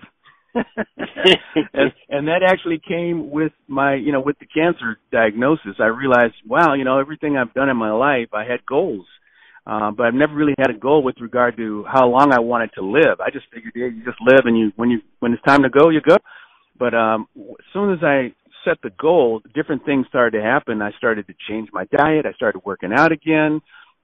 and, 0.55 1.93
and 2.09 2.29
that 2.29 2.43
actually 2.47 2.81
came 2.87 3.31
with 3.31 3.53
my, 3.69 3.95
you 3.95 4.13
know, 4.13 4.21
with 4.21 4.37
the 4.39 4.47
cancer 4.47 4.99
diagnosis. 5.13 5.77
I 5.79 5.87
realized, 5.87 6.35
wow, 6.47 6.75
you 6.75 6.85
know, 6.85 6.99
everything 6.99 7.37
I've 7.37 7.55
done 7.55 7.69
in 7.69 7.77
my 7.77 7.93
life, 7.93 8.29
I 8.33 8.45
had 8.45 8.67
goals 8.67 9.07
uh, 9.67 9.91
but 9.91 10.07
I've 10.07 10.15
never 10.15 10.35
really 10.35 10.55
had 10.59 10.71
a 10.71 10.79
goal 10.79 11.03
with 11.03 11.17
regard 11.21 11.57
to 11.57 11.85
how 11.85 12.09
long 12.09 12.33
I 12.33 12.41
wanted 12.41 12.71
to 12.75 12.83
live. 12.83 13.21
I 13.21 13.31
just 13.31 13.47
figured, 13.53 13.73
yeah, 13.77 13.87
you 13.87 14.05
just 14.05 14.21
live, 14.21 14.47
and 14.47 14.59
you 14.59 14.73
when 14.77 14.91
you 14.91 15.01
when 15.21 15.33
it's 15.33 15.43
time 15.43 15.63
to 15.63 15.69
go, 15.69 15.91
you 15.91 16.01
go. 16.01 16.17
But 16.79 16.95
um, 16.95 17.29
as 17.37 17.65
soon 17.73 17.93
as 17.93 17.99
I 18.03 18.33
set 18.65 18.79
the 18.83 18.91
goal, 18.99 19.43
different 19.55 19.85
things 19.85 20.07
started 20.09 20.39
to 20.39 20.45
happen. 20.45 20.83
I 20.83 20.93
started 20.93 21.27
to 21.27 21.35
change 21.49 21.69
my 21.73 21.85
diet. 21.97 22.27
I 22.27 22.33
started 22.33 22.63
working 22.65 22.91
out 22.97 23.13
again. 23.13 23.61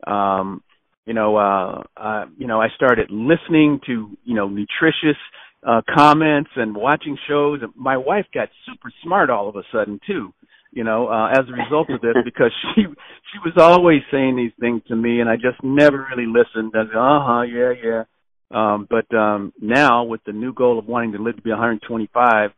Um, 0.06 0.62
you 1.06 1.14
know, 1.14 1.36
uh, 1.36 1.82
uh, 1.96 2.26
you 2.36 2.46
know, 2.46 2.60
I 2.60 2.68
started 2.74 3.10
listening 3.10 3.80
to 3.86 4.10
you 4.24 4.34
know 4.34 4.48
nutritious 4.48 5.18
uh, 5.66 5.80
comments 5.94 6.50
and 6.56 6.76
watching 6.76 7.16
shows. 7.28 7.60
My 7.74 7.96
wife 7.96 8.26
got 8.34 8.48
super 8.66 8.92
smart 9.02 9.30
all 9.30 9.48
of 9.48 9.56
a 9.56 9.62
sudden 9.72 10.00
too 10.06 10.32
you 10.76 10.84
know, 10.84 11.08
uh, 11.08 11.28
as 11.30 11.48
a 11.48 11.52
result 11.52 11.88
of 11.88 12.02
this 12.02 12.14
because 12.22 12.52
she 12.74 12.82
she 12.82 13.38
was 13.42 13.54
always 13.56 14.02
saying 14.10 14.36
these 14.36 14.52
things 14.60 14.82
to 14.88 14.94
me 14.94 15.20
and 15.20 15.28
I 15.28 15.36
just 15.36 15.56
never 15.64 16.06
really 16.10 16.26
listened. 16.26 16.72
I 16.74 16.84
said, 16.84 16.96
uh 16.96 17.20
huh, 17.24 17.42
yeah, 17.42 17.72
yeah. 17.82 18.02
Um, 18.50 18.86
but 18.88 19.12
um, 19.16 19.54
now 19.58 20.04
with 20.04 20.20
the 20.26 20.32
new 20.32 20.52
goal 20.52 20.78
of 20.78 20.86
wanting 20.86 21.12
to 21.12 21.18
live 21.18 21.36
to 21.36 21.42
be 21.42 21.50
125, 21.50 22.50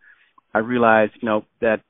I 0.52 0.58
realize, 0.58 1.10
you 1.22 1.26
know, 1.26 1.44
that 1.60 1.80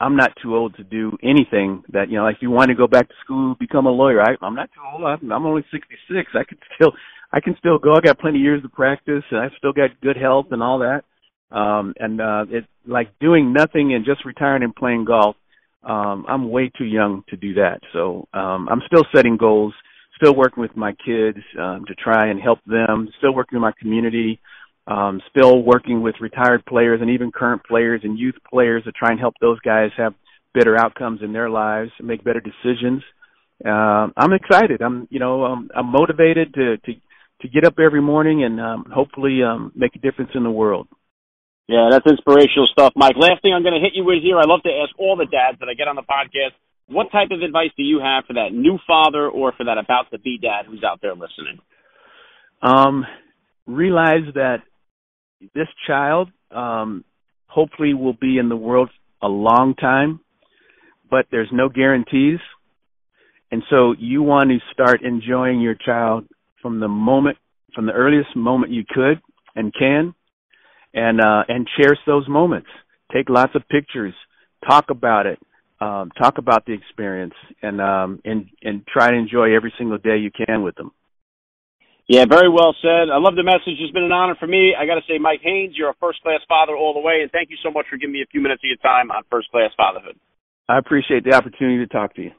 I'm 0.00 0.16
not 0.16 0.32
too 0.42 0.56
old 0.56 0.76
to 0.76 0.84
do 0.84 1.16
anything 1.22 1.84
that, 1.92 2.10
you 2.10 2.16
know, 2.16 2.24
like 2.24 2.36
if 2.36 2.42
you 2.42 2.50
want 2.50 2.70
to 2.70 2.74
go 2.74 2.88
back 2.88 3.08
to 3.08 3.14
school, 3.24 3.54
become 3.58 3.86
a 3.86 3.90
lawyer, 3.90 4.20
I, 4.20 4.34
I'm 4.42 4.56
not 4.56 4.70
too 4.74 4.80
old. 4.92 5.04
I'm, 5.04 5.30
I'm 5.30 5.46
only 5.46 5.64
66. 5.70 6.30
I 6.34 6.42
can 6.42 6.58
still, 6.74 6.92
I 7.32 7.38
can 7.40 7.54
still 7.58 7.78
go. 7.78 7.94
I 7.94 8.00
got 8.00 8.18
plenty 8.18 8.38
of 8.38 8.42
years 8.42 8.64
of 8.64 8.72
practice 8.72 9.22
and 9.30 9.40
I've 9.40 9.56
still 9.56 9.72
got 9.72 10.00
good 10.02 10.16
health 10.16 10.46
and 10.50 10.60
all 10.60 10.80
that. 10.80 11.04
Um, 11.56 11.94
and, 12.00 12.20
uh, 12.20 12.44
it's 12.50 12.66
like 12.84 13.16
doing 13.20 13.52
nothing 13.52 13.94
and 13.94 14.04
just 14.04 14.24
retiring 14.24 14.64
and 14.64 14.74
playing 14.74 15.04
golf 15.04 15.36
um, 15.82 16.24
I'm 16.28 16.50
way 16.50 16.70
too 16.76 16.84
young 16.84 17.22
to 17.28 17.36
do 17.36 17.54
that. 17.54 17.80
So 17.92 18.28
um, 18.32 18.68
I'm 18.70 18.82
still 18.86 19.04
setting 19.14 19.36
goals, 19.36 19.74
still 20.16 20.34
working 20.34 20.60
with 20.60 20.76
my 20.76 20.92
kids 20.92 21.38
um, 21.58 21.84
to 21.86 21.94
try 21.94 22.28
and 22.28 22.40
help 22.40 22.58
them, 22.66 23.08
still 23.18 23.34
working 23.34 23.56
in 23.56 23.62
my 23.62 23.72
community, 23.78 24.40
um, 24.86 25.20
still 25.30 25.62
working 25.62 26.02
with 26.02 26.14
retired 26.20 26.64
players 26.66 27.00
and 27.00 27.10
even 27.10 27.30
current 27.30 27.62
players 27.64 28.00
and 28.04 28.18
youth 28.18 28.36
players 28.48 28.84
to 28.84 28.92
try 28.92 29.10
and 29.10 29.20
help 29.20 29.34
those 29.40 29.60
guys 29.60 29.90
have 29.96 30.14
better 30.54 30.76
outcomes 30.76 31.20
in 31.22 31.32
their 31.32 31.50
lives, 31.50 31.90
make 32.02 32.24
better 32.24 32.40
decisions. 32.40 33.02
Uh, 33.64 34.08
I'm 34.16 34.32
excited. 34.32 34.80
I'm, 34.82 35.06
you 35.10 35.18
know, 35.20 35.44
um, 35.44 35.70
I'm 35.74 35.86
motivated 35.86 36.54
to 36.54 36.76
to 36.78 36.92
to 37.42 37.48
get 37.48 37.64
up 37.64 37.78
every 37.78 38.00
morning 38.00 38.42
and 38.42 38.60
um, 38.60 38.84
hopefully 38.92 39.42
um, 39.44 39.70
make 39.74 39.94
a 39.94 39.98
difference 39.98 40.32
in 40.34 40.42
the 40.42 40.50
world. 40.50 40.88
Yeah, 41.68 41.88
that's 41.90 42.06
inspirational 42.06 42.66
stuff, 42.72 42.94
Mike. 42.96 43.16
Last 43.16 43.42
thing 43.42 43.52
I'm 43.52 43.62
going 43.62 43.74
to 43.74 43.80
hit 43.80 43.92
you 43.94 44.02
with 44.02 44.22
here, 44.22 44.38
I 44.38 44.44
love 44.46 44.62
to 44.62 44.70
ask 44.70 44.98
all 44.98 45.16
the 45.16 45.26
dads 45.26 45.60
that 45.60 45.68
I 45.68 45.74
get 45.74 45.86
on 45.86 45.96
the 45.96 46.02
podcast, 46.02 46.56
what 46.88 47.12
type 47.12 47.28
of 47.30 47.42
advice 47.42 47.70
do 47.76 47.82
you 47.82 48.00
have 48.00 48.24
for 48.24 48.32
that 48.32 48.52
new 48.52 48.78
father 48.86 49.28
or 49.28 49.52
for 49.52 49.64
that 49.64 49.76
about 49.76 50.10
to 50.10 50.18
be 50.18 50.38
dad 50.40 50.64
who's 50.66 50.82
out 50.82 51.00
there 51.02 51.12
listening? 51.12 51.58
Um, 52.62 53.04
realize 53.66 54.24
that 54.34 54.62
this 55.54 55.68
child 55.86 56.30
um, 56.50 57.04
hopefully 57.46 57.92
will 57.92 58.16
be 58.18 58.38
in 58.38 58.48
the 58.48 58.56
world 58.56 58.88
a 59.20 59.28
long 59.28 59.74
time, 59.74 60.20
but 61.10 61.26
there's 61.30 61.50
no 61.52 61.68
guarantees. 61.68 62.38
And 63.50 63.62
so 63.68 63.94
you 63.98 64.22
want 64.22 64.48
to 64.48 64.58
start 64.72 65.02
enjoying 65.02 65.60
your 65.60 65.74
child 65.74 66.26
from 66.62 66.80
the 66.80 66.88
moment, 66.88 67.36
from 67.74 67.84
the 67.84 67.92
earliest 67.92 68.34
moment 68.34 68.72
you 68.72 68.84
could 68.88 69.20
and 69.54 69.72
can 69.78 70.14
and 70.94 71.20
uh, 71.20 71.44
and 71.48 71.68
cherish 71.76 71.98
those 72.06 72.28
moments. 72.28 72.68
Take 73.12 73.28
lots 73.28 73.54
of 73.54 73.68
pictures, 73.68 74.14
talk 74.66 74.90
about 74.90 75.26
it, 75.26 75.38
um, 75.80 76.10
talk 76.18 76.38
about 76.38 76.66
the 76.66 76.72
experience, 76.72 77.34
and 77.62 77.80
um, 77.80 78.20
and 78.24 78.46
and 78.62 78.86
try 78.86 79.10
to 79.10 79.16
enjoy 79.16 79.54
every 79.54 79.72
single 79.78 79.98
day 79.98 80.18
you 80.18 80.30
can 80.30 80.62
with 80.62 80.74
them. 80.76 80.92
Yeah, 82.08 82.24
very 82.24 82.48
well 82.48 82.74
said. 82.80 83.12
I 83.12 83.18
love 83.20 83.36
the 83.36 83.44
message. 83.44 83.76
It's 83.78 83.92
been 83.92 84.04
an 84.04 84.12
honor 84.12 84.34
for 84.40 84.46
me. 84.46 84.72
I 84.72 84.86
got 84.86 84.94
to 84.94 85.04
say, 85.06 85.18
Mike 85.18 85.40
Haynes, 85.42 85.74
you're 85.76 85.90
a 85.90 86.00
first 86.00 86.22
class 86.22 86.40
father 86.48 86.74
all 86.74 86.94
the 86.94 87.00
way, 87.00 87.20
and 87.20 87.30
thank 87.30 87.50
you 87.50 87.56
so 87.62 87.70
much 87.70 87.84
for 87.90 87.98
giving 87.98 88.14
me 88.14 88.22
a 88.22 88.26
few 88.32 88.40
minutes 88.40 88.62
of 88.64 88.68
your 88.68 88.78
time 88.78 89.10
on 89.10 89.24
first 89.30 89.50
class 89.50 89.70
fatherhood. 89.76 90.16
I 90.70 90.78
appreciate 90.78 91.24
the 91.24 91.34
opportunity 91.34 91.84
to 91.84 91.86
talk 91.86 92.14
to 92.14 92.22
you. 92.22 92.30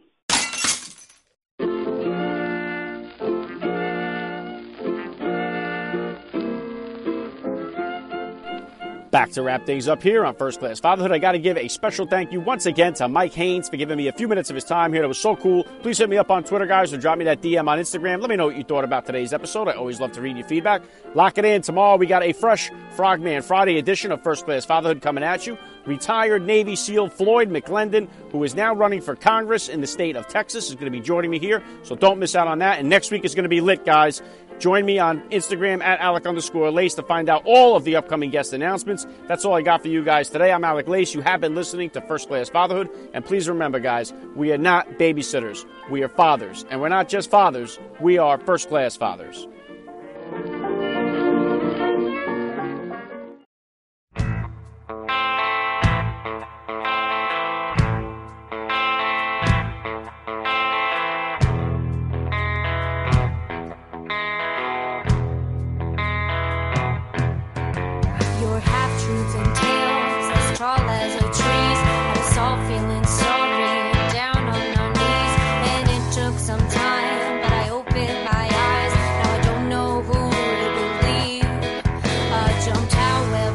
Back 9.12 9.32
to 9.32 9.42
wrap 9.42 9.66
things 9.66 9.88
up 9.88 10.04
here 10.04 10.24
on 10.24 10.36
First 10.36 10.60
Class 10.60 10.80
Fatherhood. 10.80 11.12
I 11.12 11.18
got 11.18 11.32
to 11.32 11.40
give 11.40 11.58
a 11.58 11.68
special 11.68 12.06
thank 12.06 12.32
you 12.32 12.40
once 12.40 12.68
again 12.68 12.94
to 12.96 13.08
Mike 13.08 13.34
Haynes 13.34 13.68
for 13.68 13.76
giving 13.76 13.98
me 13.98 14.08
a 14.08 14.12
few 14.12 14.28
minutes 14.28 14.52
of 14.52 14.56
his 14.56 14.64
time 14.64 14.94
here. 14.94 15.02
That 15.02 15.08
was 15.08 15.18
so 15.18 15.36
cool. 15.36 15.64
Please 15.82 15.98
hit 15.98 16.12
me 16.12 16.18
up 16.18 16.30
on 16.30 16.44
Twitter, 16.44 16.68
guys, 16.68 16.94
or 16.94 16.98
drop 16.98 17.18
me 17.18 17.26
that 17.26 17.42
DM 17.42 17.68
on 17.68 17.80
Instagram. 17.80 18.22
Let 18.22 18.30
me 18.30 18.36
know 18.36 18.46
what 18.46 18.56
you 18.56 18.64
thought 18.64 18.84
about 18.84 19.08
today's 19.08 19.34
episode. 19.34 19.68
I 19.68 19.72
always 19.74 20.00
love 20.00 20.12
to 20.12 20.22
read 20.22 20.38
your 20.38 20.48
feedback. 20.48 20.84
Lock 21.16 21.40
it 21.40 21.46
in. 21.46 21.64
Tomorrow 21.64 21.98
we 21.98 22.06
got 22.06 22.22
a 22.22 22.34
fresh 22.34 22.70
Frogman 22.92 23.42
Friday 23.42 23.80
edition 23.80 24.12
of 24.12 24.22
First 24.22 24.46
Class 24.46 24.64
Fatherhood 24.66 25.02
coming 25.02 25.24
at 25.24 25.48
you. 25.48 25.58
Retired 25.90 26.46
Navy 26.46 26.76
SEAL 26.76 27.10
Floyd 27.10 27.50
McLendon, 27.50 28.08
who 28.32 28.44
is 28.44 28.54
now 28.54 28.76
running 28.76 29.02
for 29.02 29.16
Congress 29.16 29.70
in 29.70 29.82
the 29.82 29.88
state 29.88 30.16
of 30.16 30.28
Texas, 30.28 30.70
is 30.70 30.76
going 30.76 30.86
to 30.86 30.92
be 30.92 31.00
joining 31.00 31.32
me 31.32 31.40
here. 31.40 31.64
So 31.82 31.96
don't 31.96 32.20
miss 32.20 32.36
out 32.36 32.48
on 32.48 32.60
that. 32.60 32.78
And 32.78 32.90
next 32.90 33.10
week 33.10 33.26
is 33.26 33.34
going 33.34 33.44
to 33.44 33.50
be 33.50 33.60
lit, 33.60 33.86
guys. 33.86 34.22
Join 34.60 34.86
me 34.86 35.00
on 35.00 35.28
Instagram 35.32 35.82
at 35.82 36.00
Alec 36.00 36.28
underscore 36.28 36.70
Lace 36.70 36.94
to 36.94 37.02
find 37.02 37.28
out 37.28 37.42
all 37.46 37.76
of 37.76 37.86
the 37.86 37.96
upcoming 37.96 38.30
guest 38.30 38.54
announcements. 38.54 39.08
That's 39.28 39.46
all 39.46 39.56
I 39.56 39.64
got 39.64 39.82
for 39.82 39.88
you 39.88 40.04
guys 40.04 40.30
today. 40.30 40.52
I'm 40.52 40.64
Alec 40.64 40.88
Lace. 40.88 41.16
You 41.16 41.22
have 41.22 41.42
been 41.42 41.56
listening 41.56 41.90
to 41.92 42.02
First 42.02 42.28
Class 42.28 42.50
Fatherhood. 42.50 42.90
And 43.16 43.26
please 43.26 43.50
remember, 43.50 43.80
guys, 43.80 44.14
we 44.36 44.52
are 44.52 44.60
not 44.60 44.88
babysitters. 45.00 45.66
We 45.90 46.04
are 46.04 46.10
fathers. 46.10 46.66
And 46.70 46.82
we're 46.82 46.90
not 46.90 47.10
just 47.10 47.32
fathers, 47.32 47.80
we 48.00 48.20
are 48.20 48.38
first 48.38 48.70
class 48.70 48.96
fathers. 48.96 49.48